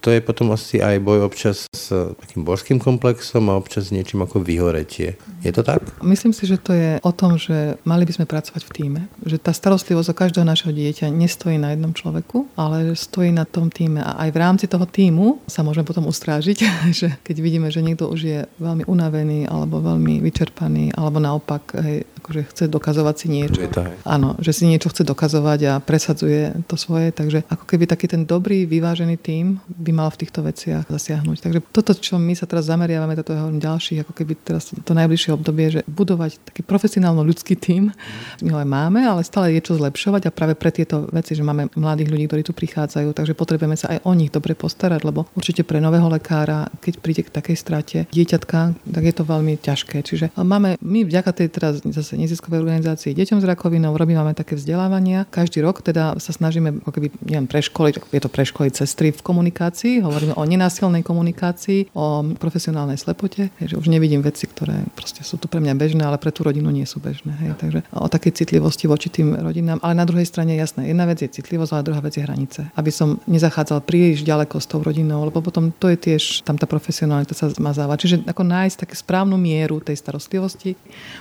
To 0.00 0.08
je 0.10 0.20
potom 0.24 0.48
asi 0.56 0.80
aj 0.80 0.96
boj 1.04 1.28
občas 1.28 1.68
s 1.70 1.92
takým 1.92 2.42
božským 2.42 2.80
komplexom 2.80 3.52
a 3.52 3.60
občas 3.60 3.88
s 3.88 3.94
niečím 3.94 4.24
ako 4.24 4.40
vyhoretie. 4.40 5.20
Je 5.44 5.52
to 5.52 5.60
tak? 5.60 5.80
Myslím 6.00 6.32
si, 6.32 6.48
že 6.48 6.60
to 6.60 6.72
je 6.72 7.00
o 7.00 7.12
tom, 7.12 7.36
že 7.36 7.76
mali 7.84 8.04
by 8.08 8.12
sme 8.16 8.26
pracovať 8.28 8.62
v 8.64 8.72
týme. 8.72 9.00
Že 9.24 9.36
tá 9.40 9.52
starostlivosť 9.52 10.08
o 10.12 10.18
každého 10.18 10.44
našeho 10.44 10.72
dieťa 10.72 11.12
nestojí 11.12 11.56
na 11.60 11.72
jednom 11.72 11.92
človeku, 11.92 12.48
ale 12.56 12.96
stojí 12.96 13.32
na 13.32 13.44
tom 13.44 13.68
týme. 13.68 14.00
A 14.00 14.28
aj 14.28 14.30
v 14.32 14.40
rámci 14.40 14.66
toho 14.68 14.84
týmu 14.88 15.40
sa 15.48 15.60
môžeme 15.60 15.84
potom 15.84 16.08
ustrážiť, 16.08 16.58
že 17.00 17.20
keď 17.20 17.36
vidíme, 17.40 17.68
že 17.68 17.84
niekto 17.84 18.08
už 18.08 18.20
je 18.20 18.40
veľmi 18.60 18.88
unavený 18.88 19.48
alebo 19.48 19.84
veľmi 19.84 20.24
vyčerpaný, 20.24 20.96
alebo 20.96 21.20
naopak 21.20 21.76
hej, 21.80 22.08
akože 22.20 22.40
chce 22.52 22.64
dokazovať 22.68 23.14
si 23.16 23.26
niečo. 23.32 23.60
Áno, 24.04 24.36
že 24.40 24.52
si 24.52 24.68
niečo 24.68 24.92
chce 24.92 25.08
dokazovať 25.08 25.60
a 25.66 25.72
presadzuje 25.80 26.52
to 26.68 26.76
svoje. 26.76 27.12
Takže 27.16 27.48
ako 27.48 27.64
keby 27.64 27.88
taký 27.88 28.06
ten 28.06 28.28
dobrý, 28.28 28.68
vyvážený 28.68 29.16
tím 29.18 29.58
by 29.66 29.89
mal 29.94 30.10
v 30.10 30.26
týchto 30.26 30.42
veciach 30.42 30.90
zasiahnuť. 30.90 31.38
Takže 31.40 31.60
toto, 31.70 31.94
čo 31.94 32.18
my 32.18 32.34
sa 32.34 32.50
teraz 32.50 32.66
zameriavame, 32.66 33.14
toto 33.14 33.32
je 33.32 33.40
ďalších, 33.62 34.02
ako 34.02 34.12
keby 34.12 34.32
teraz 34.42 34.74
to 34.74 34.92
najbližšie 34.92 35.30
obdobie, 35.32 35.70
že 35.70 35.80
budovať 35.86 36.42
taký 36.50 36.66
profesionálno 36.66 37.22
ľudský 37.24 37.54
tím. 37.56 37.94
My 38.42 38.48
ho 38.52 38.58
aj 38.60 38.68
máme, 38.68 39.00
ale 39.06 39.22
stále 39.22 39.54
je 39.54 39.62
čo 39.62 39.78
zlepšovať 39.78 40.28
a 40.28 40.34
práve 40.34 40.58
pre 40.58 40.74
tieto 40.74 41.06
veci, 41.14 41.38
že 41.38 41.46
máme 41.46 41.72
mladých 41.78 42.10
ľudí, 42.10 42.24
ktorí 42.26 42.42
tu 42.44 42.52
prichádzajú, 42.52 43.14
takže 43.14 43.38
potrebujeme 43.38 43.78
sa 43.78 43.96
aj 43.96 44.04
o 44.04 44.12
nich 44.12 44.34
dobre 44.34 44.58
postarať, 44.58 45.00
lebo 45.06 45.30
určite 45.32 45.62
pre 45.62 45.80
nového 45.80 46.10
lekára, 46.10 46.68
keď 46.82 46.94
príde 47.00 47.22
k 47.24 47.30
takej 47.30 47.56
strate 47.56 47.98
dieťatka, 48.10 48.74
tak 48.76 49.02
je 49.06 49.14
to 49.14 49.24
veľmi 49.24 49.56
ťažké. 49.56 50.02
Čiže 50.04 50.36
máme, 50.36 50.76
my 50.82 51.06
vďaka 51.08 51.30
tej 51.32 51.48
teraz 51.48 51.80
zase 51.80 52.20
neziskovej 52.20 52.60
organizácii 52.60 53.16
Deťom 53.16 53.40
s 53.40 53.46
rakovinou 53.48 53.96
robíme 53.96 54.20
také 54.36 54.56
vzdelávania. 54.56 55.24
Každý 55.32 55.64
rok 55.64 55.80
teda 55.80 56.20
sa 56.20 56.32
snažíme 56.32 56.84
ako 56.84 56.90
keby, 56.92 57.08
neviem, 57.24 57.48
preškoliť, 57.48 57.94
je 58.12 58.20
to 58.20 58.30
preškoliť 58.30 58.72
sestry 58.76 59.08
v 59.12 59.20
komunikácii, 59.24 59.79
hovoríme 60.04 60.36
o 60.36 60.44
nenásilnej 60.44 61.00
komunikácii, 61.00 61.96
o 61.96 62.20
profesionálnej 62.36 63.00
slepote, 63.00 63.48
že 63.56 63.74
už 63.80 63.88
nevidím 63.88 64.20
veci, 64.20 64.44
ktoré 64.44 64.84
proste 64.92 65.24
sú 65.24 65.40
tu 65.40 65.48
pre 65.48 65.64
mňa 65.64 65.74
bežné, 65.80 66.02
ale 66.04 66.20
pre 66.20 66.28
tú 66.28 66.44
rodinu 66.44 66.68
nie 66.68 66.84
sú 66.84 67.00
bežné. 67.00 67.32
Hej. 67.40 67.56
Takže 67.56 67.80
o 67.96 68.06
takej 68.10 68.36
citlivosti 68.44 68.84
voči 68.84 69.08
tým 69.08 69.40
rodinám. 69.40 69.80
Ale 69.80 69.96
na 69.96 70.04
druhej 70.04 70.28
strane 70.28 70.52
jasné, 70.58 70.92
jedna 70.92 71.08
vec 71.08 71.24
je 71.24 71.32
citlivosť, 71.32 71.72
ale 71.72 71.86
druhá 71.88 72.00
vec 72.04 72.14
je 72.18 72.22
hranice. 72.26 72.60
Aby 72.76 72.92
som 72.92 73.16
nezachádzal 73.24 73.80
príliš 73.88 74.20
ďaleko 74.20 74.60
s 74.60 74.66
tou 74.68 74.84
rodinou, 74.84 75.24
lebo 75.24 75.40
potom 75.40 75.72
to 75.72 75.88
je 75.88 75.96
tiež, 75.96 76.44
tam 76.44 76.60
tá 76.60 76.68
profesionálita 76.68 77.32
sa 77.32 77.48
zmazáva. 77.48 77.96
Čiže 77.96 78.28
ako 78.28 78.42
nájsť 78.44 78.76
takú 78.84 78.94
správnu 78.98 79.40
mieru 79.40 79.80
tej 79.80 79.96
starostlivosti, 79.96 80.76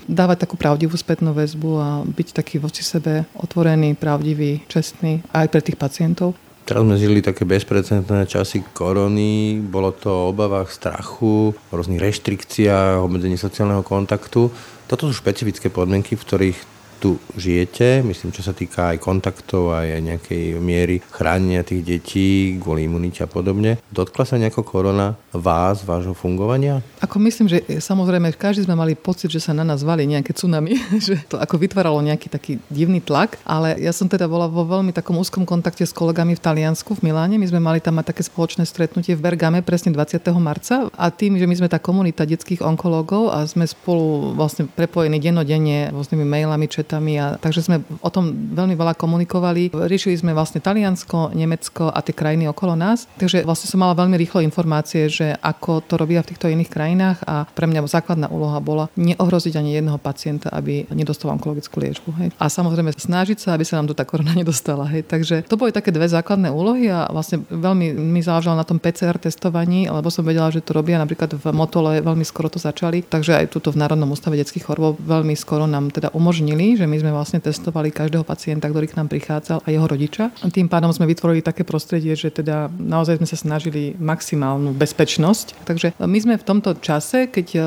dávať 0.09 0.43
takú 0.43 0.59
pravdivú 0.59 0.99
spätnú 0.99 1.31
väzbu 1.31 1.71
a 1.79 1.87
byť 2.03 2.27
taký 2.35 2.59
voči 2.59 2.83
sebe 2.83 3.23
otvorený, 3.37 3.95
pravdivý, 3.95 4.65
čestný 4.67 5.21
aj 5.31 5.47
pre 5.53 5.61
tých 5.61 5.77
pacientov. 5.77 6.33
Teraz 6.69 6.85
sme 6.85 7.01
žili 7.01 7.25
také 7.25 7.49
bezprecedentné 7.49 8.29
časy 8.29 8.61
korony, 8.77 9.57
bolo 9.57 9.89
to 9.89 10.05
o 10.13 10.29
obavách, 10.29 10.69
strachu, 10.69 11.57
rôznych 11.73 11.97
reštrikciách, 11.97 13.01
obmedzení 13.01 13.41
sociálneho 13.41 13.81
kontaktu. 13.81 14.53
Toto 14.85 15.09
sú 15.09 15.17
špecifické 15.17 15.73
podmienky, 15.73 16.13
v 16.13 16.21
ktorých 16.21 16.57
tu 16.99 17.15
žijete, 17.39 18.03
myslím, 18.03 18.35
čo 18.35 18.43
sa 18.43 18.51
týka 18.51 18.91
aj 18.91 18.99
kontaktov, 18.99 19.71
aj 19.71 20.03
nejakej 20.03 20.59
miery 20.59 20.99
chránenia 21.07 21.63
tých 21.63 21.87
detí 21.87 22.59
kvôli 22.59 22.91
imunite 22.91 23.23
a 23.23 23.31
podobne. 23.31 23.79
Dotkla 23.95 24.27
sa 24.27 24.35
nejako 24.35 24.67
korona 24.67 25.15
vás, 25.31 25.87
vášho 25.87 26.11
fungovania? 26.11 26.83
Ako 26.99 27.15
myslím, 27.23 27.47
že 27.47 27.63
samozrejme 27.79 28.35
každý 28.35 28.67
sme 28.67 28.75
mali 28.75 28.99
pocit, 28.99 29.31
že 29.31 29.39
sa 29.39 29.55
na 29.55 29.63
nás 29.63 29.79
valí 29.87 30.03
nejaké 30.03 30.35
tsunami, 30.35 30.75
že 31.07 31.23
to 31.31 31.39
ako 31.39 31.55
vytváralo 31.55 32.03
nejaký 32.03 32.27
taký 32.27 32.59
divný 32.67 32.99
tlak, 32.99 33.39
ale 33.47 33.79
ja 33.79 33.95
som 33.95 34.11
teda 34.11 34.27
bola 34.27 34.51
vo 34.51 34.67
veľmi 34.67 34.91
takom 34.91 35.15
úzkom 35.15 35.47
kontakte 35.47 35.87
s 35.87 35.95
kolegami 35.95 36.35
v 36.35 36.43
Taliansku, 36.43 36.99
v 36.99 37.07
Miláne. 37.07 37.39
My 37.39 37.47
sme 37.47 37.63
mali 37.63 37.79
tam 37.79 37.95
mať 37.95 38.11
také 38.11 38.27
spoločné 38.27 38.67
stretnutie 38.67 39.15
v 39.15 39.23
Bergame 39.23 39.63
presne 39.63 39.95
20. 39.95 40.19
marca 40.35 40.91
a 40.91 41.07
tým, 41.07 41.39
že 41.39 41.47
my 41.47 41.55
sme 41.55 41.71
tá 41.71 41.79
komunita 41.79 42.27
detských 42.27 42.59
onkológov 42.59 43.31
a 43.31 43.47
sme 43.47 43.63
spolu 43.63 44.35
vlastne 44.35 44.67
prepojení 44.67 45.23
dennodenne 45.23 45.95
rôznymi 45.95 46.25
mailami, 46.27 46.67
chat 46.67 46.88
univerzitami. 46.89 47.13
A, 47.21 47.37
takže 47.37 47.61
sme 47.61 47.85
o 48.01 48.09
tom 48.09 48.33
veľmi 48.55 48.73
veľa 48.73 48.97
komunikovali. 48.97 49.69
Riešili 49.73 50.17
sme 50.17 50.31
vlastne 50.33 50.63
Taliansko, 50.63 51.37
Nemecko 51.37 51.93
a 51.93 52.01
tie 52.01 52.15
krajiny 52.17 52.49
okolo 52.49 52.73
nás. 52.73 53.05
Takže 53.21 53.45
vlastne 53.45 53.69
som 53.69 53.79
mala 53.81 53.93
veľmi 53.93 54.17
rýchlo 54.17 54.41
informácie, 54.41 55.05
že 55.09 55.37
ako 55.37 55.85
to 55.85 55.99
robia 55.99 56.25
v 56.25 56.33
týchto 56.33 56.49
iných 56.49 56.71
krajinách 56.71 57.17
a 57.29 57.45
pre 57.45 57.69
mňa 57.69 57.85
základná 57.85 58.27
úloha 58.29 58.57
bola 58.61 58.89
neohroziť 58.97 59.57
ani 59.57 59.77
jedného 59.77 59.99
pacienta, 60.01 60.49
aby 60.49 60.89
nedostal 60.93 61.33
onkologickú 61.33 61.77
liečbu. 61.81 62.09
Hej. 62.21 62.29
A 62.37 62.45
samozrejme 62.49 62.93
snažiť 62.93 63.37
sa, 63.37 63.53
aby 63.53 63.65
sa 63.65 63.77
nám 63.77 63.89
tu 63.89 63.93
tá 63.93 64.05
korona 64.07 64.33
nedostala. 64.41 64.89
Hej. 64.89 65.05
Takže 65.09 65.35
to 65.45 65.59
boli 65.59 65.69
také 65.69 65.93
dve 65.93 66.09
základné 66.09 66.49
úlohy 66.49 66.89
a 66.89 67.09
vlastne 67.09 67.45
veľmi 67.49 67.93
mi 67.93 68.21
záležalo 68.23 68.57
na 68.57 68.65
tom 68.65 68.81
PCR 68.81 69.17
testovaní, 69.21 69.85
lebo 69.89 70.09
som 70.09 70.25
vedela, 70.25 70.49
že 70.49 70.63
to 70.63 70.73
robia 70.73 70.97
napríklad 70.97 71.35
v 71.35 71.45
Motole 71.53 72.01
veľmi 72.01 72.23
skoro 72.23 72.47
to 72.47 72.61
začali, 72.61 73.03
takže 73.03 73.35
aj 73.35 73.45
tuto 73.51 73.73
v 73.73 73.81
Národnom 73.81 74.09
ústave 74.13 74.39
detských 74.39 74.65
chorôb 74.65 74.95
veľmi 75.01 75.35
skoro 75.35 75.67
nám 75.67 75.91
teda 75.91 76.09
umožnili, 76.15 76.78
že 76.79 76.87
my 76.87 76.97
sme 76.97 77.11
vlastne 77.11 77.43
testovali 77.43 77.91
každého 77.91 78.23
pacienta, 78.23 78.71
ktorý 78.71 78.87
k 78.87 78.95
nám 78.95 79.11
prichádzal 79.11 79.59
a 79.59 79.67
jeho 79.67 79.83
rodiča. 79.83 80.31
Tým 80.47 80.71
pádom 80.71 80.95
sme 80.95 81.09
vytvorili 81.11 81.43
také 81.43 81.67
prostredie, 81.67 82.15
že 82.15 82.31
teda 82.31 82.71
naozaj 82.71 83.19
sme 83.19 83.27
sa 83.27 83.35
snažili 83.35 83.99
maximálnu 83.99 84.71
bezpečnosť. 84.71 85.67
Takže 85.67 85.99
my 85.99 86.19
sme 86.23 86.35
v 86.39 86.47
tomto 86.47 86.79
čase, 86.79 87.27
keď 87.27 87.47
e, 87.55 87.59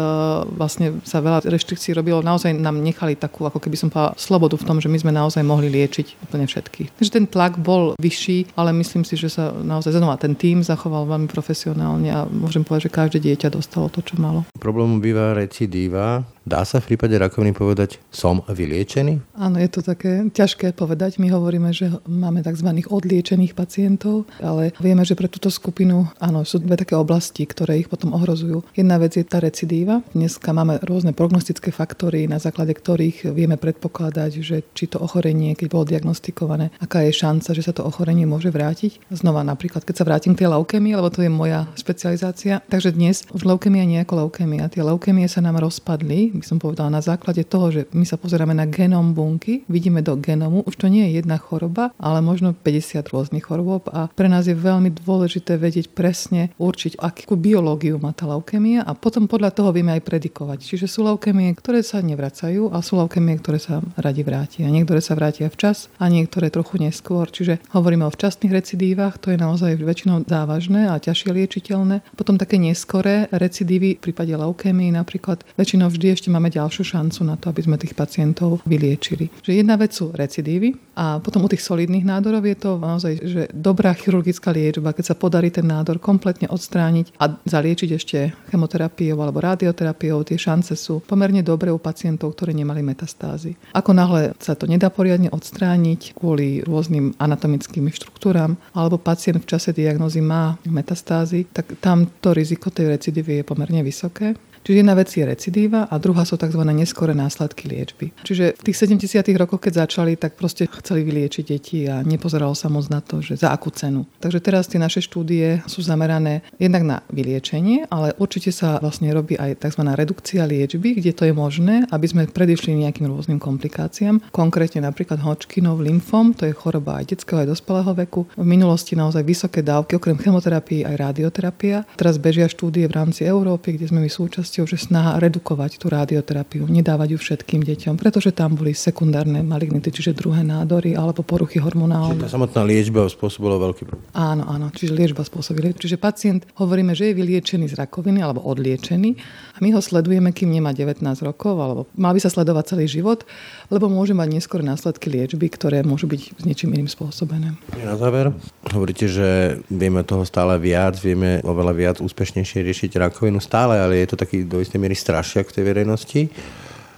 vlastne 0.57 1.05
sa 1.05 1.20
veľa 1.20 1.44
reštrikcií 1.44 1.92
robilo, 1.92 2.25
naozaj 2.25 2.57
nám 2.57 2.81
nechali 2.81 3.14
takú, 3.18 3.44
ako 3.44 3.61
keby 3.61 3.77
som 3.77 3.92
povedala, 3.92 4.16
slobodu 4.16 4.57
v 4.57 4.66
tom, 4.66 4.79
že 4.81 4.88
my 4.88 4.98
sme 4.98 5.12
naozaj 5.12 5.44
mohli 5.44 5.68
liečiť 5.68 6.25
úplne 6.25 6.48
všetkých. 6.48 6.96
Takže 6.96 7.12
ten 7.12 7.27
tlak 7.29 7.61
bol 7.61 7.92
vyšší, 8.01 8.57
ale 8.57 8.72
myslím 8.72 9.05
si, 9.05 9.20
že 9.20 9.29
sa 9.29 9.53
naozaj 9.53 9.92
znova 9.92 10.16
ten 10.16 10.33
tým 10.33 10.64
zachoval 10.64 11.05
veľmi 11.05 11.29
profesionálne 11.29 12.09
a 12.09 12.25
môžem 12.31 12.64
povedať, 12.64 12.88
že 12.88 12.96
každé 12.96 13.18
dieťa 13.20 13.53
dostalo 13.53 13.92
to, 13.92 14.01
čo 14.01 14.16
malo. 14.16 14.48
Problémom 14.57 15.03
býva 15.03 15.35
recidíva. 15.37 16.25
Dá 16.43 16.67
sa 16.67 16.83
v 16.83 16.95
prípade 16.95 17.15
rakoviny 17.15 17.55
povedať, 17.55 18.03
som 18.11 18.43
vyliečený? 18.51 19.39
Áno, 19.39 19.63
je 19.63 19.71
to 19.71 19.79
také 19.79 20.27
ťažké 20.27 20.75
povedať. 20.75 21.23
My 21.23 21.31
hovoríme, 21.31 21.71
že 21.71 21.87
máme 22.03 22.43
tzv. 22.43 22.67
odliečených 22.83 23.55
pacientov, 23.55 24.27
ale 24.43 24.75
vieme, 24.83 25.07
že 25.07 25.15
pre 25.15 25.31
túto 25.31 25.55
skupinu, 25.55 26.11
áno, 26.19 26.43
sú 26.43 26.59
dve 26.59 26.75
také 26.75 26.99
oblasti, 26.99 27.47
ktoré 27.47 27.79
ich 27.79 27.87
potom 27.87 28.19
ohrozujú. 28.19 28.67
Jedna 28.75 28.99
vec 28.99 29.15
je 29.15 29.23
tá 29.23 29.39
recidíva. 29.39 30.03
Dneska 30.19 30.51
máme 30.51 30.83
rôzne 30.83 31.15
prognostické 31.15 31.71
faktory, 31.71 32.27
na 32.27 32.43
základe 32.43 32.75
ktorých 32.75 33.31
vieme 33.31 33.55
predpokladať, 33.55 34.31
že 34.43 34.67
či 34.75 34.91
to 34.91 34.99
ochorenie, 34.99 35.55
keď 35.55 35.67
bolo 35.71 35.87
diagnostikované, 35.87 36.75
aká 36.83 37.07
je 37.07 37.15
šanca, 37.15 37.55
že 37.55 37.63
sa 37.63 37.71
to 37.71 37.87
ochorenie 37.87 38.27
môže 38.27 38.51
vrátiť. 38.51 38.99
Znova 39.15 39.47
napríklad, 39.47 39.87
keď 39.87 39.95
sa 39.95 40.07
vrátim 40.11 40.35
k 40.35 40.43
tej 40.43 40.59
leukemii, 40.59 40.99
lebo 40.99 41.07
to 41.07 41.23
je 41.23 41.31
moja 41.31 41.71
špecializácia. 41.79 42.59
Takže 42.67 42.91
dnes 42.91 43.23
už 43.31 43.47
leukemia 43.47 43.87
nie 43.87 44.03
je 44.03 44.05
ako 44.11 44.27
leukemia. 44.27 44.67
Tie 44.67 44.83
leukemie 44.83 45.31
sa 45.31 45.39
nám 45.39 45.63
rozpadli 45.63 46.32
by 46.40 46.47
som 46.47 46.59
povedala, 46.59 46.88
na 46.88 47.05
základe 47.05 47.45
toho, 47.45 47.68
že 47.68 47.81
my 47.92 48.09
sa 48.09 48.16
pozeráme 48.16 48.57
na 48.57 48.64
genom 48.64 49.12
bunky, 49.12 49.66
vidíme 49.68 50.01
do 50.01 50.16
genomu, 50.16 50.64
už 50.64 50.81
to 50.81 50.87
nie 50.88 51.11
je 51.11 51.21
jedna 51.21 51.37
choroba, 51.37 51.92
ale 52.01 52.25
možno 52.25 52.57
50 52.57 53.12
rôznych 53.12 53.45
chorôb 53.45 53.90
a 53.92 54.09
pre 54.12 54.31
nás 54.31 54.49
je 54.49 54.57
veľmi 54.57 54.92
dôležité 54.92 55.61
vedieť 55.61 55.92
presne, 55.92 56.55
určiť, 56.57 56.99
akú 56.99 57.35
biológiu 57.37 57.99
má 57.99 58.14
tá 58.16 58.29
leukemia 58.29 58.85
a 58.87 58.92
potom 58.97 59.27
podľa 59.27 59.53
toho 59.53 59.71
vieme 59.75 59.92
aj 59.92 60.03
predikovať. 60.07 60.62
Čiže 60.62 60.87
sú 60.87 61.05
leukemie, 61.05 61.53
ktoré 61.59 61.83
sa 61.83 61.99
nevracajú 62.01 62.71
a 62.71 62.79
sú 62.81 63.01
leukemie, 63.01 63.38
ktoré 63.40 63.59
sa 63.59 63.83
radi 63.99 64.23
vrátia. 64.23 64.71
Niektoré 64.71 65.03
sa 65.03 65.18
vrátia 65.18 65.51
včas 65.51 65.90
a 65.99 66.07
niektoré 66.07 66.49
trochu 66.49 66.79
neskôr. 66.79 67.27
Čiže 67.27 67.59
hovoríme 67.75 68.07
o 68.07 68.14
včasných 68.14 68.53
recidívach, 68.53 69.18
to 69.18 69.35
je 69.35 69.38
naozaj 69.40 69.81
väčšinou 69.81 70.25
závažné 70.29 70.87
a 70.88 71.01
ťažšie 71.03 71.31
liečiteľné. 71.35 72.05
Potom 72.14 72.38
také 72.38 72.61
neskoré 72.61 73.27
recidívy 73.35 73.99
v 73.99 74.03
prípade 74.11 74.33
leukémii 74.37 74.95
napríklad 74.95 75.42
väčšinou 75.57 75.90
vždy 75.90 76.07
ešte 76.14 76.22
máme 76.29 76.53
ďalšiu 76.53 76.85
šancu 76.85 77.25
na 77.25 77.35
to, 77.41 77.49
aby 77.51 77.65
sme 77.65 77.81
tých 77.81 77.97
pacientov 77.97 78.61
vyliečili. 78.69 79.33
Že 79.41 79.65
jedna 79.65 79.75
vec 79.81 79.97
sú 79.97 80.13
recidívy 80.13 80.77
a 80.95 81.19
potom 81.19 81.43
u 81.43 81.49
tých 81.49 81.65
solidných 81.65 82.05
nádorov 82.05 82.45
je 82.45 82.57
to 82.59 82.71
naozaj 82.77 83.13
že 83.23 83.43
dobrá 83.57 83.97
chirurgická 83.97 84.53
liečba, 84.53 84.93
keď 84.93 85.15
sa 85.15 85.19
podarí 85.19 85.49
ten 85.49 85.65
nádor 85.65 85.97
kompletne 85.99 86.53
odstrániť 86.53 87.17
a 87.17 87.33
zaliečiť 87.49 87.91
ešte 87.97 88.19
chemoterapiou 88.53 89.17
alebo 89.19 89.41
radioterapiou, 89.41 90.21
tie 90.23 90.37
šance 90.37 90.77
sú 90.77 91.01
pomerne 91.01 91.41
dobré 91.41 91.73
u 91.73 91.81
pacientov, 91.81 92.37
ktorí 92.37 92.53
nemali 92.53 92.85
metastázy. 92.85 93.57
Ako 93.73 93.97
náhle 93.97 94.37
sa 94.37 94.53
to 94.53 94.69
nedá 94.69 94.93
poriadne 94.93 95.33
odstrániť 95.33 96.13
kvôli 96.13 96.61
rôznym 96.61 97.17
anatomickým 97.17 97.89
štruktúram, 97.89 98.59
alebo 98.77 99.01
pacient 99.01 99.41
v 99.41 99.49
čase 99.49 99.73
diagnozy 99.73 100.21
má 100.21 100.59
metastázy, 100.69 101.49
tak 101.49 101.79
tam 101.81 102.11
to 102.21 102.35
riziko 102.37 102.69
tej 102.69 102.93
recidívy 102.93 103.41
je 103.41 103.49
pomerne 103.49 103.81
vysoké. 103.81 104.35
Čiže 104.62 104.79
jedna 104.79 104.94
vec 104.94 105.11
je 105.11 105.27
recidíva 105.27 105.90
a 105.90 105.94
druhá 105.98 106.22
sú 106.22 106.38
tzv. 106.38 106.62
neskoré 106.62 107.18
následky 107.18 107.66
liečby. 107.66 108.14
Čiže 108.22 108.55
v 108.55 108.62
tých 108.70 108.79
70. 108.79 109.27
rokoch, 109.35 109.59
keď 109.59 109.87
začali, 109.87 110.14
tak 110.14 110.38
proste 110.38 110.70
chceli 110.70 111.03
vyliečiť 111.03 111.44
deti 111.44 111.90
a 111.90 112.07
nepozeralo 112.07 112.55
sa 112.55 112.70
moc 112.70 112.87
na 112.87 113.03
to, 113.03 113.18
že 113.18 113.42
za 113.42 113.51
akú 113.51 113.75
cenu. 113.75 114.07
Takže 114.22 114.38
teraz 114.38 114.70
tie 114.70 114.79
naše 114.79 115.03
štúdie 115.03 115.66
sú 115.66 115.83
zamerané 115.83 116.46
jednak 116.62 116.87
na 116.87 116.96
vyliečenie, 117.11 117.90
ale 117.90 118.14
určite 118.22 118.55
sa 118.55 118.79
vlastne 118.79 119.11
robí 119.11 119.35
aj 119.35 119.66
tzv. 119.66 119.83
redukcia 119.83 120.46
liečby, 120.46 120.94
kde 121.03 121.11
to 121.11 121.27
je 121.27 121.35
možné, 121.35 121.83
aby 121.90 122.07
sme 122.07 122.31
predišli 122.31 122.87
nejakým 122.87 123.11
rôznym 123.11 123.42
komplikáciám. 123.42 124.31
Konkrétne 124.31 124.87
napríklad 124.87 125.18
Hodgkinov 125.27 125.83
lymfom, 125.83 126.38
to 126.38 126.46
je 126.46 126.55
choroba 126.55 127.03
aj 127.03 127.11
detského, 127.11 127.42
aj 127.42 127.51
dospelého 127.51 127.92
veku. 128.07 128.31
V 128.38 128.46
minulosti 128.46 128.94
naozaj 128.94 129.27
vysoké 129.27 129.66
dávky, 129.66 129.98
okrem 129.98 130.14
chemoterapii 130.14 130.87
aj 130.87 130.94
radioterapia. 131.03 131.83
Teraz 131.98 132.22
bežia 132.22 132.46
štúdie 132.46 132.87
v 132.87 132.94
rámci 132.94 133.27
Európy, 133.27 133.75
kde 133.75 133.90
sme 133.90 134.07
my 134.07 134.11
súčasťou, 134.53 134.69
že 134.69 134.85
snaha 134.85 135.17
redukovať 135.17 135.81
tú 135.81 135.88
radioterapiu, 135.88 136.69
nedávať 136.69 137.17
ju 137.17 137.19
všetkým 137.25 137.65
deťom, 137.65 137.96
pretože 137.96 138.37
tam 138.37 138.53
boli 138.53 138.77
sekundárne 138.77 139.40
malignity, 139.40 139.88
čiže 139.88 140.13
druhé 140.13 140.44
nádory 140.44 140.92
alebo 140.92 141.25
poruchy 141.25 141.57
hormonálne. 141.57 142.21
Čiže 142.21 142.29
tá 142.29 142.37
samotná 142.37 142.61
liečba 142.69 143.09
spôsobila 143.09 143.57
veľký 143.57 143.88
problém. 143.88 144.05
Áno, 144.13 144.44
áno, 144.44 144.69
čiže 144.77 144.92
liečba 144.92 145.25
spôsobila. 145.25 145.73
Čiže 145.73 145.96
pacient 145.96 146.44
hovoríme, 146.61 146.92
že 146.92 147.09
je 147.09 147.17
vyliečený 147.17 147.73
z 147.73 147.81
rakoviny 147.81 148.21
alebo 148.21 148.44
odliečený 148.44 149.17
my 149.63 149.71
ho 149.71 149.79
sledujeme, 149.79 150.35
kým 150.35 150.50
nemá 150.50 150.75
19 150.75 150.98
rokov, 151.23 151.54
alebo 151.54 151.87
mal 151.94 152.10
by 152.10 152.19
sa 152.19 152.35
sledovať 152.35 152.75
celý 152.75 152.90
život, 152.90 153.23
lebo 153.71 153.87
môže 153.87 154.10
mať 154.10 154.42
neskôr 154.42 154.58
následky 154.67 155.06
liečby, 155.06 155.46
ktoré 155.46 155.87
môžu 155.87 156.10
byť 156.10 156.21
s 156.35 156.42
niečím 156.42 156.75
iným 156.75 156.90
spôsobené. 156.90 157.54
Na 157.79 157.94
záver, 157.94 158.35
hovoríte, 158.75 159.06
že 159.06 159.63
vieme 159.71 160.02
toho 160.02 160.27
stále 160.27 160.58
viac, 160.58 160.98
vieme 160.98 161.38
oveľa 161.46 161.73
viac 161.79 161.96
úspešnejšie 162.02 162.67
riešiť 162.67 162.98
rakovinu 162.98 163.38
stále, 163.38 163.79
ale 163.79 164.02
je 164.02 164.10
to 164.10 164.17
taký 164.19 164.42
do 164.42 164.58
istej 164.58 164.83
miery 164.83 164.98
strašiak 164.98 165.46
v 165.46 165.54
tej 165.54 165.65
verejnosti. 165.65 166.21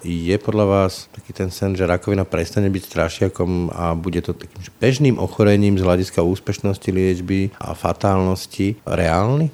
Je 0.05 0.37
podľa 0.37 0.69
vás 0.69 1.09
taký 1.17 1.33
ten 1.33 1.49
sen, 1.49 1.73
že 1.73 1.89
rakovina 1.89 2.29
prestane 2.29 2.69
byť 2.69 2.83
strašiakom 2.85 3.73
a 3.73 3.97
bude 3.97 4.21
to 4.21 4.37
takým 4.37 4.61
bežným 4.77 5.17
ochorením 5.17 5.81
z 5.81 5.87
hľadiska 5.89 6.21
úspešnosti 6.21 6.85
liečby 6.93 7.49
a 7.57 7.73
fatálnosti 7.73 8.77
reálny? 8.85 9.49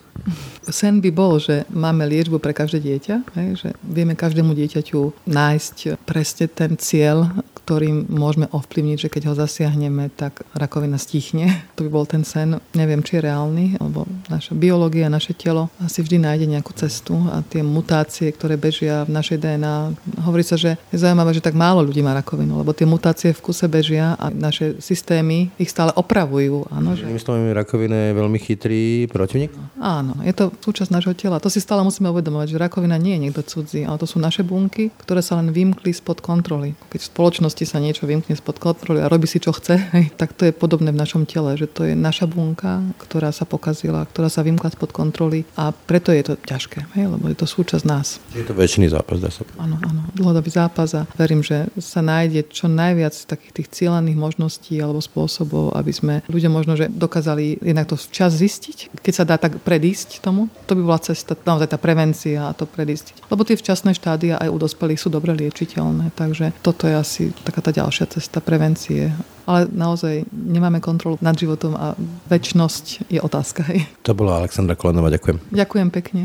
Sen 0.66 0.98
by 0.98 1.10
bol, 1.14 1.38
že 1.38 1.62
máme 1.70 2.02
liečbu 2.02 2.42
pre 2.42 2.50
každé 2.50 2.82
dieťa, 2.82 3.14
hej, 3.38 3.48
že 3.62 3.68
vieme 3.86 4.18
každému 4.18 4.50
dieťaťu 4.58 5.30
nájsť 5.30 6.02
presne 6.02 6.50
ten 6.50 6.74
cieľ, 6.74 7.30
ktorým 7.70 8.10
môžeme 8.10 8.50
ovplyvniť, 8.50 9.06
že 9.06 9.12
keď 9.14 9.22
ho 9.30 9.34
zasiahneme, 9.38 10.10
tak 10.18 10.42
rakovina 10.58 10.98
stichne. 10.98 11.46
To 11.78 11.86
by 11.86 11.90
bol 11.94 12.04
ten 12.04 12.26
sen. 12.26 12.58
Neviem, 12.74 13.00
či 13.00 13.16
je 13.16 13.30
reálny, 13.30 13.78
lebo 13.80 14.04
naša 14.28 14.52
biológia, 14.52 15.08
naše 15.08 15.32
telo 15.32 15.70
asi 15.80 16.04
vždy 16.04 16.20
nájde 16.20 16.46
nejakú 16.50 16.76
cestu 16.76 17.16
a 17.30 17.40
tie 17.46 17.64
mutácie, 17.64 18.28
ktoré 18.28 18.60
bežia 18.60 19.08
v 19.08 19.16
našej 19.16 19.38
DNA, 19.40 19.96
hovorí 20.26 20.44
sa, 20.44 20.60
že 20.60 20.76
je 20.92 20.98
zaujímavé, 21.00 21.32
že 21.32 21.40
tak 21.40 21.56
málo 21.56 21.80
ľudí 21.80 22.04
má 22.04 22.12
rakovinu, 22.12 22.60
lebo 22.60 22.76
tie 22.76 22.84
mutácie 22.84 23.32
v 23.32 23.40
kuse 23.40 23.64
bežia 23.64 24.12
a 24.20 24.28
naše 24.28 24.76
systémy 24.82 25.48
ich 25.56 25.72
stále 25.72 25.94
opravujú. 25.96 26.68
Áno, 26.68 26.98
že... 26.98 27.08
Myslím, 27.08 27.56
rakovina 27.56 28.10
je 28.10 28.18
veľmi 28.18 28.38
chytrý 28.42 28.82
protivník? 29.08 29.56
Áno, 29.80 30.20
je 30.20 30.34
to 30.36 30.52
súčasť 30.52 30.92
nášho 30.92 31.16
tela. 31.16 31.40
To 31.40 31.48
si 31.48 31.64
stále 31.64 31.80
musíme 31.80 32.12
uvedomovať, 32.12 32.52
že 32.52 32.60
rakovina 32.60 33.00
nie 33.00 33.16
je 33.16 33.22
niekto 33.24 33.40
cudzí, 33.40 33.88
ale 33.88 33.96
to 33.96 34.04
sú 34.04 34.20
naše 34.20 34.44
bunky, 34.44 34.92
ktoré 35.00 35.24
sa 35.24 35.40
len 35.40 35.48
vymkli 35.48 35.96
spod 35.96 36.20
kontroly. 36.20 36.76
Keď 36.92 37.00
v 37.00 37.08
spoločnosti 37.08 37.59
spoločnosti 37.60 37.76
sa 37.76 37.84
niečo 37.84 38.08
vymkne 38.08 38.34
spod 38.36 38.56
kontroly 38.56 39.04
a 39.04 39.10
robí 39.12 39.28
si 39.28 39.36
čo 39.36 39.52
chce, 39.52 39.76
hej, 39.92 40.08
tak 40.16 40.32
to 40.32 40.48
je 40.48 40.52
podobné 40.56 40.92
v 40.92 41.00
našom 41.00 41.28
tele, 41.28 41.52
že 41.60 41.68
to 41.68 41.84
je 41.84 41.92
naša 41.92 42.24
bunka, 42.24 42.80
ktorá 42.96 43.28
sa 43.36 43.44
pokazila, 43.44 44.08
ktorá 44.08 44.32
sa 44.32 44.40
vymkla 44.40 44.72
spod 44.72 44.96
kontroly 44.96 45.44
a 45.60 45.72
preto 45.72 46.08
je 46.08 46.24
to 46.24 46.34
ťažké, 46.40 46.88
hej, 46.96 47.04
lebo 47.12 47.28
je 47.28 47.36
to 47.36 47.44
súčasť 47.44 47.84
nás. 47.84 48.16
Je 48.32 48.44
to 48.44 48.56
väčšiný 48.56 48.88
zápas, 48.88 49.20
dá 49.20 49.28
sa 49.28 49.44
Áno, 49.60 49.76
áno, 49.84 50.08
dlhodobý 50.16 50.48
zápas 50.48 50.96
a 50.96 51.04
verím, 51.20 51.44
že 51.44 51.68
sa 51.76 52.00
nájde 52.00 52.48
čo 52.48 52.70
najviac 52.70 53.12
takých 53.28 53.52
tých 53.60 53.68
cieľaných 53.68 54.16
možností 54.16 54.80
alebo 54.80 55.04
spôsobov, 55.04 55.76
aby 55.76 55.92
sme 55.92 56.14
ľudia 56.32 56.48
možno, 56.48 56.80
že 56.80 56.88
dokázali 56.88 57.60
jednak 57.60 57.92
to 57.92 57.96
včas 58.00 58.40
zistiť, 58.40 58.94
keď 59.04 59.12
sa 59.12 59.24
dá 59.28 59.36
tak 59.36 59.60
predísť 59.60 60.24
tomu, 60.24 60.48
to 60.64 60.72
by 60.78 60.82
bola 60.86 61.00
cesta, 61.02 61.36
naozaj 61.44 61.68
tá 61.68 61.78
prevencia 61.80 62.48
a 62.48 62.56
to 62.56 62.64
predísť. 62.64 63.28
Lebo 63.28 63.44
tie 63.44 63.58
včasné 63.58 63.92
štádia 63.92 64.40
aj 64.40 64.48
u 64.48 64.56
dospelých 64.56 65.02
sú 65.02 65.08
dobre 65.12 65.34
liečiteľné, 65.36 66.14
takže 66.16 66.54
toto 66.64 66.86
je 66.86 66.94
asi 66.94 67.22
taká 67.50 67.60
tá 67.60 67.74
ďalšia 67.74 68.06
cesta 68.06 68.38
prevencie. 68.38 69.10
Ale 69.44 69.66
naozaj 69.66 70.22
nemáme 70.30 70.78
kontrolu 70.78 71.18
nad 71.18 71.34
životom 71.34 71.74
a 71.74 71.98
väčnosť 72.30 73.10
je 73.10 73.18
otázka. 73.18 73.66
Hej. 73.66 73.90
To 74.06 74.14
bola 74.14 74.38
Alexandra 74.38 74.78
Kolenová, 74.78 75.10
ďakujem. 75.10 75.50
Ďakujem 75.50 75.88
pekne. 75.90 76.20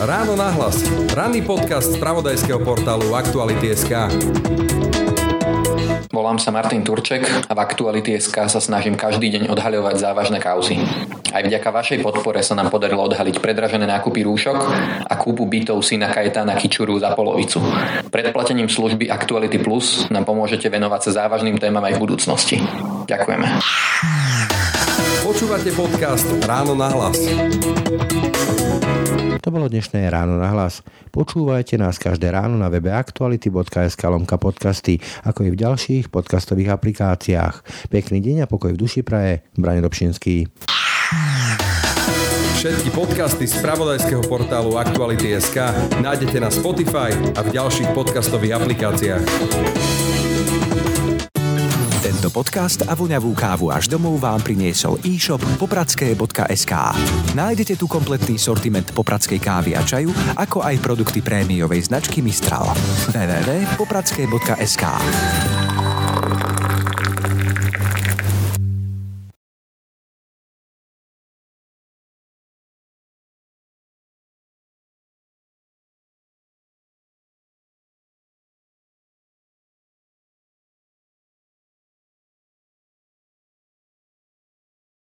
Ráno 0.00 0.32
nahlas. 0.36 0.80
Ranný 1.12 1.44
podcast 1.44 1.92
z 1.92 2.00
pravodajského 2.00 2.60
portálu 2.60 3.16
Aktuality.sk. 3.16 4.89
Volám 6.08 6.40
sa 6.40 6.48
Martin 6.48 6.80
Turček 6.80 7.28
a 7.28 7.52
v 7.52 7.58
Aktuality.sk 7.60 8.32
sa 8.48 8.60
snažím 8.64 8.96
každý 8.96 9.28
deň 9.28 9.52
odhaľovať 9.52 10.00
závažné 10.00 10.40
kauzy. 10.40 10.80
Aj 11.28 11.44
vďaka 11.44 11.68
vašej 11.68 11.98
podpore 12.00 12.40
sa 12.40 12.56
nám 12.56 12.72
podarilo 12.72 13.04
odhaliť 13.04 13.44
predražené 13.44 13.84
nákupy 13.84 14.24
rúšok 14.24 14.58
a 15.04 15.14
kúpu 15.20 15.44
bytov 15.44 15.84
syna 15.84 16.08
Kajetána 16.08 16.56
Kičuru 16.56 16.96
za 16.96 17.12
polovicu. 17.12 17.60
Predplatením 18.08 18.72
služby 18.72 19.12
Actuality 19.12 19.60
Plus 19.60 20.08
nám 20.08 20.24
pomôžete 20.24 20.72
venovať 20.72 21.12
sa 21.12 21.28
závažným 21.28 21.60
témam 21.60 21.84
aj 21.84 22.00
v 22.00 22.02
budúcnosti. 22.02 22.56
Ďakujeme. 23.04 23.46
Počúvate 25.20 25.70
podcast 25.76 26.26
Ráno 26.48 26.74
na 26.74 26.88
hlas. 26.90 27.18
To 29.40 29.48
bolo 29.48 29.72
dnešné 29.72 30.04
ráno 30.12 30.36
na 30.36 30.52
hlas. 30.52 30.84
Počúvajte 31.16 31.80
nás 31.80 31.96
každé 31.96 32.28
ráno 32.28 32.60
na 32.60 32.68
webe 32.68 32.92
aktuality.sk 32.92 34.02
lomka 34.04 34.36
podcasty, 34.36 35.00
ako 35.24 35.48
i 35.48 35.50
v 35.56 35.60
ďalších 35.64 36.12
podcastových 36.12 36.76
aplikáciách. 36.76 37.88
Pekný 37.88 38.20
deň 38.20 38.36
a 38.44 38.46
pokoj 38.46 38.76
v 38.76 38.80
duši 38.84 39.00
praje. 39.00 39.40
Brane 39.56 39.80
Dobšinský. 39.80 40.44
Všetky 42.60 42.92
podcasty 42.92 43.48
z 43.48 43.56
pravodajského 43.64 44.20
portálu 44.28 44.76
Aktuality.sk 44.76 45.56
nájdete 46.04 46.36
na 46.36 46.52
Spotify 46.52 47.08
a 47.32 47.40
v 47.40 47.48
ďalších 47.56 47.96
podcastových 47.96 48.60
aplikáciách. 48.60 49.24
Tento 52.20 52.36
podcast 52.36 52.84
a 52.84 52.92
voňavú 52.92 53.32
kávu 53.32 53.72
až 53.72 53.88
domov 53.88 54.20
vám 54.20 54.44
priniesol 54.44 55.00
e-shop 55.08 55.40
popradské.sk. 55.56 56.72
Nájdete 57.32 57.80
tu 57.80 57.88
kompletný 57.88 58.36
sortiment 58.36 58.84
popradskej 58.92 59.40
kávy 59.40 59.72
a 59.72 59.80
čaju, 59.80 60.12
ako 60.36 60.60
aj 60.60 60.84
produkty 60.84 61.24
prémiovej 61.24 61.88
značky 61.88 62.20
Mistral. 62.20 62.68
www.popradské.sk 63.16 64.84